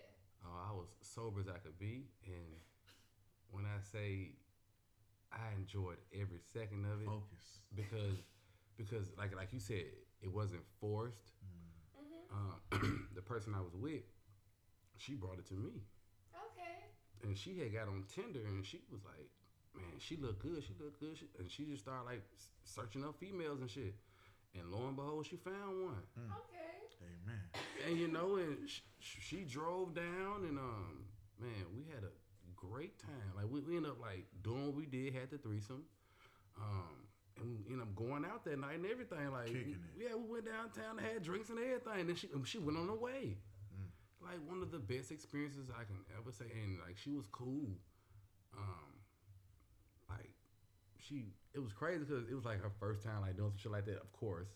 Oh, 0.44 0.70
I 0.70 0.72
was 0.74 0.88
sober 1.00 1.40
as 1.40 1.48
I 1.48 1.58
could 1.58 1.78
be, 1.78 2.04
and 2.26 2.60
when 3.50 3.64
I 3.64 3.80
say 3.80 4.32
I 5.32 5.54
enjoyed 5.56 5.96
every 6.12 6.40
second 6.52 6.84
of 6.84 7.00
it, 7.00 7.06
Focus. 7.06 7.62
because 7.74 8.18
because 8.76 9.06
like 9.16 9.34
like 9.34 9.52
you 9.52 9.60
said, 9.60 9.86
it 10.20 10.30
wasn't 10.32 10.62
forced. 10.80 11.32
Um, 12.34 13.08
the 13.14 13.22
person 13.22 13.54
I 13.54 13.60
was 13.60 13.74
with, 13.74 14.02
she 14.98 15.14
brought 15.14 15.38
it 15.38 15.46
to 15.48 15.54
me, 15.54 15.84
Okay. 16.34 16.82
and 17.22 17.38
she 17.38 17.58
had 17.60 17.72
got 17.72 17.86
on 17.88 18.04
Tinder, 18.12 18.40
and 18.46 18.66
she 18.66 18.80
was 18.90 19.00
like, 19.04 19.28
"Man, 19.74 19.98
she 19.98 20.16
looked 20.16 20.42
good. 20.42 20.62
She 20.66 20.74
looked 20.82 20.98
good," 20.98 21.16
she, 21.16 21.26
and 21.38 21.48
she 21.50 21.64
just 21.64 21.82
started 21.84 22.04
like 22.06 22.22
searching 22.64 23.04
up 23.04 23.14
females 23.20 23.60
and 23.60 23.70
shit. 23.70 23.94
And 24.56 24.70
lo 24.70 24.86
and 24.88 24.96
behold, 24.96 25.26
she 25.26 25.36
found 25.36 25.84
one. 25.84 26.02
Okay. 26.16 27.06
Amen. 27.24 27.40
and 27.88 27.98
you 27.98 28.08
know, 28.08 28.36
and 28.36 28.68
sh- 28.68 28.80
she 28.98 29.44
drove 29.44 29.94
down, 29.94 30.44
and 30.48 30.58
um, 30.58 31.04
man, 31.40 31.66
we 31.76 31.84
had 31.94 32.02
a 32.04 32.10
great 32.56 32.98
time. 32.98 33.32
Like 33.36 33.46
we, 33.50 33.60
we 33.60 33.76
ended 33.76 33.92
up 33.92 34.00
like 34.00 34.26
doing 34.42 34.66
what 34.66 34.74
we 34.74 34.86
did, 34.86 35.14
had 35.14 35.30
the 35.30 35.38
threesome, 35.38 35.84
um, 36.58 37.06
and 37.40 37.50
we 37.50 37.64
ended 37.66 37.82
up 37.82 37.94
going 37.96 38.24
out 38.24 38.44
that 38.44 38.58
night 38.58 38.76
and 38.76 38.86
everything. 38.86 39.30
Like, 39.32 39.46
Kicking 39.46 39.78
it. 39.82 40.02
yeah, 40.08 40.14
we 40.14 40.24
went 40.30 40.46
downtown 40.46 40.98
and 40.98 41.06
had 41.06 41.22
drinks 41.22 41.50
and 41.50 41.58
everything. 41.58 42.08
And 42.10 42.18
she 42.18 42.28
she 42.44 42.58
went 42.58 42.78
on 42.78 42.88
her 42.88 42.94
way. 42.94 43.36
Mm. 43.74 43.90
Like 44.22 44.40
one 44.48 44.62
of 44.62 44.70
the 44.70 44.78
best 44.78 45.10
experiences 45.10 45.68
I 45.70 45.84
can 45.84 45.98
ever 46.18 46.30
say, 46.32 46.46
and 46.62 46.78
like 46.86 46.96
she 46.96 47.10
was 47.10 47.26
cool. 47.32 47.74
Um, 48.56 48.94
like 50.08 50.30
she, 50.98 51.32
it 51.54 51.58
was 51.58 51.72
crazy 51.72 52.04
because 52.04 52.28
it 52.30 52.34
was 52.34 52.44
like 52.44 52.62
her 52.62 52.70
first 52.78 53.02
time 53.02 53.20
like 53.22 53.36
doing 53.36 53.50
some 53.50 53.58
shit 53.58 53.72
like 53.72 53.86
that, 53.86 54.00
of 54.00 54.12
course. 54.12 54.48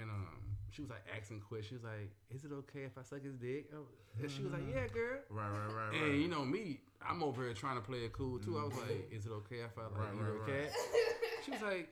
And 0.00 0.08
um, 0.08 0.56
she 0.70 0.82
was 0.82 0.90
like 0.90 1.02
asking 1.16 1.40
questions, 1.40 1.68
She 1.68 1.74
was 1.74 1.84
like, 1.84 2.10
"Is 2.30 2.44
it 2.44 2.52
okay 2.64 2.84
if 2.84 2.96
I 2.96 3.02
suck 3.02 3.22
his 3.24 3.34
dick?" 3.34 3.66
Oh, 3.74 3.86
And 4.22 4.30
she 4.30 4.42
was 4.44 4.52
like, 4.52 4.62
"Yeah, 4.72 4.86
girl." 4.94 5.18
Right, 5.28 5.50
right, 5.50 5.66
right, 5.74 5.90
right. 6.00 6.10
And 6.12 6.22
you 6.22 6.28
know 6.28 6.44
me, 6.44 6.80
I'm 7.06 7.22
over 7.24 7.42
here 7.42 7.52
trying 7.54 7.74
to 7.76 7.82
play 7.82 7.98
it 8.04 8.12
cool 8.12 8.38
too. 8.38 8.56
I 8.58 8.64
was 8.64 8.76
like, 8.76 9.10
"Is 9.12 9.26
it 9.26 9.32
okay 9.44 9.56
if 9.66 9.76
I 9.76 9.82
like 9.90 9.98
Right, 9.98 10.14
eat 10.14 10.20
right, 10.22 10.26
her 10.26 10.38
right. 10.38 10.70
cat?" 10.70 10.72
She 11.44 11.50
was 11.52 11.62
like, 11.62 11.88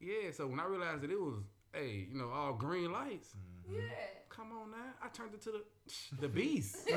"Yeah." 0.00 0.30
So 0.32 0.46
when 0.46 0.60
I 0.60 0.64
realized 0.66 1.02
that 1.02 1.10
it 1.10 1.20
was, 1.20 1.38
hey, 1.72 2.06
you 2.10 2.16
know, 2.18 2.30
all 2.30 2.52
green 2.54 2.92
lights, 2.92 3.34
Mm-hmm. 3.68 3.74
Yeah. 3.74 3.82
come 4.28 4.52
on 4.52 4.70
now, 4.70 4.94
I 5.02 5.08
turned 5.08 5.34
it 5.34 5.42
to 5.42 5.50
the 5.50 5.62
the 6.20 6.28
beast, 6.28 6.76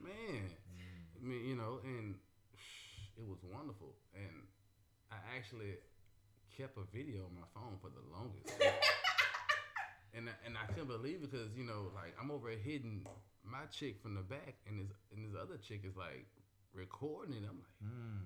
man. 0.00 0.44
I 1.16 1.26
mean, 1.26 1.44
you 1.46 1.56
know, 1.56 1.80
and 1.84 2.14
it 3.16 3.26
was 3.26 3.38
wonderful. 3.42 3.94
And 4.14 4.46
I 5.10 5.16
actually 5.36 5.76
kept 6.56 6.76
a 6.76 6.84
video 6.94 7.24
on 7.24 7.34
my 7.34 7.46
phone 7.54 7.78
for 7.80 7.88
the 7.90 8.02
longest. 8.12 8.52
and 10.14 10.28
I, 10.28 10.32
and 10.46 10.56
I 10.56 10.66
couldn't 10.72 10.88
believe 10.88 11.22
it 11.22 11.30
because 11.30 11.48
you 11.56 11.64
know, 11.64 11.90
like 11.94 12.14
I'm 12.20 12.30
over 12.30 12.48
here 12.50 12.58
hitting 12.58 13.06
my 13.44 13.64
chick 13.72 14.00
from 14.02 14.14
the 14.14 14.22
back, 14.22 14.56
and 14.68 14.80
this 14.80 14.88
and 15.14 15.24
this 15.24 15.34
other 15.40 15.56
chick 15.56 15.82
is 15.84 15.96
like 15.96 16.26
recording 16.74 17.34
it. 17.36 17.44
I'm 17.48 17.58
like, 17.58 17.72
Mm. 17.84 18.20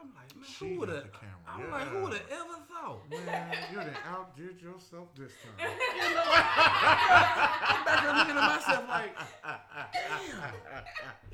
I'm 0.00 0.14
like, 0.14 0.36
man, 0.36 0.44
She 0.46 0.74
who 0.74 0.80
would 0.80 0.88
have? 0.88 1.04
I'm 1.46 1.60
yeah. 1.60 1.70
like, 1.72 1.88
who 1.88 2.02
would 2.02 2.12
have 2.12 2.22
ever 2.30 2.58
thought? 2.68 3.00
Man, 3.10 3.56
you 3.70 3.76
done 3.78 3.90
outdid 4.06 4.60
yourself 4.60 5.08
this 5.16 5.32
time. 5.42 5.54
You 5.58 5.64
know, 6.14 6.24
I'm 6.28 7.84
back 7.84 8.00
here 8.02 8.12
looking 8.12 8.36
at 8.36 8.46
myself 8.56 8.84
like, 8.88 9.14
damn. 9.92 10.52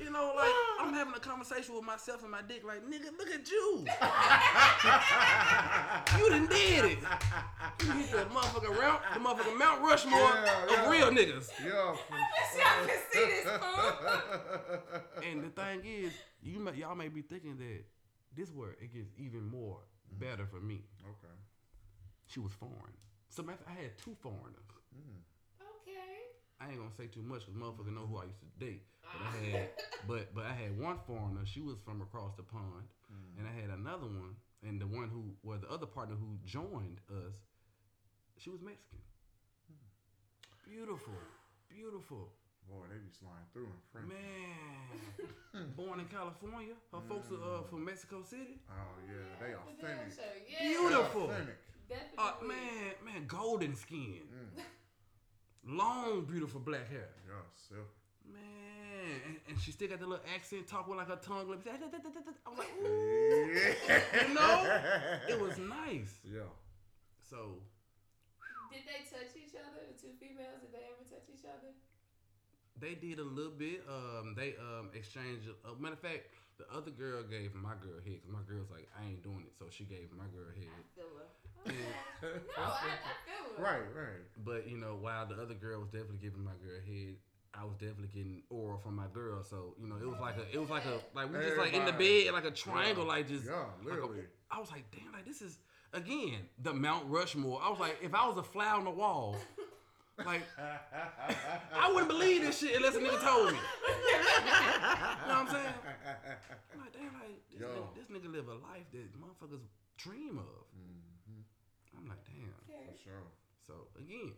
You 0.05 0.09
know, 0.11 0.33
like 0.35 0.53
I'm 0.79 0.93
having 0.93 1.13
a 1.13 1.19
conversation 1.19 1.75
with 1.75 1.83
myself 1.85 2.21
and 2.23 2.31
my 2.31 2.41
dick, 2.41 2.63
like, 2.65 2.83
nigga, 2.85 3.11
look 3.17 3.29
at 3.29 3.49
you. 3.49 3.85
you 6.17 6.29
done 6.29 6.47
did 6.47 6.85
it. 6.85 6.99
You 7.83 7.91
hit 7.91 8.11
the 8.11 8.25
motherfucking 8.33 8.79
Mount, 8.81 9.01
the 9.13 9.19
motherfucking 9.19 9.57
Mount 9.59 9.81
Rushmore 9.81 10.19
Yeah, 10.19 10.63
of 10.63 10.69
yeah. 10.71 10.89
real 10.89 11.09
niggas. 11.11 11.49
Yeah, 11.63 11.95
for 11.95 12.17
Y'all 12.57 12.87
can 12.87 12.99
see 13.11 13.25
this 13.25 13.45
fool. 13.45 13.91
And 15.23 15.43
the 15.43 15.49
thing 15.49 15.81
is, 15.85 16.13
you 16.41 16.59
may, 16.59 16.73
y'all 16.73 16.95
may 16.95 17.09
be 17.09 17.21
thinking 17.21 17.57
that 17.57 17.83
this 18.35 18.51
where 18.51 18.71
it 18.81 18.93
gets 18.93 19.11
even 19.17 19.47
more 19.49 19.79
mm-hmm. 19.79 20.19
better 20.19 20.45
for 20.45 20.59
me. 20.59 20.83
Okay. 21.03 21.35
She 22.27 22.39
was 22.39 22.51
foreign. 22.53 22.95
So 23.29 23.43
matter 23.43 23.59
of 23.59 23.65
fact, 23.65 23.77
I 23.77 23.81
had 23.81 23.97
two 23.97 24.15
foreigners. 24.21 24.67
Mm-hmm. 24.95 25.19
Okay. 25.81 26.35
I 26.59 26.69
ain't 26.69 26.77
gonna 26.77 26.95
say 26.97 27.07
too 27.07 27.23
much 27.23 27.45
because 27.45 27.55
motherfucker 27.55 27.93
know 27.93 28.07
who 28.07 28.17
I 28.17 28.25
used 28.25 28.39
to 28.39 28.51
date. 28.59 28.83
But 29.03 29.21
I 29.27 29.31
had, 29.51 29.69
but 30.07 30.35
but 30.35 30.45
I 30.45 30.53
had 30.53 30.79
one 30.79 30.99
foreigner. 31.07 31.45
She 31.45 31.61
was 31.61 31.77
from 31.85 32.01
across 32.01 32.35
the 32.35 32.43
pond, 32.43 32.87
mm-hmm. 33.11 33.39
and 33.39 33.47
I 33.47 33.53
had 33.53 33.69
another 33.71 34.07
one, 34.07 34.35
and 34.63 34.79
the 34.79 34.87
one 34.87 35.09
who, 35.09 35.35
well, 35.43 35.59
the 35.59 35.69
other 35.69 35.85
partner 35.85 36.15
who 36.15 36.39
joined 36.45 36.99
us, 37.11 37.35
she 38.37 38.49
was 38.49 38.61
Mexican. 38.61 39.03
Hmm. 39.67 40.69
Beautiful, 40.69 41.19
beautiful, 41.69 42.31
Boy, 42.69 42.83
they 42.89 42.97
be 42.97 43.11
sliding 43.13 43.47
through 43.53 43.69
in 43.69 43.81
French. 43.91 44.09
man. 44.09 45.67
Born 45.77 45.99
in 45.99 46.07
California, 46.07 46.73
her 46.91 46.99
folks 47.07 47.29
are 47.31 47.59
uh, 47.59 47.63
from 47.69 47.85
Mexico 47.85 48.21
City. 48.23 48.59
Oh 48.69 48.73
yeah, 49.07 49.23
they 49.39 49.51
The 49.53 49.87
damn 49.87 49.99
authentic. 49.99 50.17
show. 50.17 50.31
Yeah. 50.49 50.67
Beautiful. 50.69 51.23
authentic. 51.29 51.57
Uh, 52.17 52.31
man, 52.41 52.91
man, 53.05 53.25
golden 53.27 53.75
skin, 53.75 54.25
Mm. 54.25 55.77
long, 55.77 56.25
beautiful 56.25 56.59
black 56.59 56.89
hair. 56.89 57.09
Yeah, 57.27 57.45
silk. 57.53 57.87
Man, 58.25 59.21
and, 59.27 59.37
and 59.47 59.55
she 59.61 59.71
still 59.71 59.87
got 59.87 59.99
the 59.99 60.07
little 60.07 60.25
accent, 60.33 60.65
talk 60.67 60.87
with 60.87 60.97
like 60.97 61.07
her 61.07 61.21
tongue. 61.21 61.47
Like, 61.47 61.61
I 61.69 62.49
was 62.49 62.57
like, 62.57 62.73
ooh. 62.81 63.53
Yeah. 63.53 64.01
You 64.27 64.33
know? 64.33 64.57
It 65.29 65.39
was 65.39 65.57
nice. 65.59 66.13
Yeah. 66.25 66.49
So 67.29 67.61
Did 68.73 68.81
they 68.89 69.05
touch 69.05 69.37
each 69.37 69.53
other? 69.53 69.85
The 69.85 69.95
two 70.01 70.13
females, 70.19 70.61
did 70.65 70.73
they 70.73 70.89
ever 70.89 71.05
touch 71.05 71.29
each 71.29 71.45
other? 71.45 71.69
They 72.79 72.95
did 72.95 73.19
a 73.19 73.23
little 73.23 73.51
bit. 73.57 73.83
Um, 73.87 74.33
they 74.35 74.55
um 74.59 74.89
exchanged. 74.93 75.47
Uh, 75.63 75.75
matter 75.79 75.93
of 75.93 75.99
fact, 75.99 76.27
the 76.57 76.65
other 76.75 76.91
girl 76.91 77.23
gave 77.23 77.53
my 77.55 77.73
girl 77.81 77.99
head 78.03 78.19
because 78.21 78.31
my 78.31 78.43
girl's 78.47 78.69
like, 78.71 78.87
I 78.99 79.05
ain't 79.07 79.23
doing 79.23 79.43
it, 79.45 79.53
so 79.57 79.65
she 79.69 79.83
gave 79.83 80.11
my 80.15 80.25
girl 80.33 80.47
I 80.51 80.59
head. 80.59 80.83
feel 80.95 81.05
her. 81.17 81.27
Okay. 81.67 81.73
no, 82.57 82.63
I, 82.63 82.67
I 82.67 83.15
feel 83.25 83.57
her. 83.57 83.63
Right, 83.63 83.87
right. 83.95 84.21
But 84.43 84.69
you 84.69 84.77
know, 84.77 84.97
while 84.99 85.25
the 85.25 85.35
other 85.35 85.53
girl 85.55 85.79
was 85.79 85.89
definitely 85.89 86.19
giving 86.21 86.43
my 86.43 86.51
girl 86.63 86.79
head, 86.85 87.15
I 87.53 87.63
was 87.65 87.73
definitely 87.77 88.09
getting 88.13 88.43
oral 88.49 88.77
from 88.77 88.95
my 88.95 89.07
girl. 89.13 89.43
So 89.43 89.73
you 89.81 89.87
know, 89.87 89.95
it 89.95 90.05
was 90.07 90.19
like 90.19 90.35
a, 90.37 90.45
it 90.53 90.59
was 90.59 90.69
like 90.69 90.83
a, 90.85 90.99
like 91.17 91.31
we 91.31 91.39
just 91.39 91.57
like 91.57 91.73
in 91.73 91.85
the 91.85 91.93
bed, 91.93 92.33
like 92.33 92.45
a 92.45 92.51
triangle, 92.51 93.05
like 93.05 93.27
just. 93.27 93.45
Yeah, 93.45 93.65
like 93.83 93.93
a- 93.97 94.01
literally. 94.01 94.23
I 94.51 94.59
was 94.59 94.69
like, 94.71 94.85
damn, 94.91 95.11
like 95.11 95.25
this 95.25 95.41
is 95.41 95.57
again 95.93 96.47
the 96.61 96.73
Mount 96.73 97.05
Rushmore. 97.09 97.59
I 97.63 97.69
was 97.69 97.79
like, 97.79 97.97
if 98.03 98.13
I 98.13 98.27
was 98.27 98.37
a 98.37 98.43
fly 98.43 98.67
on 98.67 98.83
the 98.83 98.91
wall, 98.91 99.35
like 100.23 100.41
I 100.57 101.91
wouldn't 101.91 102.07
believe 102.09 102.41
this 102.41 102.59
shit 102.59 102.75
unless 102.75 102.95
a 102.95 102.99
nigga 102.99 103.21
told 103.21 103.51
me. 103.53 103.59
You 105.25 105.31
know 105.31 105.41
what 105.41 105.47
I'm 105.47 105.47
saying? 105.47 105.73
I'm 106.73 106.79
like, 106.79 106.93
damn, 106.93 107.13
like 107.17 107.41
this, 107.51 107.59
Yo. 107.61 107.67
nigga, 107.67 107.95
this 107.95 108.07
nigga 108.13 108.31
live 108.31 108.47
a 108.47 108.53
life 108.53 108.85
that 108.91 109.09
motherfuckers 109.19 109.59
dream 109.97 110.37
of. 110.37 110.45
Mhm, 110.77 111.43
I'm 111.97 112.07
like, 112.07 112.23
damn. 112.25 112.53
Okay. 112.69 112.85
For 112.93 113.03
sure. 113.03 113.23
So 113.65 113.73
again, 113.97 114.33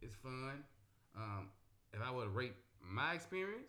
it's 0.00 0.14
fun. 0.16 0.64
Um, 1.14 1.50
if 1.92 2.00
I 2.00 2.10
were 2.10 2.24
to 2.24 2.30
rate 2.30 2.54
my 2.82 3.12
experience, 3.14 3.68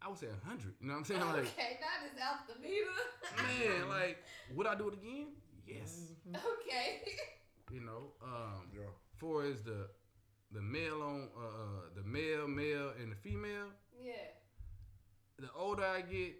I 0.00 0.08
would 0.08 0.18
say 0.18 0.28
a 0.28 0.46
hundred. 0.48 0.72
You 0.80 0.86
know 0.88 0.94
what 0.94 0.98
I'm 1.00 1.04
saying? 1.04 1.20
Like, 1.20 1.38
okay, 1.52 1.78
that 1.82 2.06
is 2.06 2.12
as 2.16 2.22
out 2.22 2.48
the 2.48 2.54
meter. 2.62 2.86
man, 3.36 3.88
like, 4.00 4.18
would 4.54 4.66
I 4.66 4.74
do 4.74 4.88
it 4.88 4.94
again? 4.94 5.26
Yes. 5.66 6.00
okay. 6.34 7.02
You 7.70 7.80
know, 7.80 8.12
um, 8.22 8.70
Yeah. 8.72 8.86
for 9.16 9.44
as 9.44 9.62
the 9.62 9.88
the 10.52 10.62
male 10.62 11.02
on 11.02 11.28
uh, 11.36 11.40
uh 11.40 11.80
the 11.94 12.02
male, 12.02 12.48
male, 12.48 12.90
and 12.98 13.12
the 13.12 13.16
female, 13.16 13.68
Yeah. 14.02 14.14
the 15.38 15.52
older 15.52 15.84
I 15.84 16.00
get, 16.00 16.36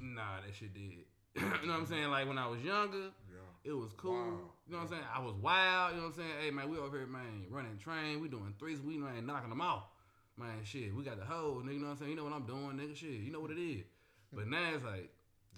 nah, 0.00 0.40
that 0.42 0.54
shit 0.54 0.74
did. 0.74 1.06
you 1.36 1.42
know 1.42 1.72
what 1.74 1.80
I'm 1.80 1.86
saying? 1.86 2.10
Like 2.10 2.28
when 2.28 2.36
I 2.38 2.46
was 2.46 2.60
younger, 2.62 3.10
Yeah. 3.30 3.38
it 3.64 3.72
was 3.72 3.92
cool. 3.94 4.12
Wild. 4.12 4.50
You 4.66 4.72
know 4.72 4.78
what 4.78 4.82
I'm 4.84 4.88
saying? 4.90 5.04
I 5.14 5.20
was 5.20 5.34
wild. 5.36 5.94
You 5.94 6.00
know 6.00 6.06
what 6.08 6.14
I'm 6.16 6.20
saying? 6.20 6.34
Hey 6.40 6.50
man, 6.50 6.68
we 6.68 6.76
over 6.78 6.98
here, 6.98 7.06
man, 7.06 7.46
running 7.48 7.78
train. 7.78 8.20
We 8.20 8.28
doing 8.28 8.54
threes. 8.58 8.80
We 8.80 8.98
man 8.98 9.24
knocking 9.26 9.48
them 9.50 9.60
out. 9.62 9.88
Man, 10.36 10.62
shit, 10.64 10.94
we 10.94 11.02
got 11.02 11.18
the 11.18 11.24
hoe, 11.24 11.62
nigga. 11.64 11.72
You 11.74 11.78
know 11.80 11.86
what 11.86 11.92
I'm 11.92 11.96
saying? 11.98 12.10
You 12.10 12.16
know 12.16 12.24
what 12.24 12.32
I'm 12.34 12.46
doing, 12.46 12.76
nigga. 12.76 12.94
Shit, 12.94 13.10
you 13.10 13.32
know 13.32 13.40
what 13.40 13.50
it 13.50 13.58
is. 13.60 13.84
But 14.32 14.46
now 14.48 14.70
it's 14.74 14.84
like 14.84 15.10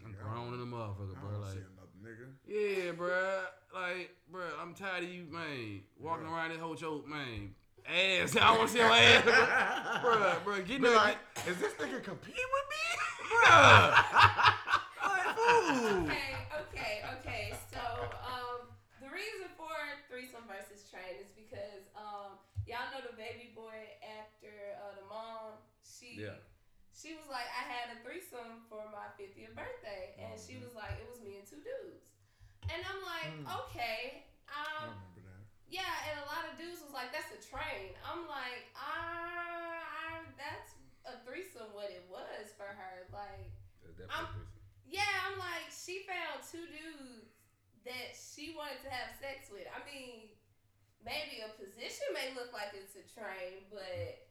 I'm 0.04 0.12
Yeah. 0.14 0.22
grown 0.22 0.54
in 0.54 0.60
the 0.60 0.64
motherfucker, 0.66 1.16
I 1.16 1.20
bro. 1.20 1.30
don't 1.32 1.40
Like, 1.42 1.52
see 1.52 1.58
another 1.58 1.98
nigga. 2.00 2.86
yeah, 2.86 2.92
bro. 2.92 3.44
Like, 3.72 4.10
bro, 4.30 4.42
I'm 4.60 4.74
tired 4.74 5.04
of 5.04 5.10
you, 5.10 5.24
man, 5.30 5.82
walking 5.98 6.26
Yeah. 6.26 6.34
around 6.34 6.50
this 6.50 6.58
whole 6.60 6.74
choke, 6.74 7.06
man. 7.06 7.54
Ass. 7.86 8.36
I 8.40 8.50
want 8.56 8.68
to 8.68 8.72
see 8.74 8.78
your 8.80 8.90
ass, 8.92 9.22
bro. 9.24 10.10
bro, 10.18 10.34
bro. 10.44 10.62
Get 10.62 10.82
that, 10.82 10.94
like, 10.96 11.18
is 11.46 11.56
this 11.58 11.72
nigga 11.74 12.02
compete 12.02 12.34
with 12.34 12.66
me? 12.74 12.84
bro. 13.30 13.46
like. 15.06 15.26
Okay, 16.02 16.34
okay, 16.66 16.94
okay. 17.18 17.44
So, 17.72 17.80
um, 18.26 18.68
the 19.00 19.08
reason 19.08 19.48
for 19.56 19.70
threesome 20.10 20.44
versus 20.50 20.90
train 20.90 21.16
is 21.22 21.30
because, 21.32 21.86
um, 21.96 22.36
y'all 22.66 22.90
know 22.92 23.00
the 23.06 23.14
baby 23.16 23.54
boy 23.54 23.78
actor, 24.02 24.76
uh, 24.82 24.98
the 24.98 25.06
mom. 25.08 25.62
She, 25.86 26.20
Yeah. 26.20 26.36
she 26.92 27.14
was 27.14 27.24
like, 27.30 27.46
I 27.54 27.64
had 27.70 27.96
a 27.96 28.02
threesome 28.04 28.66
for 28.68 28.82
my 28.92 29.08
50th 29.16 29.54
birthday, 29.56 30.18
and 30.20 30.34
she 30.36 30.58
Mm-hmm. 30.58 30.66
was 30.68 30.74
like, 30.76 30.98
it 31.00 31.06
was 31.08 31.22
me 31.24 31.38
and 31.40 31.46
two 31.48 31.62
dudes, 31.64 32.09
and 32.72 32.80
I'm 32.86 33.02
like, 33.02 33.30
Mm. 33.30 33.46
okay, 33.66 34.24
I 34.48 34.86
um. 34.86 34.94
remember 34.96 35.22
that. 35.28 35.42
Yeah, 35.70 35.94
and 36.10 36.18
a 36.22 36.26
lot 36.26 36.46
of 36.50 36.58
dudes 36.58 36.82
was 36.82 36.90
like, 36.94 37.12
"That's 37.14 37.30
a 37.30 37.38
train." 37.42 37.94
I'm 38.02 38.26
like, 38.26 38.66
"Ah, 38.74 39.78
I, 39.86 40.26
that's 40.40 40.74
a 41.06 41.14
threesome. 41.26 41.70
What 41.76 41.90
it 41.94 42.06
was 42.10 42.50
for 42.58 42.66
her, 42.66 43.06
like, 43.14 43.50
I'm- 44.10 44.46
yeah." 44.86 45.06
I'm 45.30 45.38
like, 45.38 45.70
she 45.70 46.02
found 46.10 46.42
two 46.42 46.66
dudes 46.66 47.30
that 47.86 48.12
she 48.18 48.52
wanted 48.58 48.82
to 48.82 48.90
have 48.90 49.14
sex 49.22 49.46
with. 49.50 49.64
I 49.70 49.78
mean, 49.86 50.34
maybe 51.06 51.40
a 51.46 51.48
position 51.54 52.06
may 52.12 52.34
look 52.34 52.52
like 52.52 52.74
it's 52.74 52.96
a 52.98 53.04
train, 53.14 53.62
but 53.70 54.26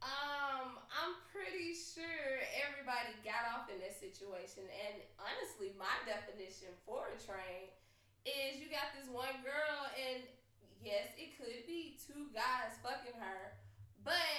um, 0.00 0.80
I'm 0.88 1.14
pretty 1.28 1.76
sure 1.76 2.40
everybody 2.64 3.12
got 3.24 3.44
off 3.52 3.68
in 3.68 3.78
this 3.80 3.96
situation. 4.00 4.64
And 4.66 4.96
honestly, 5.20 5.76
my 5.76 5.92
definition 6.08 6.72
for 6.88 7.12
a 7.12 7.18
train 7.20 7.68
is 8.24 8.60
you 8.60 8.68
got 8.72 8.92
this 8.96 9.08
one 9.12 9.32
girl, 9.44 9.78
and 9.96 10.24
yes, 10.80 11.12
it 11.20 11.36
could 11.36 11.64
be 11.68 11.96
two 12.00 12.28
guys 12.32 12.76
fucking 12.80 13.16
her, 13.16 13.56
but 14.04 14.32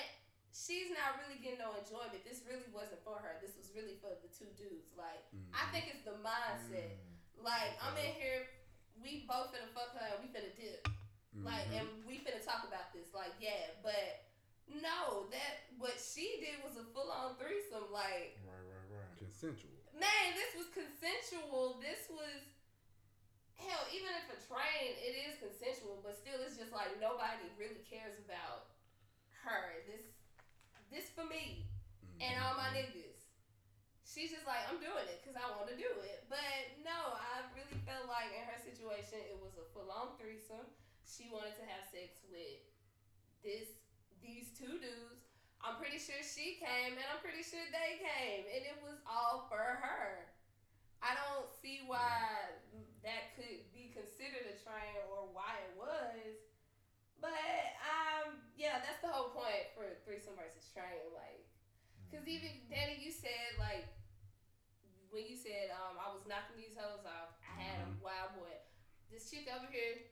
she's 0.54 0.90
not 0.94 1.18
really 1.22 1.38
getting 1.42 1.62
no 1.62 1.74
enjoyment. 1.78 2.22
This 2.26 2.42
really 2.46 2.70
wasn't 2.74 3.02
for 3.06 3.18
her. 3.22 3.38
This 3.42 3.54
was 3.58 3.70
really 3.74 3.98
for 4.02 4.14
the 4.22 4.30
two 4.34 4.50
dudes. 4.58 4.94
Like, 4.98 5.22
I 5.54 5.70
think 5.74 5.90
it's 5.94 6.06
the 6.06 6.18
mindset. 6.26 6.98
Mm. 6.98 7.46
Like, 7.46 7.74
I'm 7.82 7.98
in 7.98 8.14
here, 8.18 8.50
we 9.02 9.26
both 9.30 9.50
finna 9.54 9.70
fuck 9.74 9.94
her, 9.98 10.06
and 10.14 10.22
we 10.22 10.30
finna 10.30 10.54
dip. 10.58 10.90
Like, 11.42 11.70
Mm-hmm. 11.72 11.80
and 11.80 11.88
we 12.04 12.20
finna 12.22 12.44
talk 12.44 12.68
about 12.68 12.92
this. 12.94 13.16
Like, 13.16 13.32
yeah, 13.40 13.72
but 13.82 14.31
no, 14.80 15.28
that 15.34 15.68
what 15.76 16.00
she 16.00 16.40
did 16.40 16.64
was 16.64 16.80
a 16.80 16.86
full 16.96 17.12
on 17.12 17.36
threesome. 17.36 17.92
Like, 17.92 18.40
Right, 18.48 18.66
right, 18.68 18.88
right. 18.96 19.18
consensual. 19.20 19.76
man, 19.98 20.28
this 20.38 20.56
was 20.56 20.72
consensual. 20.72 21.82
This 21.84 22.08
was 22.08 22.40
hell. 23.60 23.84
Even 23.92 24.16
if 24.24 24.32
a 24.32 24.40
train, 24.48 24.96
it 24.98 25.16
is 25.28 25.42
consensual, 25.42 26.00
but 26.00 26.16
still, 26.16 26.40
it's 26.42 26.56
just 26.56 26.72
like 26.72 26.96
nobody 26.98 27.46
really 27.60 27.84
cares 27.86 28.16
about 28.24 28.72
her. 29.44 29.84
This, 29.90 30.06
this 30.90 31.08
for 31.12 31.26
me 31.26 31.66
and 32.22 32.38
all 32.38 32.54
my 32.54 32.70
mm-hmm. 32.70 32.94
niggas. 32.94 33.22
She's 34.06 34.30
just 34.30 34.44
like, 34.44 34.68
I'm 34.68 34.78
doing 34.78 35.08
it 35.08 35.24
because 35.24 35.40
I 35.40 35.48
want 35.56 35.72
to 35.72 35.78
do 35.80 35.88
it. 36.04 36.28
But 36.28 36.84
no, 36.84 37.16
I 37.16 37.48
really 37.56 37.80
felt 37.88 38.12
like 38.12 38.30
in 38.36 38.44
her 38.44 38.60
situation, 38.60 39.24
it 39.24 39.40
was 39.40 39.56
a 39.56 39.66
full 39.72 39.88
on 39.88 40.20
threesome. 40.20 40.68
She 41.08 41.32
wanted 41.32 41.56
to 41.58 41.66
have 41.66 41.88
sex 41.88 42.20
with 42.28 42.60
this, 43.40 43.72
these 44.32 44.56
two 44.56 44.80
dudes. 44.80 45.28
I'm 45.60 45.78
pretty 45.78 46.00
sure 46.00 46.18
she 46.24 46.58
came, 46.58 46.96
and 46.96 47.06
I'm 47.12 47.20
pretty 47.20 47.44
sure 47.44 47.62
they 47.70 48.00
came, 48.02 48.48
and 48.48 48.64
it 48.64 48.80
was 48.82 48.98
all 49.04 49.46
for 49.52 49.60
her. 49.60 50.32
I 51.04 51.14
don't 51.20 51.52
see 51.52 51.84
why 51.86 52.56
that 53.04 53.36
could 53.36 53.68
be 53.76 53.92
considered 53.92 54.48
a 54.48 54.56
train 54.64 54.96
or 55.12 55.28
why 55.36 55.60
it 55.68 55.74
was. 55.76 56.40
But 57.20 57.78
um, 57.86 58.42
yeah, 58.58 58.82
that's 58.82 59.04
the 59.04 59.12
whole 59.12 59.34
point 59.36 59.70
for 59.78 59.86
threesome 60.08 60.34
versus 60.40 60.70
train. 60.74 61.14
Like, 61.14 61.46
cause 62.10 62.26
even 62.26 62.66
Danny, 62.70 62.98
you 62.98 63.14
said 63.14 63.58
like 63.62 63.86
when 65.14 65.26
you 65.30 65.38
said 65.38 65.70
um 65.74 66.02
I 66.02 66.10
was 66.10 66.26
knocking 66.26 66.58
these 66.58 66.74
hoes 66.74 67.06
off, 67.06 67.38
I 67.46 67.54
had 67.62 67.78
a 67.86 67.90
wild 68.02 68.38
boy. 68.38 68.58
This 69.14 69.30
chick 69.30 69.50
over 69.50 69.70
here, 69.70 70.10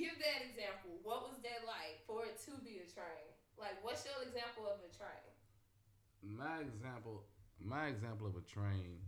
give 0.00 0.16
that 0.16 0.40
example. 0.48 0.96
What 1.04 1.28
was 1.28 1.36
that 1.44 1.68
like 1.68 2.00
for 2.08 2.24
it 2.24 2.40
to 2.48 2.56
be 2.64 2.80
a 2.80 2.88
train? 2.88 3.28
Like, 3.60 3.76
what's 3.84 4.08
your 4.08 4.16
example 4.24 4.64
of 4.64 4.80
a 4.80 4.88
train? 4.96 5.28
my 6.22 6.60
example 6.60 7.24
my 7.58 7.86
example 7.86 8.26
of 8.26 8.36
a 8.36 8.44
train 8.44 8.98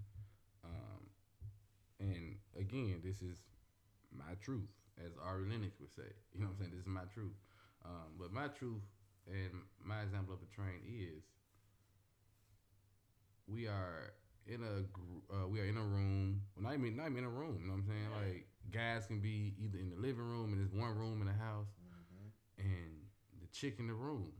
um 0.64 1.05
and 2.01 2.36
again 2.59 3.01
this 3.05 3.20
is 3.20 3.36
my 4.16 4.32
truth 4.43 4.68
as 4.99 5.12
Ari 5.22 5.45
Lennox 5.51 5.76
would 5.80 5.93
say 5.95 6.09
you 6.32 6.40
know 6.40 6.47
what 6.47 6.53
I'm 6.53 6.59
saying 6.59 6.70
this 6.72 6.80
is 6.80 6.86
my 6.86 7.05
truth 7.12 7.36
um 7.84 8.16
but 8.18 8.32
my 8.32 8.49
truth 8.49 8.80
and 9.28 9.53
my 9.84 10.01
example 10.01 10.32
of 10.34 10.40
a 10.40 10.49
train 10.55 10.80
is 10.88 11.22
we 13.47 13.66
are 13.66 14.14
in 14.47 14.62
a 14.62 14.82
gr- 14.93 15.28
uh, 15.32 15.47
we 15.47 15.61
are 15.61 15.66
in 15.66 15.76
a 15.76 15.82
room 15.84 16.40
well 16.57 16.64
not 16.64 16.74
even 16.78 16.97
not 16.97 17.07
even 17.07 17.18
in 17.18 17.24
a 17.24 17.28
room 17.28 17.59
you 17.61 17.66
know 17.66 17.74
what 17.74 17.84
I'm 17.84 17.88
saying 17.88 18.09
like 18.24 18.47
guys 18.71 19.07
can 19.07 19.21
be 19.21 19.55
either 19.59 19.79
in 19.79 19.91
the 19.91 19.97
living 19.97 20.25
room 20.25 20.53
and 20.53 20.61
there's 20.61 20.73
one 20.73 20.97
room 20.97 21.21
in 21.21 21.27
the 21.27 21.33
house 21.35 21.69
Mm-hmm. 21.81 22.69
and 22.71 22.93
the 23.41 23.47
chick 23.53 23.77
in 23.79 23.87
the 23.89 23.95
room. 23.95 24.33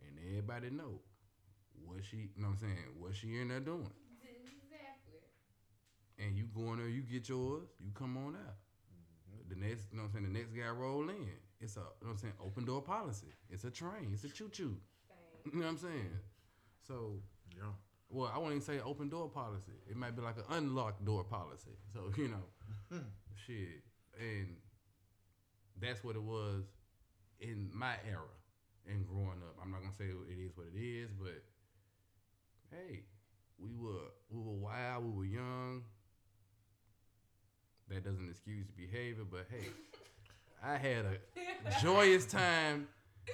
And 0.00 0.18
everybody 0.30 0.70
know 0.70 1.00
what 1.84 2.04
she 2.04 2.16
you 2.16 2.28
know 2.42 2.48
what 2.48 2.52
I'm 2.54 2.56
saying 2.58 2.78
what 2.98 3.14
she 3.14 3.38
in 3.38 3.48
there 3.48 3.60
doing. 3.60 3.90
Exactly. 4.22 5.20
and 6.18 6.36
you 6.36 6.44
go 6.54 6.72
in 6.72 6.78
there 6.78 6.88
you 6.88 7.02
get 7.02 7.28
yours 7.28 7.68
you 7.80 7.90
come 7.94 8.16
on 8.16 8.34
out. 8.34 8.56
The 9.48 9.54
next 9.56 9.88
you 9.92 9.96
know 9.98 10.04
what 10.04 10.08
I'm 10.16 10.24
saying 10.24 10.32
the 10.32 10.38
next 10.38 10.50
guy 10.52 10.68
roll 10.70 11.08
in. 11.08 11.28
It's 11.60 11.76
a 11.76 11.80
you 11.80 11.84
know 11.84 11.90
what 12.00 12.10
I'm 12.12 12.18
saying 12.18 12.34
open 12.44 12.64
door 12.64 12.82
policy. 12.82 13.28
It's 13.50 13.64
a 13.64 13.70
train 13.70 14.10
it's 14.12 14.24
a 14.24 14.28
choo 14.28 14.48
choo. 14.50 14.76
Thing. 15.44 15.52
you 15.54 15.60
know 15.60 15.66
what 15.66 15.72
I'm 15.72 15.78
saying? 15.78 16.10
So 16.86 17.20
Yeah. 17.56 17.64
well 18.08 18.30
I 18.34 18.38
won't 18.38 18.52
even 18.52 18.62
say 18.62 18.80
open 18.80 19.08
door 19.08 19.28
policy. 19.28 19.72
It 19.88 19.96
might 19.96 20.16
be 20.16 20.22
like 20.22 20.36
an 20.38 20.44
unlocked 20.50 21.04
door 21.04 21.24
policy. 21.24 21.76
So 21.92 22.10
you 22.16 22.28
know 22.28 22.98
shit 23.46 23.82
and 24.18 24.56
that's 25.80 26.02
what 26.02 26.16
it 26.16 26.22
was 26.22 26.64
in 27.40 27.70
my 27.74 27.94
era 28.08 28.32
and 28.88 29.06
growing 29.06 29.42
up 29.42 29.56
I'm 29.62 29.70
not 29.70 29.80
gonna 29.80 29.92
say 29.98 30.04
it 30.06 30.38
is 30.40 30.52
what 30.56 30.66
it 30.74 30.78
is 30.78 31.10
but 31.18 31.42
hey 32.70 33.00
we 33.58 33.68
were 33.76 34.10
we 34.30 34.38
were 34.40 34.54
wild 34.54 35.04
we 35.04 35.10
were 35.18 35.24
young 35.24 35.82
that 37.88 38.04
doesn't 38.04 38.28
excuse 38.28 38.66
the 38.66 38.72
behavior 38.86 39.24
but 39.30 39.46
hey 39.50 39.68
I 40.64 40.76
had 40.76 41.04
a 41.04 41.16
joyous 41.82 42.26
time 42.26 42.88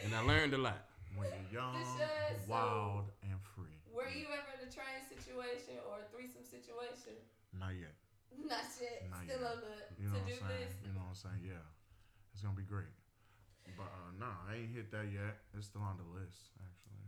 and 0.05 0.15
I 0.15 0.21
learned 0.23 0.55
a 0.55 0.59
lot 0.59 0.85
When 1.17 1.29
you're 1.51 1.63
young, 1.63 1.75
Deshaun, 1.75 1.99
so- 1.99 2.49
wild, 2.49 3.05
and 3.23 3.39
free. 3.55 3.79
Were 3.93 4.09
you 4.09 4.27
ever 4.33 4.51
in 4.61 4.69
a 4.69 4.73
train 4.73 5.05
situation 5.09 5.77
or 5.89 6.01
a 6.01 6.09
threesome 6.11 6.45
situation? 6.45 7.13
Not 7.53 7.77
yet. 7.79 7.93
Not 8.53 8.67
yet. 8.81 9.09
Not 9.11 9.25
Still 9.25 9.43
yet. 9.43 9.51
on 9.53 9.59
the 9.63 9.75
You 10.01 10.09
know 10.09 10.19
to 10.19 10.25
what 10.25 10.29
do 10.29 10.35
I'm 10.35 10.49
saying? 10.49 10.61
list. 10.69 10.77
You 10.85 10.93
know 10.97 11.05
what 11.05 11.15
I'm 11.15 11.23
saying? 11.23 11.41
Yeah. 11.45 11.65
It's 12.33 12.43
gonna 12.43 12.57
be 12.59 12.67
great. 12.67 12.91
But 13.79 13.89
uh 13.89 14.11
nah, 14.19 14.37
I 14.51 14.59
ain't 14.65 14.73
hit 14.75 14.91
that 14.93 15.09
yet. 15.09 15.47
It's 15.55 15.71
still 15.71 15.85
on 15.87 15.97
the 15.97 16.09
list, 16.13 16.53
actually. 16.61 17.07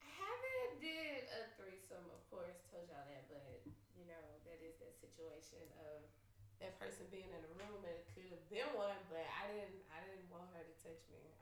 I 0.00 0.08
haven't 0.08 0.80
did 0.80 1.26
a 1.34 1.50
threesome, 1.58 2.06
of 2.14 2.22
course, 2.30 2.62
told 2.70 2.86
y'all 2.88 3.04
that, 3.04 3.26
but 3.28 3.66
you 3.98 4.06
know 4.06 4.22
that 4.46 4.58
is 4.62 4.78
that 4.80 4.94
situation 4.96 5.60
of 5.82 6.06
that 6.62 6.78
person 6.78 7.04
being 7.10 7.28
in 7.34 7.42
a 7.42 7.52
room. 7.58 7.82
And 7.82 7.90
it 7.98 8.06
could 8.14 8.30
have 8.30 8.44
been 8.48 8.70
one, 8.78 8.96
but 9.10 9.26
I 9.26 9.50
didn't. 9.50 9.82
I 9.90 9.98
didn't 10.06 10.30
want 10.30 10.48
her 10.54 10.62
to 10.62 10.74
touch 10.80 11.02
me 11.10 11.33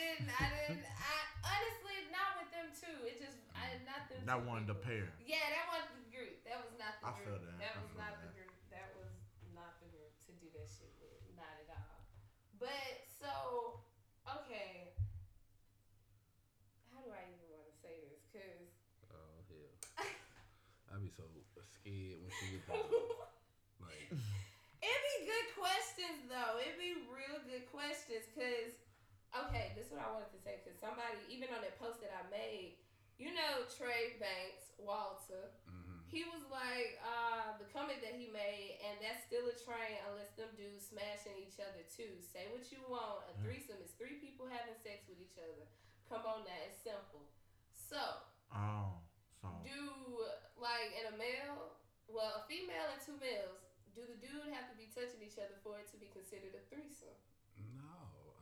didn't. 0.00 0.32
I 0.32 0.48
didn't. 0.48 0.84
I 0.88 1.16
honestly 1.44 1.96
not 2.08 2.30
with 2.40 2.50
them 2.56 2.68
too. 2.72 2.96
It 3.04 3.20
just 3.20 3.36
I 3.52 3.76
not 3.84 4.08
them. 4.08 4.24
That 4.24 4.40
wanted 4.48 4.72
the 4.72 4.78
pair. 4.80 5.12
Yeah, 5.20 5.44
that 5.44 5.66
wasn't 5.68 6.00
the 6.00 6.08
group. 6.08 6.40
That 6.48 6.58
was 6.64 6.72
not 6.80 6.96
the 7.04 7.12
I 7.12 7.20
group. 7.20 7.44
That. 7.44 7.60
that. 7.60 7.74
was 7.76 7.92
not 8.00 8.16
that. 8.16 8.24
the 8.24 8.30
group. 8.32 8.54
That 8.72 8.88
was 8.96 9.12
not 9.52 9.76
the 9.84 9.88
group 9.92 10.12
to 10.24 10.32
do 10.40 10.48
that 10.56 10.68
shit 10.72 10.92
with. 11.04 11.20
Not 11.36 11.52
at 11.60 11.68
all. 11.76 12.00
But 12.56 13.04
so 13.04 13.84
okay. 14.24 14.96
How 16.92 17.04
do 17.04 17.12
I 17.12 17.22
even 17.28 17.48
want 17.52 17.68
to 17.68 17.76
say 17.76 18.00
this? 18.08 18.24
Cause 18.32 18.72
oh 19.12 19.44
hell, 19.52 20.08
I 20.92 20.96
be 21.00 21.12
so 21.12 21.24
scared 21.64 22.24
when 22.24 22.32
she 22.40 22.56
get 22.56 22.64
back. 22.68 22.84
like. 23.84 24.08
It'd 24.80 25.04
be 25.12 25.28
good 25.28 25.48
questions 25.60 26.24
though. 26.32 26.56
It'd 26.60 26.80
be 26.80 27.04
real 27.12 27.36
good 27.44 27.68
questions 27.68 28.24
because 28.32 28.79
okay, 29.34 29.72
this 29.78 29.86
is 29.88 29.92
what 29.94 30.02
I 30.02 30.10
wanted 30.10 30.30
to 30.34 30.40
say 30.42 30.58
because 30.62 30.78
somebody, 30.78 31.18
even 31.30 31.50
on 31.54 31.62
that 31.62 31.78
post 31.78 32.02
that 32.02 32.10
I 32.14 32.24
made, 32.30 32.78
you 33.20 33.30
know, 33.36 33.68
Trey 33.68 34.16
Banks, 34.16 34.72
Walter, 34.80 35.52
mhm. 35.68 36.00
he 36.08 36.24
was 36.24 36.40
like, 36.48 36.96
uh, 37.04 37.52
the 37.60 37.68
comment 37.68 38.00
that 38.00 38.16
he 38.16 38.32
made, 38.32 38.80
and 38.80 38.96
that's 39.04 39.22
still 39.28 39.44
a 39.46 39.56
train 39.60 40.00
unless 40.08 40.32
them 40.40 40.48
dudes 40.56 40.88
smashing 40.88 41.36
each 41.36 41.60
other 41.60 41.84
too. 41.92 42.16
Say 42.24 42.48
what 42.48 42.64
you 42.72 42.80
want. 42.88 43.28
A 43.28 43.34
threesome 43.44 43.78
is 43.84 43.92
three 44.00 44.16
people 44.18 44.48
having 44.48 44.74
sex 44.80 45.04
with 45.04 45.20
each 45.20 45.36
other. 45.36 45.68
Come 46.08 46.24
on 46.26 46.42
now, 46.48 46.60
it's 46.66 46.80
simple. 46.80 47.28
So, 47.76 48.00
Oh, 48.50 48.98
so 49.38 49.46
do 49.62 49.78
like 50.58 50.90
in 50.98 51.06
a 51.12 51.14
male, 51.14 51.76
well, 52.10 52.42
a 52.42 52.42
female 52.50 52.88
and 52.90 52.98
two 52.98 53.14
males, 53.22 53.62
do 53.94 54.02
the 54.08 54.18
dude 54.18 54.50
have 54.50 54.66
to 54.72 54.76
be 54.80 54.90
touching 54.90 55.22
each 55.22 55.38
other 55.38 55.54
for 55.62 55.78
it 55.78 55.86
to 55.94 55.98
be 56.00 56.10
considered 56.10 56.56
a 56.56 56.62
threesome? 56.72 57.14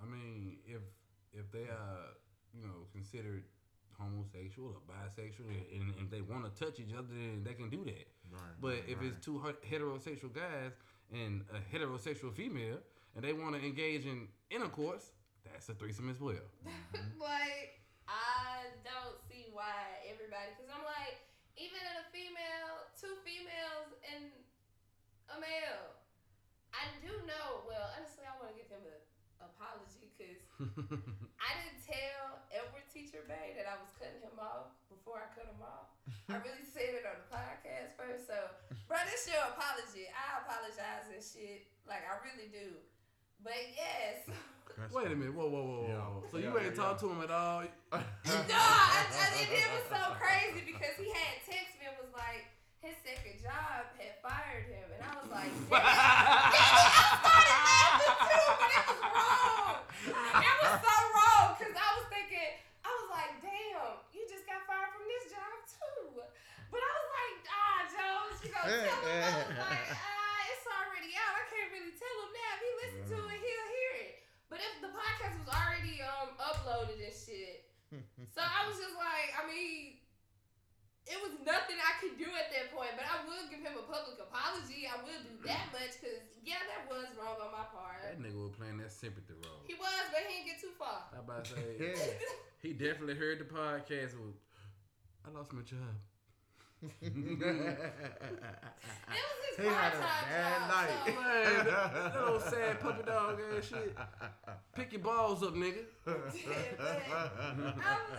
No. 0.09 0.16
I 0.16 0.18
mean, 0.18 0.56
if 0.66 0.82
if 1.32 1.50
they 1.52 1.68
are, 1.68 2.16
you 2.54 2.62
know, 2.62 2.88
considered 2.92 3.44
homosexual 3.98 4.70
or 4.70 4.82
bisexual, 4.86 5.50
and 5.74 5.92
if 5.98 6.11
they 6.11 6.20
want 6.22 6.46
to 6.46 6.52
touch 6.54 6.78
each 6.78 6.94
other, 6.94 7.11
then 7.11 7.42
they 7.44 7.54
can 7.54 7.68
do 7.68 7.84
that. 7.84 8.06
right. 8.30 8.40
But 8.61 8.68
right, 8.68 8.84
if 8.88 8.98
right. 8.98 9.06
it's 9.11 9.24
two 9.24 9.42
heterosexual 9.66 10.32
guys 10.32 10.72
and 11.12 11.42
a 11.50 11.59
heterosexual 11.74 12.32
female, 12.32 12.78
and 13.16 13.24
they 13.24 13.32
want 13.32 13.56
to 13.56 13.61
engage 13.61 14.06
in 14.06 14.28
intercourse, 14.50 15.11
that's 15.44 15.68
a 15.68 15.74
threesome 15.74 16.11
as 16.11 16.20
well. 16.20 16.46
Mm-hmm. 16.94 17.20
like, 17.20 17.82
I 18.09 18.70
don't 18.80 19.18
see 19.28 19.50
why 19.52 20.00
everybody, 20.09 20.54
because 20.56 20.70
I'm 20.72 20.86
like, 20.86 21.20
even 21.59 21.76
in 21.76 21.94
a 22.00 22.06
female, 22.14 22.86
two 22.96 23.12
females 23.26 23.92
and 24.14 24.30
a 25.34 25.36
male, 25.42 25.98
I 26.70 26.86
do 27.02 27.11
know. 27.26 27.66
Well, 27.66 27.92
honestly, 27.98 28.24
I 28.24 28.32
want 28.38 28.54
to 28.54 28.56
give 28.56 28.70
him 28.70 28.80
an 28.86 29.00
apology 29.42 29.97
because 30.19 30.43
I 31.39 31.51
didn't 31.62 31.81
tell 31.87 32.43
Edward 32.51 32.87
Teacher 32.91 33.23
Bay 33.31 33.55
that 33.55 33.71
I 33.71 33.79
was 33.79 33.89
cutting 33.95 34.19
him 34.19 34.35
off 34.43 34.75
before 34.91 35.23
I 35.23 35.31
cut 35.33 35.47
him 35.47 35.62
off. 35.62 35.95
I 36.27 36.43
really 36.47 36.66
said 36.66 36.99
it 36.99 37.07
on 37.07 37.23
the 37.23 37.29
podcast 37.31 37.95
first. 37.95 38.27
So, 38.27 38.35
bro, 38.91 38.99
this 39.07 39.31
your 39.31 39.39
apology. 39.55 40.11
I 40.11 40.43
apologize 40.43 41.07
and 41.14 41.23
shit. 41.23 41.71
Like, 41.87 42.03
I 42.03 42.19
really 42.27 42.51
do. 42.51 42.75
But 43.47 43.55
yes. 43.79 44.27
That's 44.79 44.95
Wait 44.95 45.11
a 45.11 45.16
minute, 45.16 45.35
whoa, 45.35 45.47
whoa, 45.51 45.62
whoa, 45.62 45.79
whoa. 45.83 45.91
Yeah. 45.91 46.31
So 46.31 46.39
you 46.39 46.51
Yeah, 46.55 46.62
ain't 46.62 46.75
yeah, 46.75 46.83
talked 46.83 47.01
to 47.03 47.11
him 47.11 47.23
at 47.23 47.31
all? 47.35 47.62
no, 47.95 47.99
I, 47.99 49.03
I, 49.11 49.27
and 49.43 49.51
it 49.51 49.69
was 49.75 49.87
so 49.91 50.03
crazy 50.19 50.62
because 50.66 50.95
he 50.99 51.11
had 51.11 51.43
text 51.47 51.75
me 51.83 51.91
and 51.91 51.99
was 51.99 52.14
like, 52.14 52.47
his 52.79 52.95
second 53.03 53.43
job 53.43 53.91
had 53.99 54.14
fired 54.23 54.71
him. 54.71 54.87
And 54.95 55.03
I 55.03 55.12
was 55.19 55.31
like, 55.35 55.51
damn. 55.66 55.83
I 56.55 57.11
started 57.27 57.59
laughing 57.59 58.23
too, 58.23 58.55
but 58.55 58.71
it 58.71 58.85
was 58.87 59.03
wrong. 59.03 59.75
It 60.47 60.57
was 60.62 60.75
so 60.79 60.95
wrong 61.11 61.47
because 61.59 61.75
I 61.75 61.89
was 61.99 62.07
thinking, 62.14 62.51
I 62.87 62.91
was 63.03 63.09
like, 63.11 63.33
damn, 63.43 63.99
you 64.14 64.23
just 64.31 64.47
got 64.47 64.62
fired 64.71 64.95
from 64.95 65.03
this 65.11 65.27
job 65.35 65.59
too. 65.66 66.23
But 66.71 66.81
I 66.87 66.91
was 67.03 67.09
like, 67.19 67.37
ah, 67.51 67.79
Jones, 68.69 68.85
tell 68.85 69.09
him? 69.09 69.25
I 69.25 69.41
was 69.49 69.59
like, 69.59 69.89
ah, 69.97 70.51
it's 70.53 70.66
already 70.69 71.12
out. 71.16 71.33
I 71.41 71.45
can't 71.49 71.71
really 71.73 71.95
tell 71.97 72.16
him 72.21 72.31
now. 72.37 72.51
If 72.55 72.61
he 72.62 72.71
listens 72.85 73.07
to 73.09 73.16
it, 73.25 73.39
he'll 73.41 73.69
hear 73.73 73.93
it. 74.05 74.12
But 74.53 74.59
if 74.64 74.75
the 74.85 74.91
podcast 74.93 75.35
was 75.41 75.51
already 75.53 75.97
um 76.05 76.37
uploaded 76.41 77.01
and 77.01 77.12
shit, 77.16 77.69
so 78.35 78.41
I 78.45 78.69
was 78.69 78.77
just 78.77 78.97
like, 78.97 79.33
I 79.37 79.49
mean, 79.49 80.01
it 81.09 81.16
was 81.25 81.33
nothing 81.41 81.81
I 81.81 81.97
could 82.05 82.21
do 82.21 82.29
at 82.37 82.53
that 82.53 82.69
point. 82.73 82.93
But 82.97 83.09
I 83.09 83.25
will 83.25 83.49
give 83.49 83.64
him 83.64 83.77
a 83.81 83.85
public 83.89 84.21
apology. 84.21 84.85
I 84.85 85.01
will 85.01 85.21
do 85.25 85.35
that 85.49 85.73
much 85.77 85.97
because 86.01 86.21
yeah, 86.45 86.61
that 86.69 86.85
was 86.93 87.09
wrong 87.16 87.41
on 87.41 87.49
my 87.53 87.64
part. 87.73 88.05
That 88.05 88.21
nigga 88.21 88.37
was 88.37 88.53
playing 88.57 88.77
that 88.85 88.93
sympathy 88.93 89.33
role. 89.37 89.64
He 89.64 89.73
was, 89.77 90.05
but 90.12 90.21
he 90.29 90.45
didn't 90.45 90.49
get 90.53 90.59
too 90.61 90.73
far. 90.77 91.09
I 91.12 91.21
about 91.25 91.45
to 91.49 91.57
say, 91.57 91.73
Yeah. 91.81 92.29
he 92.61 92.73
definitely 92.77 93.16
heard 93.16 93.41
the 93.41 93.49
podcast. 93.49 94.16
With, 94.21 94.37
I 95.25 95.33
lost 95.33 95.53
my 95.53 95.61
job. 95.64 95.93
It 96.83 97.11
was 97.11 97.18
his 99.51 99.59
He 99.59 99.66
had 99.66 99.91
a 99.91 99.99
part-time 99.99 100.31
bad 100.31 100.62
job, 100.62 100.70
night. 100.70 100.95
so- 101.03 101.18
Man, 101.18 101.66
that, 101.66 101.91
that 101.91 102.14
old 102.22 102.39
sad 102.47 102.79
puppy 102.79 103.03
dog 103.03 103.43
ass 103.43 103.66
shit. 103.66 103.91
Pick 104.79 104.95
your 104.95 105.03
balls 105.03 105.43
up, 105.43 105.59
nigga. 105.59 105.83
I'll, 106.07 106.22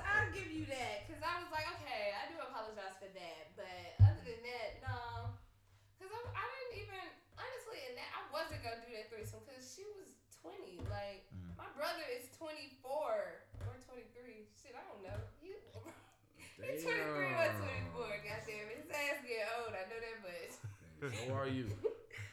I'll 0.03 0.31
give 0.35 0.51
you 0.51 0.67
that 0.67 1.07
because 1.07 1.23
I 1.23 1.39
was 1.39 1.47
like, 1.55 1.63
okay, 1.79 2.11
I 2.11 2.27
do 2.27 2.35
apologize 2.43 2.99
for 2.99 3.07
that, 3.15 3.55
but 3.55 3.95
other 4.03 4.19
than 4.27 4.43
that, 4.43 4.83
no, 4.83 5.31
because 5.95 6.11
I, 6.11 6.19
I 6.35 6.43
didn't 6.59 6.83
even 6.83 6.99
honestly, 7.39 7.79
and 7.87 7.95
that 7.95 8.11
I 8.11 8.27
wasn't 8.35 8.59
gonna 8.59 8.83
do 8.83 8.91
that 8.99 9.07
threesome 9.07 9.39
because 9.47 9.63
she 9.63 9.87
was 9.95 10.11
twenty. 10.43 10.83
Like 10.91 11.23
Mm. 11.31 11.55
my 11.55 11.71
brother 11.79 12.03
is 12.11 12.27
twenty 12.35 12.75
four 12.83 13.47
or 13.63 13.79
twenty 13.87 14.03
three. 14.11 14.51
Shit, 14.59 14.75
I 14.75 14.83
don't 14.91 14.99
know. 15.05 15.19
He, 15.39 15.55
he's 16.67 16.83
twenty 16.83 17.05
three 17.15 17.31
or 17.37 17.47
twenty 17.55 17.85
four. 17.95 18.11
Goddamn, 18.19 18.67
it. 18.75 18.81
his 18.83 18.89
ass 18.91 19.21
get 19.23 19.45
old. 19.61 19.71
I 19.77 19.85
know 19.87 19.99
that 20.03 20.17
much. 21.01 21.15
How 21.27 21.35
are 21.43 21.47
you? 21.47 21.67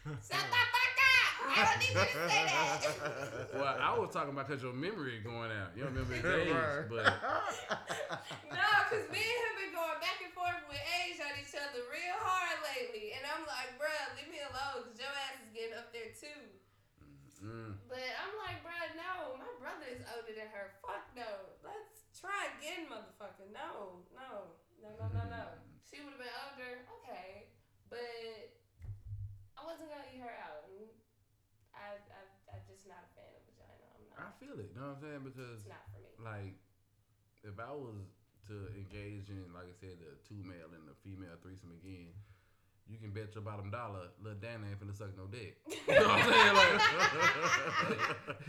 Shut 0.06 0.38
the 0.38 0.38
fuck 0.38 0.98
up! 1.02 1.34
I 1.46 1.62
don't 1.66 1.78
need 1.78 1.94
you 1.94 2.02
to 2.02 2.28
say 2.30 2.42
that. 2.46 3.54
Well, 3.58 3.74
I 3.80 3.90
was 3.98 4.10
talking 4.12 4.30
about 4.34 4.46
because 4.46 4.62
your 4.62 4.74
memory 4.74 5.18
going 5.22 5.50
out. 5.54 5.72
You 5.74 5.86
don't 5.86 5.94
remember 5.94 6.14
his 6.18 6.26
age, 6.26 6.52
Right. 6.52 6.86
but 6.90 7.06
No, 8.50 8.66
because 8.86 9.06
me 9.10 9.22
and 9.22 9.40
him 9.46 9.54
been 9.58 9.72
going 9.74 9.98
back 10.02 10.18
and 10.22 10.30
forth 10.36 10.62
with 10.70 10.82
age 11.02 11.18
on 11.22 11.32
each 11.40 11.54
other 11.56 11.82
real 11.90 12.18
hard 12.22 12.58
lately. 12.66 13.14
And 13.18 13.22
I'm 13.26 13.42
like, 13.46 13.74
bruh, 13.78 14.14
leave 14.18 14.30
me 14.30 14.42
alone 14.46 14.86
because 14.86 14.98
your 15.00 15.10
ass 15.26 15.38
is 15.42 15.50
getting 15.54 15.74
up 15.78 15.90
there 15.94 16.10
too. 16.14 16.42
mm, 17.42 17.72
But 17.90 18.04
I'm 18.20 18.34
like, 18.42 18.60
bruh, 18.66 18.90
no, 18.98 19.38
my 19.40 19.50
brother 19.62 19.86
is 19.90 20.02
older 20.12 20.34
than 20.34 20.50
her. 20.54 20.76
Fuck 20.84 21.08
no. 21.18 21.30
Let's 21.66 22.06
try 22.14 22.52
again, 22.58 22.86
motherfucker. 22.90 23.48
No, 23.54 24.02
no, 24.14 24.54
no, 24.82 24.88
no, 24.98 25.06
no, 25.14 25.22
no. 25.30 25.44
She 25.88 26.02
would 26.04 26.14
have 26.14 26.22
been 26.22 26.36
older, 26.46 26.72
okay. 27.00 27.48
But 27.88 28.02
I 28.02 28.35
wasn't 29.66 29.90
going 29.90 30.06
to 30.06 30.10
eat 30.14 30.22
her 30.22 30.30
out. 30.46 30.62
I, 31.76 31.98
I, 31.98 32.20
I'm 32.56 32.62
just 32.70 32.86
not 32.88 33.02
a 33.04 33.10
fan 33.12 33.28
of 33.36 33.42
vagina. 33.50 33.84
I'm 33.92 34.00
not. 34.08 34.16
I 34.22 34.24
feel 34.40 34.56
it. 34.56 34.70
You 34.72 34.78
know 34.80 34.94
what 34.94 34.96
I'm 34.96 35.02
saying? 35.04 35.20
Because 35.26 35.60
It's 35.60 35.68
not 35.68 35.84
for 35.92 36.00
me. 36.00 36.08
like, 36.24 36.54
if 37.44 37.58
I 37.60 37.68
was 37.74 38.00
to 38.48 38.70
engage 38.78 39.28
in, 39.28 39.44
like 39.52 39.68
I 39.68 39.74
said, 39.76 39.98
the 40.00 40.14
two 40.24 40.40
male 40.46 40.70
and 40.72 40.86
the 40.88 40.94
female 41.04 41.36
threesome 41.42 41.74
again, 41.82 42.14
you 42.88 42.96
can 43.02 43.10
bet 43.10 43.34
your 43.34 43.42
bottom 43.42 43.68
dollar, 43.70 44.06
little 44.22 44.38
Danny 44.38 44.68
ain't 44.70 44.78
finna 44.78 44.94
suck 44.96 45.10
no 45.18 45.26
dick. 45.26 45.58
You 45.86 45.94
know 45.98 46.06
what 46.06 46.22
I'm 46.22 46.32
saying? 46.32 46.54
Like, 46.54 46.80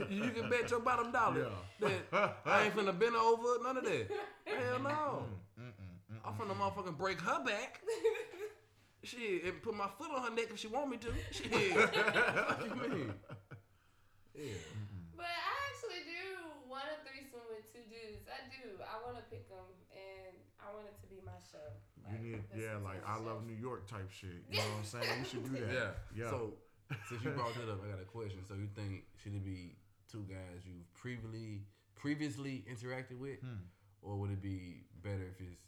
you 0.14 0.30
can 0.32 0.46
bet 0.50 0.70
your 0.70 0.80
bottom 0.80 1.12
dollar 1.12 1.50
that 1.82 2.38
I 2.46 2.66
ain't 2.66 2.76
finna 2.76 2.94
bend 2.98 3.16
over, 3.16 3.58
none 3.64 3.78
of 3.78 3.84
that. 3.84 4.08
Hell 4.46 4.80
no. 4.80 5.26
Mm, 5.60 5.66
mm, 5.66 5.74
mm, 6.14 6.20
I'm 6.24 6.34
finna 6.38 6.54
motherfucking 6.56 6.98
break 6.98 7.20
her 7.22 7.44
back. 7.44 7.82
Shit, 9.08 9.44
and 9.46 9.62
put 9.64 9.74
my 9.76 9.88
foot 9.98 10.12
on 10.12 10.22
her 10.28 10.36
neck 10.36 10.48
if 10.52 10.60
she 10.60 10.68
want 10.68 10.90
me 10.92 10.98
to. 10.98 11.08
Shit. 11.32 11.48
what 11.76 12.60
you 12.66 12.76
mean? 12.92 13.14
Yeah. 14.38 14.54
But 15.18 15.26
I 15.26 15.50
actually 15.66 16.06
do 16.06 16.70
want 16.70 16.86
a 16.94 17.02
threesome 17.02 17.42
with 17.50 17.66
two 17.74 17.82
dudes. 17.90 18.30
I 18.30 18.46
do. 18.54 18.78
I 18.86 19.02
want 19.02 19.18
to 19.18 19.26
pick 19.34 19.50
them, 19.50 19.66
and 19.90 20.38
I 20.62 20.70
want 20.78 20.86
it 20.86 20.94
to 21.02 21.08
be 21.10 21.18
my 21.26 21.34
show. 21.42 21.58
You 22.06 22.22
need, 22.22 22.44
yeah, 22.54 22.78
like 22.86 23.02
I 23.02 23.18
show. 23.18 23.26
love 23.26 23.48
New 23.50 23.58
York 23.58 23.90
type 23.90 24.12
shit. 24.14 24.46
You 24.46 24.62
know 24.62 24.70
what 24.78 24.86
I'm 24.86 24.86
saying? 24.86 25.10
You 25.18 25.26
should 25.26 25.42
do 25.50 25.58
that. 25.66 25.74
Yeah. 25.74 25.90
Yeah. 26.14 26.30
So 26.30 26.54
since 27.10 27.24
you 27.26 27.32
brought 27.34 27.56
that 27.58 27.66
up, 27.66 27.82
I 27.82 27.90
got 27.90 27.98
a 27.98 28.06
question. 28.06 28.46
So 28.46 28.54
you 28.54 28.70
think 28.78 29.10
should 29.24 29.34
it 29.34 29.42
be 29.44 29.74
two 30.06 30.22
guys 30.30 30.62
you've 30.70 30.86
previously 30.94 31.66
previously 31.98 32.62
interacted 32.70 33.18
with, 33.18 33.42
Hmm. 33.42 33.66
or 34.06 34.18
would 34.22 34.30
it 34.30 34.42
be 34.42 34.86
better 35.02 35.34
if 35.34 35.42
it's 35.42 35.66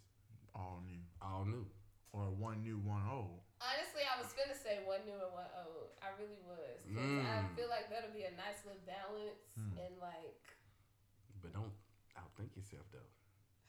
All 0.53 0.77
new. 0.85 1.01
all 1.25 1.41
new? 1.45 1.65
Or 2.11 2.33
one 2.33 2.63
new, 2.65 2.81
one 2.81 3.05
old. 3.05 3.45
Honestly, 3.61 4.01
I 4.07 4.17
was 4.17 4.33
gonna 4.33 4.57
say 4.57 4.81
one 4.87 5.03
new 5.05 5.13
and 5.19 5.33
one 5.35 5.51
old. 5.61 5.93
I 6.01 6.09
really 6.17 6.41
was. 6.47 6.81
Because 6.81 7.05
I 7.05 7.43
Mm. 7.45 7.55
feel 7.55 7.69
like 7.69 7.89
that'll 7.91 8.15
be 8.15 8.23
a 8.25 8.33
nice 8.33 8.65
little 8.65 8.81
balance. 8.87 9.45
Mm. 9.59 9.77
And 9.77 9.93
like, 10.01 10.41
But 11.41 11.53
don't 11.53 11.71
outthink 12.17 12.55
yourself 12.57 12.87
though. 12.91 13.07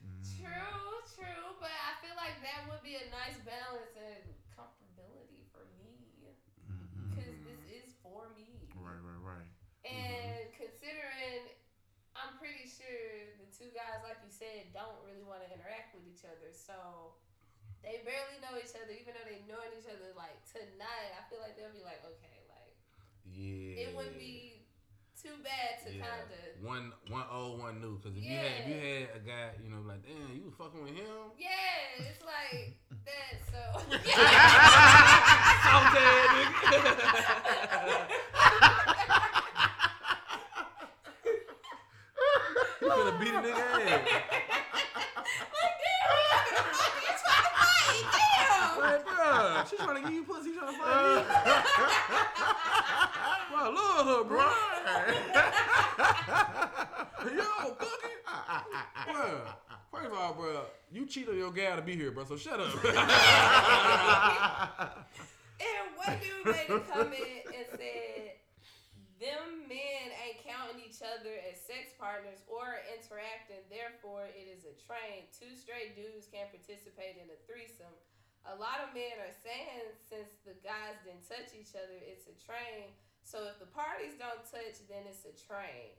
Mm. 0.02 0.24
true, 0.24 0.96
true. 1.14 1.46
But 1.60 1.70
I 1.70 2.00
feel 2.00 2.16
like 2.16 2.40
that 2.40 2.64
would 2.70 2.82
be 2.82 2.96
a 2.96 3.06
nice 3.12 3.36
balance 3.44 3.92
and 3.94 4.24
comfortability 4.56 5.44
for 5.52 5.66
me. 5.76 6.08
Because 7.10 7.36
this 7.44 7.60
is 7.68 7.92
for 8.02 8.30
me. 8.32 8.70
Right, 8.74 8.96
right, 9.02 9.20
right. 9.20 9.50
And 9.84 10.48
considering, 10.56 11.50
I'm 12.16 12.38
pretty 12.38 12.64
sure 12.66 13.36
the 13.38 13.48
two 13.52 13.70
guys, 13.74 14.00
like 14.06 14.22
you 14.24 14.30
said, 14.30 14.72
don't 14.72 14.96
really 15.04 15.22
want 15.26 15.42
to 15.44 15.48
interact 15.52 15.92
with 15.94 16.06
each 16.08 16.24
other. 16.24 16.50
So 16.54 17.14
they 17.82 18.00
barely 18.04 18.36
know 18.44 18.56
each 18.60 18.74
other, 18.76 18.92
even 18.92 19.14
though 19.16 19.24
they 19.28 19.40
knowing 19.48 19.72
each 19.76 19.88
other. 19.88 20.12
Like 20.16 20.36
tonight, 20.48 21.12
I 21.16 21.22
feel 21.28 21.40
like 21.40 21.56
they'll 21.56 21.72
be 21.74 21.82
like, 21.84 22.00
okay, 22.04 22.38
like 22.48 22.74
Yeah. 23.28 23.84
it 23.88 23.96
wouldn't 23.96 24.18
be 24.18 24.60
too 25.20 25.36
bad 25.44 25.80
to 25.84 25.92
Yeah. 25.92 26.04
kind 26.04 26.24
of. 26.28 26.64
One 26.64 26.92
one 27.08 27.24
old, 27.32 27.58
one 27.60 27.80
new. 27.80 27.96
Because 27.98 28.16
if 28.16 28.24
you 28.24 28.36
had 28.36 28.52
if 28.64 28.68
you 28.68 28.76
had 28.76 29.08
a 29.16 29.20
guy, 29.24 29.48
you 29.62 29.70
know, 29.72 29.80
like 29.84 30.02
damn, 30.04 30.32
you 30.36 30.44
was 30.44 30.54
fucking 30.56 30.80
with 30.82 30.94
him. 30.96 31.32
Yeah, 31.40 32.04
it's 32.04 32.20
like 32.24 32.76
that. 33.08 33.40
So 33.48 33.60
You 42.80 42.88
gonna 42.88 43.18
beat 43.18 43.28
a 43.28 43.40
nigga 43.40 43.60
ass. 43.60 44.00
Like, 48.78 49.04
bruh, 49.04 49.49
she 49.68 49.76
trying 49.76 49.96
to 49.96 50.02
give 50.02 50.12
you 50.12 50.24
pussy, 50.24 50.52
trying 50.52 50.72
to 50.72 50.78
fight 50.78 51.16
me. 51.16 51.22
bro, 53.50 53.60
I 53.60 53.68
love 53.74 54.06
her, 54.06 54.24
bro. 54.24 54.46
Yo, 57.36 57.74
Cookie. 57.74 58.16
Bruh, 59.08 59.40
first 59.92 60.06
of 60.06 60.12
all, 60.12 60.34
bro, 60.34 60.62
you 60.92 61.06
cheat 61.06 61.28
on 61.28 61.36
your 61.36 61.52
gal 61.52 61.76
to 61.76 61.82
be 61.82 61.94
here, 61.96 62.10
bro, 62.10 62.24
so 62.24 62.36
shut 62.36 62.60
up. 62.60 62.70
And 65.60 65.92
one 65.92 66.16
dude 66.24 66.48
made 66.48 66.72
a 66.72 66.80
comment 66.88 67.44
and 67.52 67.68
said, 67.76 68.40
them 69.20 69.68
men 69.68 70.08
ain't 70.24 70.40
counting 70.40 70.80
each 70.80 71.04
other 71.04 71.36
as 71.44 71.60
sex 71.60 71.92
partners 72.00 72.40
or 72.48 72.80
interacting, 72.88 73.60
therefore 73.68 74.24
it 74.32 74.48
is 74.48 74.64
a 74.64 74.72
train. 74.88 75.28
Two 75.36 75.52
straight 75.52 75.92
dudes 75.92 76.32
can't 76.32 76.48
participate 76.48 77.20
in 77.20 77.28
a 77.28 77.36
threesome. 77.44 77.92
A 78.48 78.56
lot 78.56 78.80
of 78.80 78.96
men 78.96 79.20
are 79.20 79.34
saying 79.44 79.92
since 80.08 80.32
the 80.48 80.56
guys 80.64 80.96
didn't 81.04 81.28
touch 81.28 81.52
each 81.52 81.76
other, 81.76 81.92
it's 82.00 82.24
a 82.26 82.36
train. 82.40 82.92
So 83.24 83.44
if 83.46 83.60
the 83.60 83.68
parties 83.68 84.16
don't 84.16 84.40
touch, 84.48 84.80
then 84.88 85.04
it's 85.06 85.28
a 85.28 85.34
train. 85.36 85.92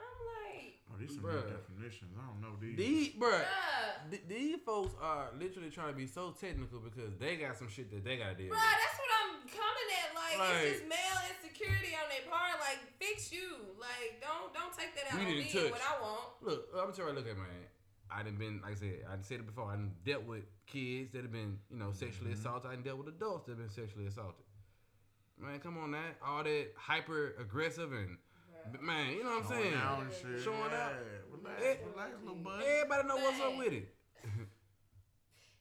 I'm 0.00 0.16
like, 0.40 0.80
Oh, 0.88 0.96
these 0.96 1.12
some 1.14 1.22
Bruh. 1.22 1.36
new 1.44 1.52
definitions. 1.52 2.16
I 2.16 2.24
don't 2.24 2.40
know 2.40 2.56
these. 2.56 2.74
these, 2.80 3.08
bro, 3.14 3.28
bruh, 3.30 4.08
th- 4.10 4.24
these 4.26 4.56
folks 4.64 4.96
are 4.98 5.28
literally 5.36 5.68
trying 5.68 5.92
to 5.92 5.98
be 6.00 6.08
so 6.08 6.32
technical 6.32 6.80
because 6.80 7.12
they 7.20 7.36
got 7.36 7.54
some 7.60 7.68
shit 7.68 7.92
that 7.92 8.02
they 8.02 8.16
gotta 8.16 8.34
deal 8.34 8.48
bruh, 8.48 8.56
with. 8.56 8.80
that's 8.80 8.96
what 8.96 9.12
I'm 9.20 9.34
coming 9.44 9.88
at. 10.00 10.08
Like, 10.16 10.36
Like- 10.40 10.64
it's 10.64 10.80
just 10.80 10.88
male 10.88 11.20
insecurity 11.28 11.92
on 11.94 12.08
their 12.08 12.24
part. 12.32 12.56
Like, 12.64 12.80
fix 12.96 13.28
you. 13.30 13.76
Like, 13.76 14.18
don't 14.24 14.48
don't 14.56 14.72
take 14.72 14.96
that 14.96 15.12
out 15.12 15.20
We 15.20 15.26
on 15.28 15.30
need 15.36 15.44
me 15.44 15.52
touch. 15.52 15.70
what 15.76 15.84
I 15.84 15.94
want. 16.00 16.26
Look, 16.40 16.60
I'm 16.72 16.90
telling 16.96 17.12
you, 17.14 17.20
look 17.20 17.28
at 17.28 17.36
man. 17.36 17.68
I 18.12 18.22
done 18.22 18.36
been, 18.36 18.60
like 18.62 18.72
I 18.72 18.74
said, 18.74 19.04
I 19.08 19.12
done 19.14 19.22
said 19.22 19.40
it 19.40 19.46
before. 19.46 19.66
I 19.70 19.74
done 19.74 19.92
dealt 20.04 20.24
with 20.24 20.42
kids 20.66 21.12
that 21.12 21.22
have 21.22 21.32
been, 21.32 21.58
you 21.70 21.78
know, 21.78 21.92
sexually 21.92 22.32
assaulted. 22.32 22.70
I 22.70 22.74
done 22.74 22.82
dealt 22.82 22.98
with 22.98 23.08
adults 23.08 23.46
that 23.46 23.52
have 23.52 23.58
been 23.58 23.70
sexually 23.70 24.06
assaulted. 24.06 24.44
Man, 25.38 25.58
come 25.60 25.78
on, 25.78 25.92
now. 25.92 26.04
All 26.26 26.42
that 26.44 26.72
hyper 26.76 27.34
aggressive 27.40 27.92
and, 27.92 28.18
man, 28.82 29.12
you 29.12 29.24
know 29.24 29.40
what 29.40 29.44
I'm 29.44 29.48
saying? 29.48 29.72
Showing 29.72 29.80
out 29.80 30.02
and 30.02 30.12
shit. 30.12 30.44
Showing 30.44 30.70
yeah. 30.70 30.84
out. 30.84 30.92
Relax, 31.32 31.62
Eh, 31.62 31.76
relax, 31.94 32.10
little 32.20 32.42
bud. 32.44 32.62
Everybody 32.62 33.08
know 33.08 33.16
what's 33.16 33.40
up 33.40 33.56
with 33.56 33.72
it. 33.72 33.88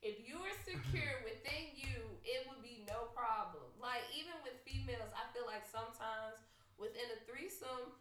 If 0.01 0.23
you 0.23 0.39
are 0.39 0.55
secure 0.63 1.23
within 1.27 1.75
you, 1.75 1.95
it 2.23 2.47
would 2.47 2.63
be 2.63 2.87
no 2.87 3.11
problem. 3.11 3.67
Like 3.79 4.03
even 4.15 4.35
with 4.47 4.55
females, 4.63 5.11
I 5.11 5.27
feel 5.35 5.43
like 5.43 5.67
sometimes 5.67 6.39
within 6.79 7.03
a 7.15 7.19
threesome, 7.27 7.91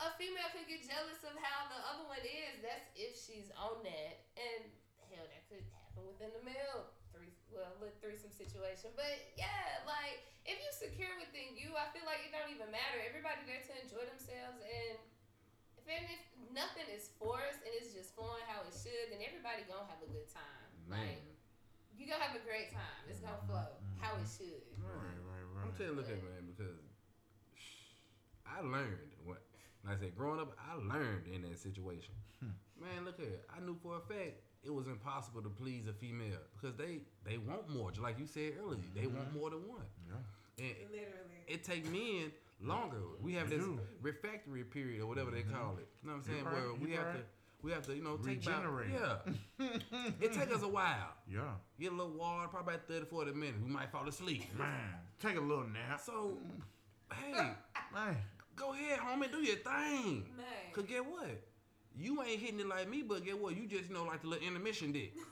a 0.00 0.05
female 0.16 0.48
could 0.52 0.68
get 0.68 0.84
jealous 0.84 1.20
of 1.24 1.36
how 1.38 1.68
the 1.68 1.80
other 1.92 2.04
one 2.08 2.24
is. 2.24 2.60
That's 2.60 2.88
if 2.96 3.16
she's 3.16 3.48
on 3.56 3.80
that, 3.84 4.14
and 4.36 4.66
hell, 5.12 5.24
that 5.28 5.44
could 5.48 5.64
happen 5.72 6.04
within 6.04 6.32
the 6.36 6.42
male 6.44 6.92
three 7.14 7.32
well 7.52 7.72
with 7.80 7.96
threesome 8.04 8.32
situation. 8.32 8.92
But 8.96 9.32
yeah, 9.40 9.84
like 9.88 10.24
if 10.44 10.60
you 10.60 10.70
secure 10.72 11.12
within 11.20 11.56
you, 11.56 11.72
I 11.76 11.88
feel 11.92 12.04
like 12.04 12.24
it 12.24 12.32
don't 12.34 12.52
even 12.52 12.68
matter. 12.68 12.98
Everybody 13.04 13.44
there 13.48 13.62
to 13.62 13.74
enjoy 13.80 14.04
themselves, 14.04 14.60
and 14.60 14.98
if 15.78 15.84
and 15.86 16.04
if 16.10 16.22
nothing 16.50 16.88
is 16.90 17.14
forced 17.16 17.62
and 17.62 17.72
it's 17.78 17.94
just 17.94 18.12
flowing 18.18 18.42
how 18.50 18.66
it 18.66 18.74
should, 18.74 19.14
then 19.14 19.22
everybody 19.22 19.62
gonna 19.70 19.86
have 19.86 20.02
a 20.02 20.10
good 20.10 20.26
time. 20.28 20.66
Man. 20.90 20.98
Like 20.98 21.22
you 21.96 22.04
gonna 22.04 22.22
have 22.22 22.36
a 22.36 22.44
great 22.44 22.68
time. 22.72 23.02
It's 23.08 23.24
gonna 23.24 23.40
mm-hmm. 23.40 23.56
flow 23.56 23.70
how 24.00 24.12
it 24.20 24.28
should. 24.28 24.64
Right, 24.76 25.20
right, 25.24 25.46
right. 25.56 25.64
I'm 25.64 25.72
telling 25.74 25.96
you, 25.96 25.98
look 25.98 26.12
at 26.12 26.20
man, 26.20 26.44
because 26.52 26.76
I 28.44 28.60
learned 28.60 29.00
what, 29.00 29.15
like 29.86 29.98
I 29.98 30.00
said, 30.00 30.16
growing 30.16 30.40
up, 30.40 30.56
I 30.58 30.74
learned 30.76 31.26
in 31.32 31.42
that 31.42 31.58
situation. 31.58 32.14
Hmm. 32.40 32.56
Man, 32.80 33.04
look 33.04 33.18
here, 33.18 33.40
I 33.54 33.64
knew 33.64 33.76
for 33.82 33.96
a 33.96 34.00
fact 34.00 34.34
it 34.64 34.74
was 34.74 34.86
impossible 34.86 35.42
to 35.42 35.48
please 35.48 35.86
a 35.86 35.92
female 35.92 36.42
because 36.54 36.76
they 36.76 37.00
they 37.24 37.38
want 37.38 37.68
more. 37.68 37.90
Just 37.90 38.02
like 38.02 38.18
you 38.18 38.26
said 38.26 38.54
earlier, 38.60 38.80
they 38.94 39.02
mm-hmm. 39.02 39.16
want 39.16 39.34
more 39.34 39.50
than 39.50 39.60
one. 39.68 39.86
Yeah. 40.08 40.64
And 40.64 40.74
Literally. 40.90 41.44
it 41.46 41.64
take 41.64 41.90
men 41.90 42.32
longer. 42.60 42.96
We 43.22 43.34
have 43.34 43.48
this 43.48 43.64
refractory 44.02 44.64
period 44.64 45.02
or 45.02 45.06
whatever 45.06 45.30
they 45.30 45.42
mm-hmm. 45.42 45.54
call 45.54 45.76
it. 45.78 45.86
You 46.02 46.08
know 46.08 46.16
what 46.16 46.18
I'm 46.18 46.24
saying? 46.24 46.38
You 46.38 46.44
right, 46.44 46.54
Where 46.54 46.74
we 46.74 46.90
have 46.92 47.06
right. 47.06 47.14
to 47.14 47.22
we 47.62 47.72
have 47.72 47.86
to 47.86 47.94
you 47.94 48.02
know 48.02 48.16
take 48.16 48.46
about 48.46 48.64
yeah. 48.90 49.66
it 50.20 50.32
take 50.32 50.52
us 50.54 50.62
a 50.62 50.68
while. 50.68 51.14
Yeah. 51.30 51.40
Get 51.80 51.92
a 51.92 51.94
little 51.94 52.12
water, 52.12 52.48
probably 52.48 52.74
about 52.74 52.88
30, 52.88 53.06
40 53.06 53.32
minutes. 53.32 53.58
We 53.64 53.70
might 53.70 53.90
fall 53.90 54.08
asleep. 54.08 54.44
Man, 54.58 54.68
take 55.20 55.36
a 55.36 55.40
little 55.40 55.66
nap. 55.66 56.00
So, 56.04 56.38
hey, 57.12 57.32
Man. 57.94 58.16
Go 58.56 58.72
ahead, 58.72 58.98
homie, 59.00 59.30
do 59.30 59.38
your 59.38 59.56
thing. 59.56 60.24
Man. 60.36 60.46
Cause 60.72 60.84
get 60.88 61.04
what? 61.04 61.28
You 61.98 62.22
ain't 62.22 62.40
hitting 62.40 62.60
it 62.60 62.66
like 62.68 62.88
me, 62.88 63.02
but 63.02 63.24
get 63.24 63.38
what? 63.40 63.56
You 63.56 63.66
just 63.66 63.90
know 63.90 64.04
like 64.04 64.22
the 64.22 64.28
little 64.28 64.46
intermission 64.46 64.92
dick. 64.92 65.12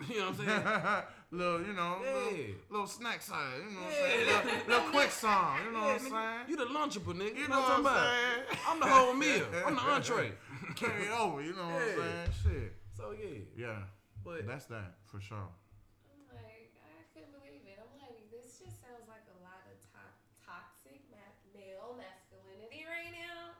you 0.08 0.20
know 0.20 0.30
what 0.30 0.38
I'm 0.40 0.46
saying? 0.46 1.02
little, 1.32 1.60
you 1.60 1.72
know, 1.72 1.98
Yeah. 2.04 2.14
little, 2.14 2.38
little 2.70 2.86
snack 2.86 3.20
side, 3.20 3.58
you 3.66 3.74
know 3.74 3.82
what 3.82 3.90
I'm 3.90 3.98
saying? 3.98 4.26
Little, 4.26 4.68
little 4.68 4.90
quick 4.94 5.10
song, 5.10 5.58
you 5.66 5.72
know 5.72 5.80
what 5.90 5.98
I'm 6.00 6.06
Yeah, 6.06 6.38
saying? 6.38 6.46
You 6.48 6.56
the 6.56 6.66
lunchable 6.70 7.14
nigga. 7.18 7.34
You 7.34 7.42
You 7.42 7.48
know 7.48 7.58
know 7.58 7.82
what 7.82 7.82
I'm 7.82 7.84
what 7.84 7.92
I'm 7.98 8.14
saying? 8.14 8.42
about? 8.46 8.70
I'm 8.70 8.78
the 8.78 8.86
whole 8.86 9.14
meal. 9.14 9.46
I'm 9.66 9.74
the 9.74 9.82
entree. 9.82 10.32
Carry 10.76 11.02
it 11.10 11.14
over, 11.18 11.42
you 11.42 11.50
know 11.58 11.66
what 11.66 11.82
Yeah. 11.82 11.98
I'm 11.98 11.98
saying? 11.98 12.62
Shit. 12.62 12.72
So 12.94 13.10
yeah, 13.10 13.42
Yeah, 13.58 13.78
but 14.22 14.46
that's 14.46 14.66
that 14.70 15.02
for 15.10 15.18
sure. 15.18 15.50
I'm 15.50 16.22
like, 16.30 16.70
I 16.78 17.02
couldn't 17.10 17.34
believe 17.34 17.66
it. 17.66 17.82
I'm 17.82 17.90
like, 17.98 18.22
this 18.30 18.54
just 18.62 18.78
sounds 18.78 19.02
like 19.10 19.26
a 19.34 19.38
lot 19.42 19.66
of 19.66 19.74
to- 19.82 20.14
toxic 20.46 21.02
ma- 21.10 21.42
male 21.58 21.98
masculinity 21.98 22.86
right 22.86 23.10
now. 23.10 23.50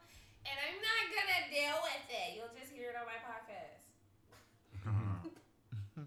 And 0.47 0.55
I'm 0.55 0.79
not 0.79 1.03
gonna 1.11 1.48
deal 1.59 1.79
with 1.83 2.07
it. 2.07 2.29
You'll 2.39 2.55
just 2.55 2.71
hear 2.71 2.95
it 2.95 2.97
on 2.99 3.07
my 3.11 3.19
podcast. 3.19 3.83
Uh-huh. 4.87 6.07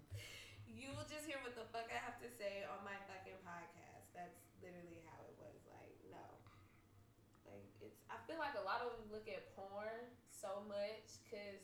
You 0.72 0.90
will 0.98 1.06
just 1.06 1.30
hear 1.30 1.38
what 1.46 1.54
the 1.54 1.62
fuck 1.70 1.86
I 1.94 2.00
have 2.02 2.18
to 2.24 2.26
say 2.26 2.66
on 2.66 2.82
my 2.82 2.98
fucking 3.06 3.38
podcast. 3.46 4.10
That's 4.18 4.34
literally 4.58 4.98
how 5.06 5.22
it 5.30 5.36
was. 5.38 5.62
Like, 5.70 5.94
no. 6.10 6.26
Like, 7.46 7.62
it's, 7.78 8.02
I 8.10 8.18
feel 8.26 8.40
like 8.42 8.58
a 8.58 8.64
lot 8.66 8.82
of 8.82 8.98
them 8.98 9.06
look 9.14 9.30
at 9.30 9.54
porn 9.54 10.10
so 10.26 10.66
much 10.66 11.22
because 11.22 11.62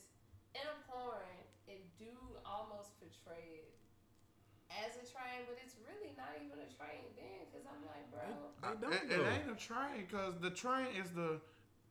in 0.55 0.63
a 0.63 0.79
porn, 0.87 1.35
it 1.67 1.83
do 1.99 2.15
almost 2.47 2.95
portray 3.03 3.67
it 3.67 3.75
as 4.71 4.95
a 5.03 5.05
train, 5.09 5.51
but 5.51 5.59
it's 5.59 5.75
really 5.83 6.15
not 6.15 6.39
even 6.39 6.63
a 6.63 6.71
train 6.79 7.11
then 7.19 7.51
because 7.51 7.67
I'm 7.67 7.83
like, 7.91 8.07
bro. 8.15 8.23
they 8.63 8.79
don't 8.79 8.95
It, 8.95 9.19
it 9.19 9.25
ain't 9.27 9.51
a 9.51 9.59
train 9.59 10.07
because 10.07 10.39
the 10.39 10.55
train 10.55 10.95
is 10.95 11.11
the 11.11 11.43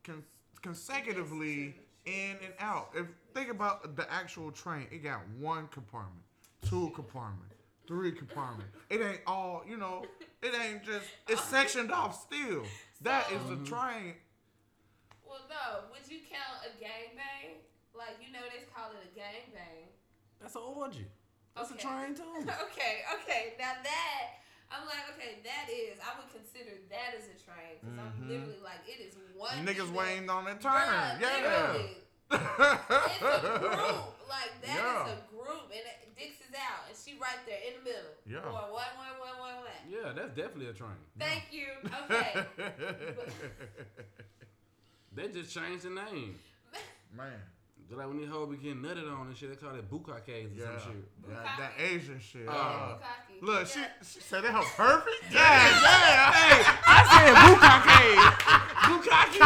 con- 0.07 0.23
consecutively 0.63 1.75
in 2.07 2.37
and 2.43 2.53
out. 2.59 2.89
If 2.95 3.05
think 3.33 3.49
about 3.51 3.95
the 3.95 4.11
actual 4.11 4.51
train, 4.51 4.87
it 4.91 5.03
got 5.03 5.19
one 5.39 5.67
compartment, 5.67 6.23
two 6.67 6.89
compartment, 6.95 7.51
three 7.87 8.11
compartment. 8.11 8.69
It 8.89 9.01
ain't 9.01 9.21
all 9.27 9.63
you 9.67 9.77
know. 9.77 10.05
It 10.41 10.53
ain't 10.59 10.83
just 10.83 11.05
it's 11.27 11.43
sectioned 11.43 11.91
off 11.91 12.21
still. 12.21 12.63
That 13.01 13.29
is 13.31 13.43
the 13.49 13.57
train. 13.65 14.13
Well, 15.27 15.41
no. 15.49 15.83
Would 15.91 16.09
you 16.09 16.19
count 16.29 16.63
a 16.65 16.69
gangbang? 16.83 17.57
Like, 17.95 18.17
you 18.25 18.31
know, 18.31 18.39
they 18.49 18.63
call 18.73 18.91
it 18.91 18.97
a 19.03 19.19
gangbang. 19.19 19.89
That's 20.39 20.55
an 20.55 20.61
orgy. 20.63 21.05
That's 21.55 21.71
Okay. 21.71 21.79
a 21.79 21.91
train 21.91 22.15
too. 22.15 22.23
okay, 22.71 23.01
okay. 23.21 23.53
Now 23.59 23.73
that 23.83 24.23
I'm 24.71 24.83
like, 24.85 25.05
okay, 25.15 25.39
that 25.43 25.69
is. 25.71 25.97
I 26.03 26.19
would 26.19 26.29
consider 26.31 26.75
that 26.91 27.15
as 27.17 27.25
a 27.31 27.37
train 27.39 27.79
because 27.79 27.97
I'm 27.97 28.11
Mhm. 28.19 28.27
literally 28.29 28.59
like, 28.63 28.83
it 28.87 28.99
is 29.01 29.15
one. 29.35 29.65
Niggas 29.65 29.87
female- 29.87 29.93
waiting 29.93 30.29
on 30.29 30.45
their 30.45 30.55
Bruh. 30.55 31.19
Yeah. 31.19 31.73
It's 31.73 32.31
a 32.31 33.59
group. 33.59 34.13
Like 34.27 34.59
that 34.61 34.75
is 34.75 34.75
Yeah. 34.75 35.07
a 35.07 35.15
group, 35.31 35.63
and 35.71 35.85
it- 35.87 36.03
Dix 36.17 36.41
is 36.41 36.53
out, 36.55 36.89
and 36.89 36.97
she 36.97 37.13
right 37.21 37.37
there 37.45 37.59
in 37.67 37.77
the 37.77 37.83
middle. 37.91 38.11
Yeah. 38.25 38.41
Going 38.41 38.53
one, 38.55 38.71
one, 38.73 39.19
one, 39.19 39.37
one, 39.39 39.55
one. 39.57 39.81
Yeah, 39.87 40.11
that's 40.13 40.33
definitely 40.35 40.67
a 40.67 40.73
train. 40.73 40.97
Thank 41.19 41.43
you. 41.51 41.67
Okay. 42.03 42.45
They 45.13 45.29
just 45.29 45.53
changed 45.53 45.83
the 45.83 45.89
name. 45.91 46.37
Man. 47.15 47.41
Just 47.87 47.97
like 47.97 48.07
when 48.09 48.17
these 48.19 48.27
hoes 48.29 48.49
be 48.49 48.57
getting 48.57 48.81
nutted 48.83 49.07
on 49.09 49.27
and 49.27 49.37
shit, 49.37 49.49
they 49.49 49.55
call 49.55 49.73
it 49.75 49.89
bukkakes 49.89 50.51
or 50.51 50.59
Yeah. 50.59 50.77
some 50.79 50.91
shit. 50.91 51.07
yeah. 51.29 51.55
That 51.57 51.71
Asian 51.79 52.19
shit. 52.19 52.47
Uh, 52.47 52.51
Uh, 52.51 52.97
look, 53.41 53.65
she, 53.67 53.79
Yeah. 53.79 53.87
she 54.03 54.19
said 54.19 54.43
that 54.43 54.51
her 54.51 54.63
perfect. 54.75 55.23
Yeah, 55.31 55.39
yeah. 55.39 56.31
Hey, 56.33 56.63
I 56.85 56.99
said 57.07 57.35
bukkake. 57.47 58.19
Bukkake. 58.87 59.39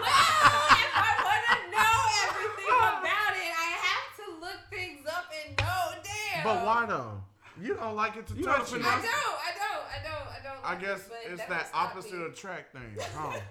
Well, 0.00 0.70
if 0.78 0.92
I 0.94 1.12
want 1.26 1.44
to 1.50 1.58
know 1.74 1.98
everything 2.30 2.78
about 2.78 3.34
it, 3.34 3.50
I 3.50 3.68
have 3.82 4.08
to 4.22 4.26
look 4.40 4.60
things 4.70 5.02
up 5.06 5.26
and 5.34 5.56
know. 5.58 6.00
Damn. 6.04 6.44
But 6.44 6.64
why 6.64 6.86
though? 6.86 7.20
You 7.60 7.74
don't 7.74 7.96
like 7.96 8.16
it 8.16 8.26
to 8.28 8.34
You 8.34 8.44
touch 8.44 8.70
don't 8.70 8.80
it. 8.80 8.86
I 8.86 8.90
don't. 9.02 9.02
I 9.02 9.52
don't. 9.58 9.84
I 9.90 9.98
don't. 10.02 10.28
I 10.30 10.40
don't. 10.44 10.64
I 10.64 10.70
like 10.74 10.80
guess 10.80 11.00
it, 11.08 11.12
it's 11.32 11.40
that 11.42 11.48
that 11.48 11.70
opposite 11.74 12.20
attract 12.22 12.72
thing, 12.72 12.96
huh? 13.14 13.32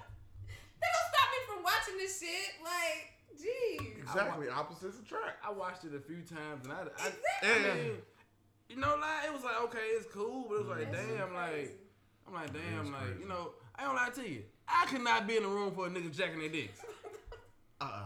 That 1.59 1.59
don't 1.59 1.59
stop 1.59 1.59
me 1.59 1.59
from 1.59 1.63
watching 1.63 1.63
watching 1.63 1.97
this 1.97 2.19
shit. 2.19 2.51
Like, 2.63 3.11
jeez. 3.35 3.97
Exactly, 3.99 4.47
opposites 4.49 4.99
attract. 4.99 5.43
I 5.45 5.51
watched 5.51 5.83
it 5.83 5.93
a 5.95 5.99
few 5.99 6.21
times 6.21 6.63
and 6.65 6.73
I, 6.73 6.81
I, 6.81 6.83
Exactly. 7.43 7.71
I 7.71 7.73
mean, 7.75 7.91
you 8.69 8.75
know, 8.77 8.95
like 8.99 9.25
it 9.25 9.33
was 9.33 9.43
like 9.43 9.61
okay, 9.63 9.79
it's 9.97 10.05
cool, 10.13 10.45
but 10.49 10.55
it 10.55 10.59
was 10.59 10.67
like 10.77 10.91
That 10.91 11.01
shit 11.01 11.17
damn, 11.17 11.33
like. 11.33 11.71
I'm 12.27 12.33
like 12.33 12.49
It 12.49 12.53
damn, 12.53 12.85
is 12.85 12.91
like 12.91 13.01
crazy. 13.01 13.19
you 13.21 13.27
know, 13.27 13.51
I 13.77 13.83
don't 13.83 13.95
lie 13.95 14.09
to 14.13 14.29
you. 14.29 14.43
I 14.67 14.85
could 14.85 15.01
not 15.01 15.25
be 15.27 15.37
in 15.37 15.43
the 15.43 15.49
room 15.49 15.71
for 15.73 15.87
a 15.87 15.89
nigga 15.89 16.11
jacking 16.15 16.39
their 16.39 16.49
dicks. 16.49 16.79
Uh, 17.81 18.03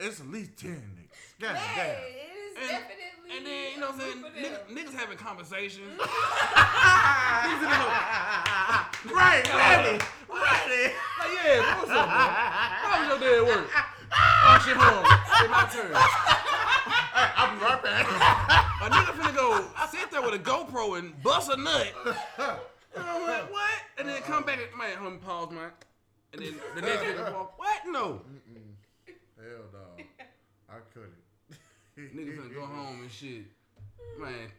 it's 0.00 0.20
at 0.20 0.26
least 0.28 0.56
ten 0.56 0.82
niggas. 0.96 1.38
God 1.38 1.54
Hey, 1.54 1.76
damn. 1.76 2.02
it 2.02 2.30
is 2.32 2.56
And, 2.56 2.68
definitely. 2.70 3.36
and 3.36 3.46
then 3.46 3.72
you 3.74 3.78
know 3.80 3.90
what 3.90 3.96
I'm 3.96 4.00
saying, 4.00 4.24
niggas, 4.72 4.88
niggas 4.88 4.94
having 4.98 5.18
conversations. 5.18 5.92
right, 9.12 10.00
ready, 10.34 10.70
ready. 10.70 10.94
Like 11.18 11.32
yeah, 11.44 11.78
what's 11.78 11.90
up, 11.90 12.06
bro? 12.08 12.26
How 12.82 13.00
was 13.00 13.08
your 13.08 13.18
day 13.20 13.38
at 13.38 13.44
work? 13.46 13.68
Oh 14.14 14.58
shit, 14.64 14.76
hold 14.76 15.04
on, 15.04 15.04
it's 15.40 15.50
my 15.50 15.64
turn. 15.72 15.92
I'll 17.14 17.54
be 17.54 17.64
right 17.64 17.82
back. 17.82 18.06
A 18.82 18.90
nigga 18.90 19.12
finna 19.14 19.34
go 19.34 19.64
I 19.76 19.86
sit 19.86 20.10
there 20.10 20.22
with 20.22 20.34
a 20.34 20.38
GoPro 20.38 20.98
and 20.98 21.20
bust 21.22 21.50
a 21.50 21.56
nut. 21.56 21.92
And 22.94 23.04
I'm 23.04 23.22
like, 23.22 23.50
what? 23.50 23.70
And 23.98 24.08
then 24.08 24.20
come 24.22 24.44
back 24.44 24.58
and 24.58 24.78
man, 24.78 24.96
homie, 24.98 25.20
pause, 25.22 25.50
man. 25.50 25.70
And 26.32 26.42
then 26.42 26.54
the 26.74 26.82
next 26.82 27.02
nigga 27.02 27.32
walk, 27.34 27.58
what? 27.58 27.80
No. 27.86 28.20
Hell 29.36 29.64
no, 29.72 30.04
I 30.68 30.76
couldn't. 30.92 31.12
Niggas 31.98 32.38
finna 32.38 32.54
go 32.54 32.66
home 32.66 33.00
and 33.02 33.10
shit. 33.10 33.44
Man, 34.18 34.50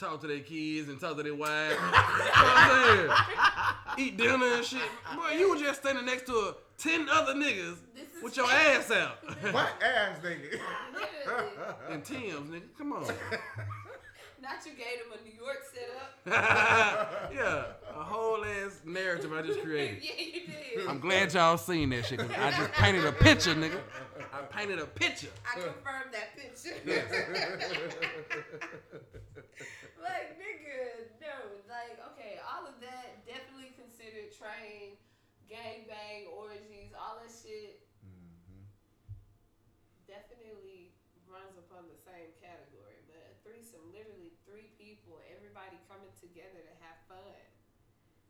talk 0.00 0.20
to 0.22 0.26
their 0.26 0.40
kids 0.40 0.88
and 0.88 0.98
talk 0.98 1.16
to 1.18 1.22
their 1.22 1.34
wives. 1.34 1.74
you 1.74 1.80
know 1.80 1.90
what 1.90 2.56
I'm 2.56 2.96
saying? 2.96 3.10
Eat 3.98 4.16
dinner 4.16 4.46
and 4.54 4.64
shit. 4.64 4.80
Boy, 5.14 5.32
you 5.38 5.50
were 5.50 5.58
just 5.58 5.80
standing 5.80 6.06
next 6.06 6.26
to 6.26 6.32
a, 6.32 6.54
10 6.78 7.08
other 7.10 7.34
niggas 7.34 7.76
This 7.94 8.06
with 8.22 8.36
your 8.36 8.46
ass 8.50 8.90
out. 8.90 9.18
What 9.52 9.68
ass 9.82 10.18
nigga? 10.24 10.58
Literally. 10.94 11.50
and 11.90 12.02
Tim's, 12.04 12.50
nigga. 12.50 12.62
Come 12.78 12.92
on. 12.94 13.02
Not 14.42 14.64
you 14.64 14.72
gave 14.72 15.00
him 15.04 15.12
a 15.12 15.22
New 15.22 15.34
York 15.38 15.58
setup. 15.70 17.30
yeah, 17.34 17.64
a 17.94 18.02
whole 18.02 18.42
ass 18.42 18.80
narrative 18.86 19.32
I 19.34 19.42
just 19.42 19.60
created. 19.60 20.02
yeah, 20.02 20.24
you 20.24 20.46
did. 20.46 20.88
I'm 20.88 20.98
glad 20.98 21.34
y'all 21.34 21.58
seen 21.58 21.90
that 21.90 22.06
shit. 22.06 22.20
Cause 22.20 22.30
I 22.38 22.50
just 22.52 22.72
painted 22.72 23.04
a 23.04 23.12
picture, 23.12 23.54
nigga. 23.54 23.78
I 24.32 24.40
painted 24.50 24.78
a 24.78 24.86
picture. 24.86 25.28
I 25.46 25.60
confirmed 25.60 26.14
that 26.14 26.34
picture. 26.36 26.80
Like, 30.02 30.36
nigga, 30.40 31.08
no. 31.20 31.36
Like, 31.68 32.00
okay, 32.12 32.40
all 32.42 32.66
of 32.66 32.80
that 32.80 33.24
definitely 33.24 33.72
considered 33.76 34.32
train, 34.34 34.96
gang 35.48 35.86
bang, 35.86 36.26
orgies, 36.32 36.92
all 36.96 37.20
that 37.20 37.30
shit 37.30 37.86
Mhm. 38.04 38.64
definitely 40.06 40.92
runs 41.28 41.56
upon 41.58 41.86
the 41.88 41.96
same 41.96 42.32
category. 42.42 42.98
But 43.06 43.22
a 43.22 43.34
threesome, 43.46 43.92
literally 43.92 44.32
three 44.44 44.68
people, 44.78 45.20
everybody 45.30 45.78
coming 45.88 46.12
together 46.20 46.62
to 46.62 46.74
have 46.82 46.98
fun. 47.06 47.40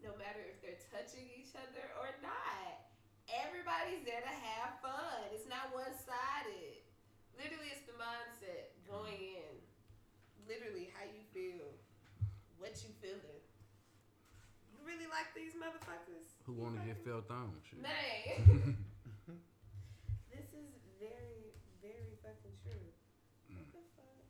No 0.00 0.16
matter 0.16 0.40
if 0.40 0.60
they're 0.62 0.80
touching 0.90 1.28
each 1.30 1.54
other 1.56 1.92
or 2.00 2.08
not. 2.22 2.88
Everybody's 3.28 4.02
there 4.04 4.20
to 4.22 4.34
have 4.48 4.80
fun. 4.82 5.30
It's 5.30 5.46
not 5.46 5.72
one 5.72 5.92
sided. 5.94 6.82
Literally, 7.38 7.68
it's 7.70 7.86
the 7.86 7.92
mindset 7.94 8.74
going 8.88 9.20
in. 9.20 9.54
Literally, 10.48 10.90
how 10.96 11.04
you 11.04 11.19
what 12.80 12.88
you 12.88 12.96
feeling. 13.04 13.44
You 14.72 14.80
really 14.88 15.04
like 15.12 15.28
these 15.36 15.52
motherfuckers? 15.52 16.32
Who 16.48 16.56
wanna 16.56 16.80
get 16.80 16.96
felt 17.04 17.28
on? 17.28 17.52
Shit. 17.60 17.84
Man. 17.84 18.72
this 20.32 20.48
is 20.56 20.72
very, 20.96 21.52
very 21.84 22.16
fucking 22.24 22.56
true. 22.64 22.88
What 23.52 23.68
the 23.68 23.84
fuck? 24.00 24.24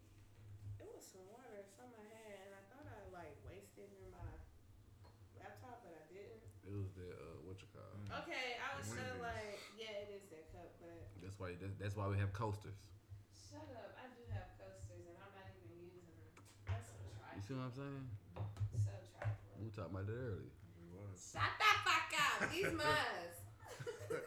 It 0.83 0.91
was 0.91 1.07
some 1.07 1.23
water 1.31 1.63
or 1.63 1.67
something 1.79 1.95
I 1.95 2.11
had, 2.27 2.43
and 2.43 2.59
I 2.59 2.63
thought 2.75 2.91
I 2.91 2.99
like 3.15 3.39
wasted 3.47 3.87
in 3.87 4.11
my 4.11 4.27
laptop, 5.39 5.87
but 5.87 5.95
I 5.95 6.03
didn't. 6.11 6.43
It 6.67 6.75
was 6.75 6.91
the 6.99 7.07
uh, 7.07 7.47
what 7.47 7.55
you 7.63 7.71
call. 7.71 7.87
Okay, 8.27 8.59
I 8.59 8.75
was 8.75 8.91
so 8.91 9.07
like, 9.23 9.63
yeah, 9.79 9.95
it 9.95 10.11
is 10.11 10.27
that 10.35 10.51
cup, 10.51 10.75
but 10.83 11.07
That's 11.23 11.39
why. 11.39 11.55
That's, 11.55 11.79
that's 11.79 11.95
why 11.95 12.11
we 12.11 12.19
have 12.19 12.35
coasters. 12.35 12.83
shut 13.31 13.63
up. 13.79 13.95
I 13.95 14.11
do 14.11 14.27
have 14.35 14.51
coasters, 14.59 15.07
and 15.07 15.15
I'm 15.23 15.31
not 15.39 15.47
even 15.55 15.87
using 15.87 16.03
them. 16.19 16.35
That's 16.67 16.91
so 16.91 16.99
You 16.99 17.43
see 17.47 17.55
what 17.55 17.71
I'm 17.71 17.79
saying? 17.79 18.20
So 18.75 18.91
trifling. 19.19 19.59
We 19.61 19.67
were 19.69 19.75
talking 19.75 19.93
about 19.95 20.07
that 20.07 20.13
earlier. 20.19 20.51
It 20.51 20.91
was. 20.95 21.19
Shut 21.21 21.53
the 21.59 21.71
fuck 21.85 22.11
up. 22.17 22.51
These 22.51 22.73
mines. 22.73 23.37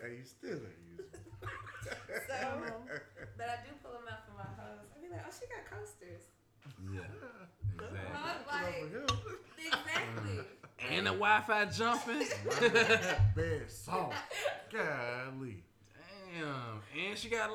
and 0.03 0.14
you 0.18 0.24
still 0.26 0.59
ain't 0.61 0.82
using. 0.88 1.22
So, 1.43 2.38
but 3.38 3.47
I 3.49 3.57
do 3.66 3.72
pull 3.84 3.93
them 3.99 4.07
out 4.09 4.24
for 4.26 4.34
my 4.38 4.47
hoes. 4.57 4.88
I 4.95 5.01
be 5.01 5.09
like, 5.11 5.26
oh, 5.28 5.34
she 5.34 5.45
got 5.51 5.66
coasters. 5.68 6.24
Yeah. 6.93 7.01
Exactly. 7.76 7.99
Huh? 8.14 8.34
Over 8.39 8.64
Like, 8.64 8.89
here. 8.89 9.05
exactly. 9.57 10.39
And 10.91 11.05
the 11.07 11.11
Wi-Fi 11.11 11.66
jumping. 11.66 12.28
Bed 13.36 13.64
soft. 13.72 14.16
Golly. 14.70 15.64
Damn. 16.36 16.82
And 17.07 17.18
she 17.18 17.30
got, 17.30 17.49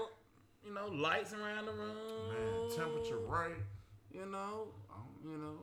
you 0.64 0.72
know, 0.72 0.86
lights 0.88 1.34
around 1.34 1.66
the 1.66 1.72
room. 1.72 2.28
Man, 2.30 2.76
temperature 2.76 3.18
right. 3.18 3.52
You 4.10 4.24
know, 4.26 4.68
um, 4.90 5.04
you 5.22 5.36
know, 5.36 5.58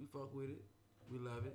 we 0.00 0.06
fuck 0.08 0.32
with 0.32 0.48
it. 0.48 0.64
We 1.12 1.18
love 1.20 1.44
it. 1.44 1.52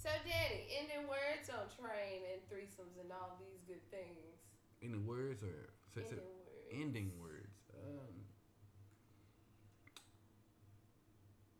So, 0.00 0.08
Daddy, 0.24 0.64
ending 0.80 1.04
words 1.08 1.50
on 1.52 1.68
train 1.76 2.24
and 2.32 2.40
threesomes 2.48 2.96
and 2.96 3.12
all 3.12 3.36
these 3.36 3.60
good 3.68 3.84
things. 3.90 4.40
Any 4.80 4.96
words 4.96 5.42
or 5.42 5.68
say- 5.92 6.00
Ending 6.08 6.16
words. 6.16 6.72
ending 6.72 7.10
words? 7.20 7.56
Um, 7.76 8.14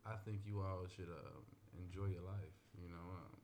I 0.06 0.16
think 0.24 0.40
you 0.46 0.60
all 0.62 0.86
should 0.94 1.10
um, 1.10 1.42
enjoy 1.76 2.06
your 2.12 2.22
life. 2.22 2.56
You 2.80 2.88
know, 2.88 3.04
um, 3.20 3.36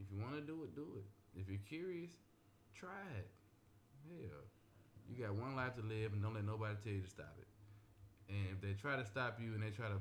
if 0.00 0.10
you 0.10 0.18
want 0.20 0.34
to 0.34 0.42
do 0.42 0.64
it, 0.64 0.74
do 0.74 0.98
it. 0.98 1.06
If 1.38 1.48
you're 1.48 1.62
curious, 1.68 2.10
try 2.74 3.06
it. 3.16 3.30
Hell, 4.08 4.42
you 5.08 5.22
got 5.24 5.34
one 5.34 5.54
life 5.54 5.76
to 5.76 5.82
live, 5.82 6.12
and 6.12 6.22
don't 6.22 6.34
let 6.34 6.44
nobody 6.44 6.74
tell 6.82 6.92
you 6.92 7.02
to 7.02 7.08
stop 7.10 7.36
it. 7.38 7.46
And 8.28 8.48
if 8.50 8.60
they 8.60 8.72
try 8.72 8.96
to 8.96 9.04
stop 9.04 9.38
you 9.40 9.54
and 9.54 9.62
they 9.62 9.70
try 9.70 9.86
to 9.88 10.00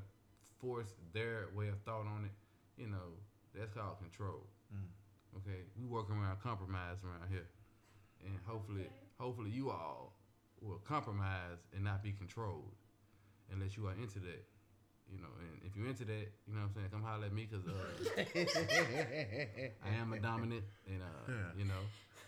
force 0.62 0.94
their 1.14 1.48
way 1.56 1.68
of 1.70 1.80
thought 1.86 2.06
on 2.08 2.26
it, 2.26 2.82
you 2.82 2.88
know, 2.88 3.18
that's 3.56 3.74
called 3.74 3.98
control. 4.00 4.46
Mm. 4.74 4.88
Okay, 5.38 5.60
we 5.80 5.86
work 5.86 6.10
around 6.10 6.40
compromise 6.42 6.98
around 7.06 7.30
here, 7.30 7.48
and 8.26 8.38
hopefully, 8.46 8.88
hopefully 9.18 9.52
you 9.52 9.70
all 9.70 10.14
will 10.62 10.80
compromise 10.88 11.60
and 11.74 11.84
not 11.84 12.04
be 12.04 12.12
controlled, 12.12 12.74
unless 13.52 13.78
you 13.78 13.88
are 13.88 13.94
into 13.94 14.20
that. 14.20 14.44
You 15.12 15.20
know, 15.22 15.34
and 15.40 15.62
if 15.66 15.76
you're 15.76 15.88
into 15.88 16.06
that, 16.06 16.30
you 16.48 16.54
know 16.54 16.62
what 16.62 16.70
I'm 16.70 16.74
saying, 16.76 16.88
come 16.92 17.02
holler 17.02 17.26
at 17.26 17.34
me 17.34 17.48
because 17.50 17.66
uh, 17.66 17.74
I 19.84 19.96
am 20.00 20.14
a 20.14 20.20
dominant, 20.20 20.64
and 20.88 21.02
uh, 21.02 21.32
Yeah. 21.32 21.36
you 21.58 21.66
know, 21.66 21.82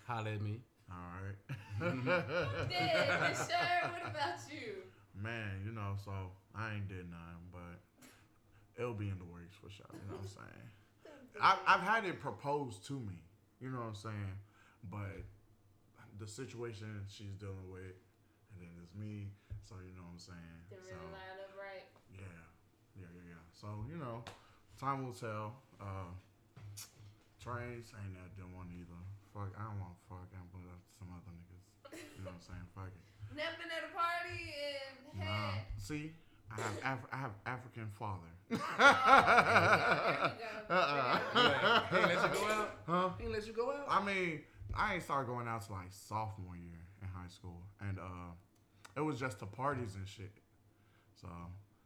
holler 0.08 0.32
at 0.32 0.42
me. 0.42 0.60
All 0.90 0.98
right. 1.22 2.70
Dad, 2.70 3.36
sure. 3.38 3.92
What 3.92 4.10
about 4.12 4.40
you? 4.50 4.82
Man, 5.14 5.62
you 5.66 5.72
know, 5.74 5.94
so 6.04 6.12
I 6.56 6.74
ain't 6.76 6.88
did 6.88 7.06
nothing, 7.10 7.46
but 7.52 7.80
it'll 8.82 8.98
be 8.98 9.14
in 9.14 9.20
the 9.22 9.30
works 9.30 9.54
for 9.54 9.70
sure. 9.70 9.86
You 9.94 10.02
know 10.10 10.18
what 10.18 10.26
I'm 10.26 10.34
saying? 10.42 10.66
I, 11.42 11.54
I've 11.70 11.86
had 11.86 12.04
it 12.10 12.18
proposed 12.20 12.82
to 12.90 12.98
me. 12.98 13.22
You 13.62 13.70
know 13.70 13.86
what 13.86 13.94
I'm 13.94 14.02
saying? 14.10 14.34
But 14.90 15.22
the 16.18 16.26
situation 16.26 16.90
she's 17.06 17.38
dealing 17.38 17.70
with, 17.70 17.94
and 18.58 18.58
then 18.66 18.74
it's 18.82 18.98
me. 18.98 19.30
So 19.70 19.78
you 19.86 19.94
know 19.94 20.02
what 20.10 20.18
I'm 20.18 20.26
saying? 20.34 20.58
Didn't 20.74 20.90
so, 20.90 20.98
line 21.14 21.38
up 21.38 21.54
right. 21.54 21.86
yeah, 22.10 22.26
yeah, 22.98 23.06
yeah, 23.14 23.38
yeah. 23.38 23.44
So 23.54 23.86
you 23.86 24.02
know, 24.02 24.26
time 24.82 25.06
will 25.06 25.14
tell. 25.14 25.62
Uh, 25.78 26.10
trains 27.42 27.90
ain't 27.98 28.14
that 28.18 28.34
done 28.38 28.54
one 28.54 28.70
either. 28.74 29.02
Fuck, 29.34 29.54
I 29.58 29.66
don't 29.66 29.82
want 29.82 29.98
to 29.98 30.02
fuck. 30.10 30.30
I'm 30.34 30.46
up 30.50 30.82
some 30.98 31.10
other 31.10 31.34
niggas. 31.34 31.98
You 32.18 32.26
know 32.26 32.34
what 32.34 32.42
I'm 32.42 32.46
saying? 32.46 32.68
Fuck 32.74 32.94
it. 32.94 33.06
Never 33.38 33.58
been 33.62 33.72
at 33.74 33.90
a 33.90 33.94
party 33.94 34.42
and 34.54 35.26
Nah. 35.26 35.58
See, 35.78 36.14
I 36.58 36.62
have 36.62 37.00
Af- 37.00 37.10
I 37.12 37.18
have 37.18 37.32
African 37.46 37.88
father. 37.98 38.28
there 38.50 38.60
you 38.60 38.66
go. 40.40 40.76
Uh-uh. 40.76 41.20
He 41.90 41.98
ain't 41.98 42.08
let 42.08 42.24
you 42.24 42.30
go 42.40 42.46
out. 42.50 42.70
Huh? 42.88 43.10
He 43.18 43.24
ain't 43.24 43.34
let 43.34 43.48
you 43.48 43.54
go 43.54 43.72
out. 43.72 43.86
I 43.88 44.04
mean, 44.04 44.42
I 44.74 44.94
ain't 44.96 45.04
started 45.04 45.28
going 45.28 45.48
out 45.48 45.66
till 45.66 45.76
like 45.76 45.92
sophomore 45.92 46.56
year 46.56 46.84
in 47.02 47.08
high 47.08 47.30
school, 47.30 47.62
and 47.80 48.00
uh, 48.00 48.32
it 48.96 49.02
was 49.02 49.20
just 49.20 49.40
the 49.40 49.46
parties 49.46 49.96
and 49.96 50.08
shit. 50.08 50.32
So 51.20 51.28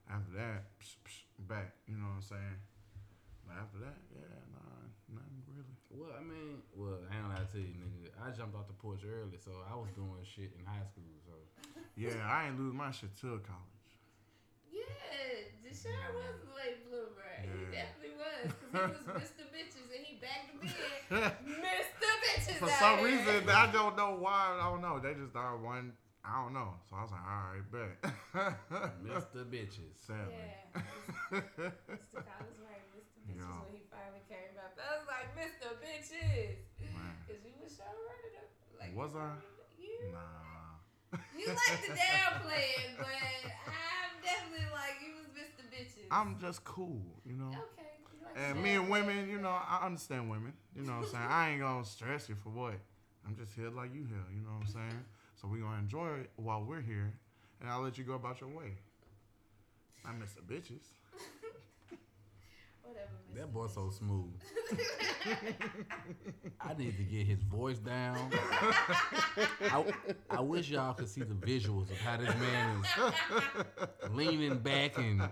after 0.10 0.32
that, 0.38 0.64
psh, 0.82 0.96
psh, 1.06 1.22
back. 1.48 1.74
You 1.88 1.98
know 1.98 2.06
what 2.06 2.16
I'm 2.16 2.22
saying? 2.22 2.58
But 3.46 3.58
after 3.62 3.78
that, 3.86 3.98
yeah, 4.10 4.26
nah, 4.54 5.22
nothing 5.22 5.42
really. 5.54 5.76
Well, 5.94 6.14
I 6.18 6.24
mean, 6.24 6.62
well, 6.76 6.98
I 7.12 7.14
ain't 7.16 7.24
gonna 7.30 7.36
lie 7.38 7.46
to 7.54 7.60
you, 7.60 7.78
nigga. 7.78 8.10
I 8.26 8.32
jumped 8.32 8.56
off 8.56 8.68
the 8.68 8.74
porch 8.74 9.02
early, 9.06 9.38
so 9.38 9.52
I 9.70 9.76
was 9.76 9.90
doing 9.94 10.10
shit 10.26 10.52
in 10.58 10.66
high 10.66 10.86
school. 10.90 11.06
So 11.26 11.34
Yeah, 11.96 12.18
I 12.26 12.48
ain't 12.48 12.58
lose 12.60 12.74
my 12.74 12.90
shit 12.92 13.14
till 13.20 13.38
college. 13.40 13.75
Yeah, 14.76 15.48
Deshaun 15.64 16.12
was 16.20 16.44
a 16.44 16.52
late 16.52 16.84
bloomer. 16.84 17.32
He 17.40 17.64
definitely 17.72 18.16
was. 18.20 18.52
Because 18.52 18.92
he 18.92 19.08
was 19.08 19.24
Mr. 19.24 19.44
Bitches 19.56 19.88
and 19.96 20.04
he 20.04 20.20
back 20.20 20.52
to 20.52 20.56
bed. 20.60 21.32
Mr. 21.48 22.10
Bitches. 22.28 22.60
for 22.60 22.68
out 22.68 22.80
some 22.80 23.00
here. 23.00 23.16
reason, 23.16 23.48
I 23.50 23.72
don't 23.72 23.96
know 23.96 24.18
why. 24.20 24.60
I 24.60 24.68
don't 24.70 24.82
know. 24.82 25.00
They 25.00 25.14
just 25.16 25.32
thought 25.32 25.60
one. 25.64 25.94
I 26.26 26.42
don't 26.44 26.54
know. 26.58 26.74
So 26.90 26.98
I 26.98 27.02
was 27.06 27.12
like, 27.14 27.22
all 27.22 27.44
right, 27.54 27.66
bet. 27.72 27.94
Mr. 29.06 29.46
Bitches. 29.48 29.94
Sadly. 30.04 30.34
Yeah. 30.36 30.82
Mr. 31.96 32.18
Collins 32.26 32.60
right, 32.66 32.82
Mr. 32.98 33.22
Bitches 33.30 33.40
Yeah. 33.40 33.62
when 33.62 33.72
he 33.78 33.86
finally 33.94 34.26
came 34.28 34.58
out. 34.58 34.74
I 34.76 34.98
was 35.00 35.06
like, 35.08 35.30
Mr. 35.38 35.70
Bitches. 35.80 36.66
Cause 37.30 37.40
you 37.46 37.54
was 37.62 37.72
showing 37.78 37.94
running 38.10 38.36
up. 38.42 38.50
Like, 38.82 38.92
Was 38.98 39.14
I? 39.16 39.38
You, 39.78 40.12
Nah. 40.12 41.18
you 41.38 41.46
like 41.48 41.78
to 41.86 41.92
downplay 41.94 42.74
it, 42.74 42.98
but 42.98 43.06
I'm 43.70 44.05
definitely 44.26 44.66
like, 44.74 44.98
you 45.06 45.14
was 45.14 45.28
Mr. 45.38 45.64
Bitches. 45.72 46.08
I'm 46.12 46.38
just 46.40 46.64
cool, 46.64 47.02
you 47.26 47.36
know. 47.36 47.50
Okay. 47.50 47.88
you 48.14 48.26
like 48.26 48.36
And 48.38 48.62
me 48.62 48.72
and 48.72 48.90
women, 48.90 49.30
you 49.30 49.40
know, 49.40 49.50
I 49.50 49.86
understand 49.86 50.30
women. 50.30 50.54
You 50.76 50.84
know 50.84 50.94
what 50.94 51.06
I'm 51.06 51.12
saying? 51.12 51.24
I 51.30 51.50
ain't 51.52 51.62
gonna 51.62 51.86
stress 51.86 52.28
you 52.30 52.36
for 52.36 52.50
what. 52.50 52.76
I'm 53.26 53.36
just 53.36 53.54
here 53.56 53.70
like 53.70 53.94
you 53.94 54.06
here, 54.06 54.26
you 54.34 54.42
know 54.42 54.54
what 54.58 54.68
I'm 54.68 54.74
saying? 54.74 55.06
So 55.42 55.48
we 55.48 55.60
gonna 55.60 55.80
enjoy 55.80 56.10
it 56.20 56.30
while 56.36 56.64
we're 56.64 56.82
here, 56.82 57.14
and 57.60 57.70
I'll 57.70 57.82
let 57.82 57.98
you 57.98 58.04
go 58.04 58.14
about 58.14 58.42
your 58.42 58.50
way. 58.50 58.78
I 60.06 60.12
miss 60.14 60.34
the 60.34 60.42
bitches. 60.42 60.84
Whatever, 62.86 63.10
Mr. 63.32 63.36
That 63.38 63.52
boy's 63.54 63.74
so 63.74 63.90
smooth. 63.90 64.32
I 66.62 66.74
need 66.78 66.96
to 66.98 67.04
get 67.04 67.26
his 67.26 67.42
voice 67.44 67.80
down. 67.80 68.32
I, 69.62 69.84
I 70.30 70.40
wish 70.42 70.70
y'all 70.70 70.94
could 70.94 71.10
see 71.10 71.22
the 71.22 71.34
visuals 71.34 71.90
of 71.92 71.98
how 71.98 72.18
this 72.18 72.34
man 72.38 72.84
is 72.84 74.10
leaning 74.12 74.58
back 74.60 74.98
and 74.98 75.28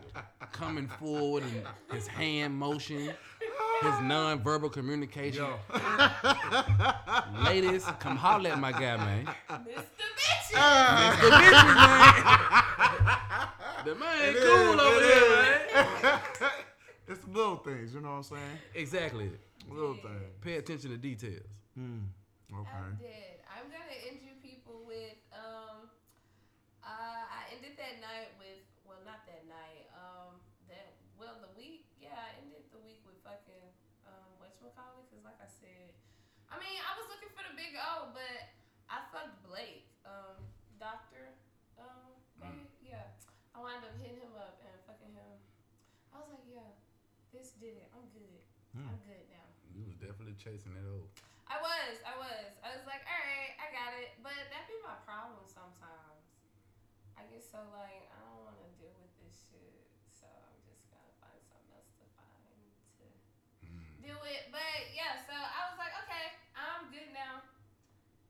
coming 0.52 0.88
forward 0.88 1.44
and 1.44 1.64
his 1.96 2.08
hand 2.08 2.56
motion, 2.56 3.14
his 3.82 4.00
non-verbal 4.02 4.70
communication. 4.70 5.46
Ladies, 7.46 7.86
come 8.00 8.18
holler 8.18 8.50
at 8.52 8.60
my 8.60 8.72
guy, 8.72 8.98
man. 8.98 9.26
Mr. 9.50 9.86
Bitches. 10.18 10.56
Mr. 10.56 11.30
Bitches, 11.30 11.76
man. 11.76 12.64
The 13.86 13.96
man 13.96 14.30
It 14.30 14.38
cool 14.42 14.74
is, 14.76 14.80
over 14.80 14.96
it 14.96 15.02
there, 15.02 15.26
is. 15.26 16.04
man. 16.04 16.20
It's 17.34 17.42
the 17.42 17.42
little 17.42 17.58
things, 17.66 17.94
you 17.94 18.02
know 18.02 18.10
what 18.22 18.30
I'm 18.30 18.38
saying? 18.38 18.60
Exactly. 18.76 19.32
Little 19.70 19.96
Yeah. 19.98 20.02
things. 20.10 20.34
Pay 20.42 20.56
attention 20.58 20.92
to 20.92 20.98
details. 20.98 21.50
I'm 21.76 22.14
Okay. 22.54 23.42
I'm 23.50 23.66
gonna 23.70 23.98
end 24.10 24.22
you 24.22 24.38
people 24.42 24.86
with 24.86 25.18
um 25.34 25.90
uh 26.84 27.24
I 27.26 27.50
ended 27.56 27.74
that 27.78 27.98
night 28.02 28.38
with 28.38 28.62
well 28.86 29.02
not 29.06 29.26
that 29.26 29.48
night, 29.50 29.90
um 29.98 30.38
that 30.70 30.94
well 31.18 31.42
the 31.42 31.50
week, 31.58 31.90
yeah, 31.98 32.14
I 32.14 32.38
ended 32.44 32.70
the 32.70 32.78
week 32.86 33.02
with 33.06 33.18
fucking 33.26 33.66
um 34.06 34.38
whatchamacallit, 34.38 35.10
cause 35.10 35.24
like 35.26 35.40
I 35.42 35.50
said 35.50 35.98
I 36.54 36.60
mean 36.62 36.78
I 36.78 36.94
was 37.02 37.10
looking 37.10 37.34
for 37.34 37.42
the 37.50 37.56
big 37.58 37.74
O, 37.74 38.14
but 38.14 38.54
I 38.92 39.02
fucked 39.10 39.42
Blake, 39.48 39.90
um, 40.06 40.38
doctor, 40.78 41.34
um, 41.82 42.14
babe, 42.38 42.70
yeah. 42.84 43.10
I 43.56 43.62
wound 43.64 43.82
up 43.86 43.96
hitting 43.98 44.22
him 44.22 44.36
up 44.38 44.62
and 44.62 44.76
fucking 44.86 45.14
him. 45.18 45.34
I 46.14 46.22
was 46.22 46.30
like, 46.30 46.46
yeah, 46.46 46.78
this 47.34 47.58
did 47.58 47.76
it. 47.82 47.90
I'm 47.92 48.06
good. 48.14 48.40
Hmm. 48.78 48.88
I'm 48.94 49.02
good 49.10 49.26
now. 49.34 49.50
You 49.74 49.82
was 49.90 49.98
definitely 49.98 50.38
chasing 50.38 50.78
that 50.78 50.86
old. 50.86 51.10
I 51.50 51.58
was, 51.60 51.98
I 52.06 52.14
was. 52.18 52.50
I 52.62 52.70
was 52.78 52.86
like, 52.86 53.02
all 53.10 53.22
right, 53.26 53.54
I 53.58 53.68
got 53.74 53.92
it. 53.98 54.14
But 54.22 54.38
that 54.54 54.70
be 54.70 54.78
my 54.86 54.96
problem 55.04 55.42
sometimes. 55.50 56.22
I 57.18 57.26
get 57.30 57.42
so 57.42 57.62
like, 57.74 58.06
I 58.14 58.18
don't 58.22 58.46
want 58.46 58.58
to 58.62 58.70
deal 58.78 58.94
with 59.02 59.14
this 59.22 59.34
shit. 59.50 59.82
So 60.14 60.30
I'm 60.30 60.58
just 60.66 60.86
gonna 60.94 61.14
find 61.22 61.42
something 61.46 61.74
else 61.74 61.90
to 62.02 62.06
find 62.18 62.58
to 63.02 63.06
deal 64.02 64.18
with. 64.22 64.44
But 64.54 64.94
yeah, 64.94 65.18
so 65.26 65.34
I 65.34 65.74
was 65.74 65.78
like, 65.82 65.94
okay, 66.06 66.38
I'm 66.54 66.90
good 66.94 67.10
now. 67.14 67.42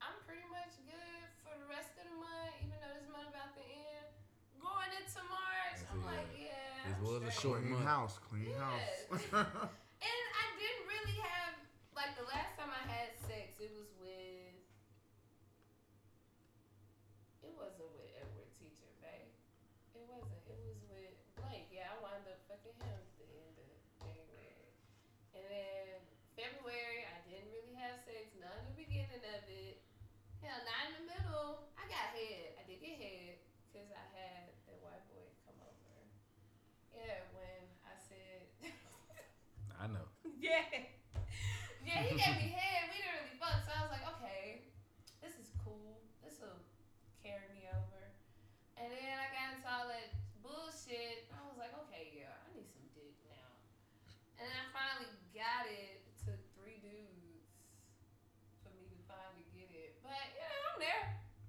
I'm 0.04 0.16
pretty 0.28 0.47
much 0.51 0.76
good 0.84 1.24
for 1.43 1.56
the 1.60 1.68
rest 1.72 1.95
of 1.99 2.08
the 2.08 2.18
month, 2.20 2.56
even 2.60 2.76
though 2.80 2.91
this 2.95 3.08
month 3.12 3.32
about 3.32 3.56
to 3.56 3.64
end. 3.64 4.08
Going 4.60 4.91
into 4.95 5.22
March, 5.28 5.80
That's 5.80 5.91
I'm 5.91 6.04
it. 6.04 6.08
like, 6.08 6.28
yeah. 7.20 7.20
This 7.20 7.22
I'm 7.22 7.26
was 7.26 7.38
a 7.38 7.41
short 7.41 7.59
Clean 7.61 7.72
month. 7.74 7.86
house, 7.86 8.20
clean 8.30 8.49
Yes. 8.49 8.59
house. 8.59 9.26
And 10.03 10.26
I 10.36 10.45
didn't 10.59 10.86
really 10.89 11.16
have 11.24 11.53
like 11.95 12.11
the 12.20 12.28
last 12.28 12.57
time 12.59 12.68
I 12.74 12.84
had 12.89 13.16
sex, 13.24 13.55
it 13.64 13.72
was 13.72 13.88
with. 14.01 14.59
It 17.43 17.53
wasn't 17.55 17.88
with 17.95 18.11
Edward 18.20 18.51
Teacher, 18.59 18.91
babe. 18.99 19.32
It 19.95 20.03
wasn't. 20.11 20.43
It 20.47 20.59
was 20.59 20.80
with 20.91 21.16
Blake. 21.39 21.72
Yeah, 21.72 21.91
I 21.91 21.95
wound 22.03 22.28
up 22.28 22.39
fucking 22.51 22.76
him 22.84 22.91
at 22.99 23.07
the 23.16 23.28
end 23.32 23.55
of 23.64 23.72
January, 24.03 24.76
and 25.36 25.43
then 25.47 26.03
February 26.36 27.07
I 27.07 27.18
didn't 27.28 27.51
really 27.55 27.76
have 27.80 28.03
sex. 28.03 28.32
None 28.39 28.51
in 28.64 28.76
the 28.76 28.78
beginning 28.84 29.24
of 29.24 29.43
it. 29.47 29.80
Hell, 30.43 30.59
not 30.68 30.82
in 30.91 30.93
the 30.99 31.05
middle. 31.16 31.72
I 31.80 31.88
got 31.88 32.11
head. 32.11 32.59
I 32.59 32.68
did 32.68 32.84
get 32.84 32.99
head 32.99 33.39
because 33.72 33.88
I 33.95 34.03
had 34.11 34.51
that 34.68 34.80
white 34.84 35.03
boy 35.07 35.24
come 35.47 35.55
over. 35.64 35.95
Yeah, 36.91 37.24
when 37.32 37.64
I 37.88 37.95
said. 37.95 38.51
I 39.80 39.88
know. 39.88 40.07
Yeah. 40.44 40.68
Yeah, 41.88 42.04
he 42.04 42.20
gave 42.20 42.36
me 42.36 42.52
head. 42.52 42.91
We 42.91 43.00
didn't 43.00 43.16
really 43.16 43.39
fuck, 43.39 43.64
so 43.64 43.72
I 43.72 43.80
was 43.88 43.96
like, 43.96 44.04
okay, 44.20 44.68
this 45.24 45.32
is 45.39 45.48
cool. 45.64 46.04
This 46.20 46.36
will 46.44 46.60
carry 47.24 47.48
me 47.56 47.72
over. 47.72 48.04
And 48.76 48.91
then 48.91 49.16
I 49.24 49.32
got 49.32 49.56
into 49.56 49.68
all 49.72 49.88
that 49.88 50.12
bullshit. 50.44 51.32
I 51.32 51.39
was 51.48 51.56
like, 51.56 51.72
okay, 51.88 52.12
yeah, 52.12 52.36
I 52.44 52.52
need 52.60 52.68
some 52.76 52.84
dick 52.91 53.16
now. 53.32 53.56
And 54.36 54.44
then 54.44 54.52
I 54.52 54.68
finally 54.76 55.16
got 55.32 55.64
it. 55.72 56.04
It 56.12 56.16
took 56.20 56.39
three 56.60 56.84
dudes 56.84 57.48
for 58.68 58.72
me 58.76 58.84
to 58.91 59.00
finally 59.08 59.48
get 59.56 59.72
it. 59.72 59.96
But 60.04 60.28
you 60.36 60.44
know, 60.44 60.60
I'm 60.76 60.80
there. 60.84 61.04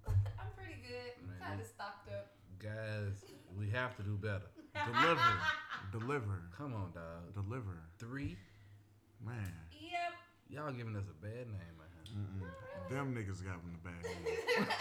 I'm 0.39 0.51
pretty 0.55 0.79
good. 0.87 1.19
Man. 1.19 1.35
Kind 1.43 1.59
of 1.59 1.67
stocked 1.67 2.15
up. 2.15 2.31
Guys, 2.63 3.27
we 3.59 3.75
have 3.75 3.99
to 3.99 4.07
do 4.07 4.15
better. 4.23 4.55
Deliver. 4.87 5.35
Deliver. 5.91 6.47
Come 6.55 6.79
on, 6.79 6.95
dog. 6.95 7.35
Deliver. 7.35 7.83
Three. 7.99 8.39
Man. 9.25 9.53
Yep. 9.73 10.13
Y'all 10.51 10.73
giving 10.73 10.97
us 10.97 11.05
a 11.11 11.15
bad 11.25 11.47
name, 11.49 11.77
man. 11.79 11.89
Them 12.91 13.15
niggas 13.15 13.43
got 13.43 13.57
in 13.65 13.73
the 13.73 13.79
bag. 13.83 14.05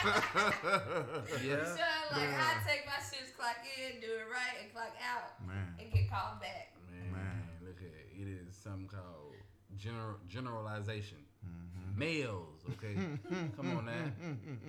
Yeah. 1.43 1.63
Sure, 1.63 2.01
like 2.11 2.21
Yeah. 2.21 2.43
I 2.43 2.45
take 2.67 2.83
my 2.85 2.99
shits, 3.01 3.31
clock 3.35 3.57
in, 3.77 3.99
do 4.01 4.07
it 4.07 4.27
right, 4.31 4.55
and 4.61 4.71
clock 4.73 4.93
out, 5.01 5.39
Man. 5.47 5.73
and 5.79 5.91
get 5.91 6.09
called 6.11 6.39
back. 6.41 6.73
Man, 6.91 7.11
Man. 7.13 7.41
look 7.65 7.77
at 7.77 7.83
it. 7.87 8.09
It 8.15 8.27
is 8.27 8.55
something 8.55 8.87
called 8.87 9.33
general 9.77 10.17
generalization. 10.27 11.17
Mhm. 11.45 11.97
Males, 11.97 12.59
okay. 12.71 12.95
Come 13.55 13.77
on 13.77 13.85
now. 13.85 14.11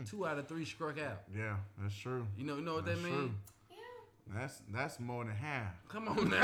Two 0.08 0.26
out 0.26 0.38
of 0.38 0.46
three 0.48 0.64
struck 0.64 0.98
out. 1.00 1.22
Yeah, 1.36 1.56
that's 1.80 1.94
true. 1.96 2.26
You 2.38 2.44
know, 2.46 2.56
you 2.56 2.62
know 2.62 2.74
what 2.74 2.84
That's 2.86 3.00
that 3.00 3.08
true. 3.08 3.20
means? 3.22 3.34
Yeah. 4.26 4.40
That's 4.40 4.62
that's 4.72 4.98
more 5.00 5.24
than 5.24 5.34
half. 5.34 5.74
Come 5.88 6.08
on 6.08 6.30
now. 6.30 6.36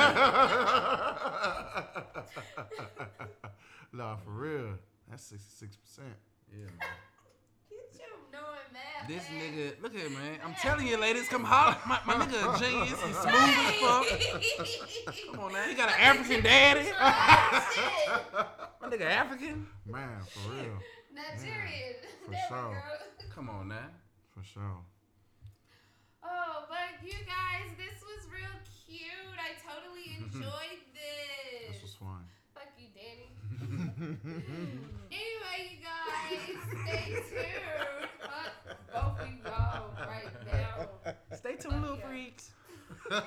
nah, 3.92 4.16
for 4.16 4.30
real. 4.30 4.78
That's 5.08 5.22
sixty 5.24 5.50
six 5.56 5.76
percent. 5.76 6.14
yeah, 6.52 6.64
man. 6.64 6.70
Get 7.70 7.98
your 7.98 8.08
knowing 8.32 8.72
math. 8.72 9.08
This 9.08 9.24
nigga, 9.24 9.80
look 9.82 9.94
here, 9.94 10.10
man. 10.10 10.38
I'm 10.44 10.54
telling 10.54 10.86
you, 10.86 10.96
ladies, 10.98 11.28
come 11.28 11.44
holler. 11.44 11.76
My, 11.86 11.98
my 12.06 12.14
nigga 12.14 12.54
a 12.54 12.58
genius. 12.58 13.00
He's 13.02 13.16
smooth 13.16 13.34
as 13.34 13.74
fuck. 13.80 14.06
Come 15.32 15.40
on 15.40 15.52
now. 15.52 15.62
He 15.64 15.74
got 15.74 15.88
an 15.88 15.94
African 15.98 16.42
daddy. 16.42 16.90
My 18.80 18.88
nigga 18.88 19.06
African. 19.06 19.66
Man, 19.86 20.20
for 20.28 20.50
real. 20.50 20.78
Nigerian. 21.14 21.94
For 22.26 22.34
sure. 22.48 22.82
Come 23.34 23.48
on 23.50 23.68
now. 23.68 23.88
For 24.34 24.42
sure. 24.44 24.84
Oh, 26.22 26.64
but 26.68 27.00
you 27.06 27.12
guys, 27.26 27.70
this 27.76 28.02
was 28.04 28.26
real 28.30 28.56
cute. 28.86 29.38
I 29.38 29.56
totally 29.60 30.16
enjoyed 30.18 30.80
this. 30.94 31.72
This 31.74 31.82
was 31.82 31.94
fun. 31.94 32.24
Fuck 32.54 32.68
you, 32.78 32.88
Danny. 32.94 33.30
anyway, 35.10 35.58
you 35.70 35.78
guys, 35.84 36.40
stay 36.84 37.06
tuned. 37.12 38.08
Fuck 38.20 38.54
both 38.92 39.20
of 39.20 39.28
you 39.28 39.44
all 39.46 39.90
right 40.06 40.32
now. 40.46 40.76
Stay 41.36 41.54
tuned, 41.56 41.80
little 41.82 41.96
Yeah. 41.98 42.06
freaks. 42.06 42.50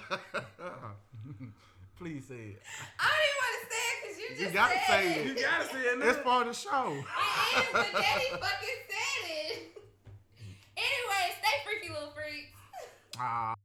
Please 1.97 2.25
say 2.27 2.35
it. 2.57 2.61
I 2.99 3.07
don't 3.07 3.25
even 3.29 3.37
want 3.39 3.53
to 3.53 3.65
say 3.69 3.83
it 3.87 3.97
because 4.01 4.17
you 4.19 4.27
just 4.29 4.41
You 4.41 4.49
gotta 4.51 4.73
said 4.73 4.87
say 4.87 5.03
it. 5.13 5.17
it. 5.17 5.37
You 5.37 5.43
gotta 5.45 5.65
say 5.69 5.79
it. 5.79 5.99
It's 6.01 6.17
nigga. 6.17 6.23
part 6.23 6.47
of 6.47 6.53
the 6.53 6.59
show. 6.59 6.87
It 6.91 6.97
is, 6.99 7.03
but 7.71 7.91
Daddy 7.93 8.29
fucking 8.31 8.81
said 8.89 9.23
it. 9.29 9.77
Anyway, 10.75 11.23
stay 11.39 11.55
freaky, 11.63 11.89
little 11.93 12.11
freaks. 12.11 12.51
Ah. 13.18 13.62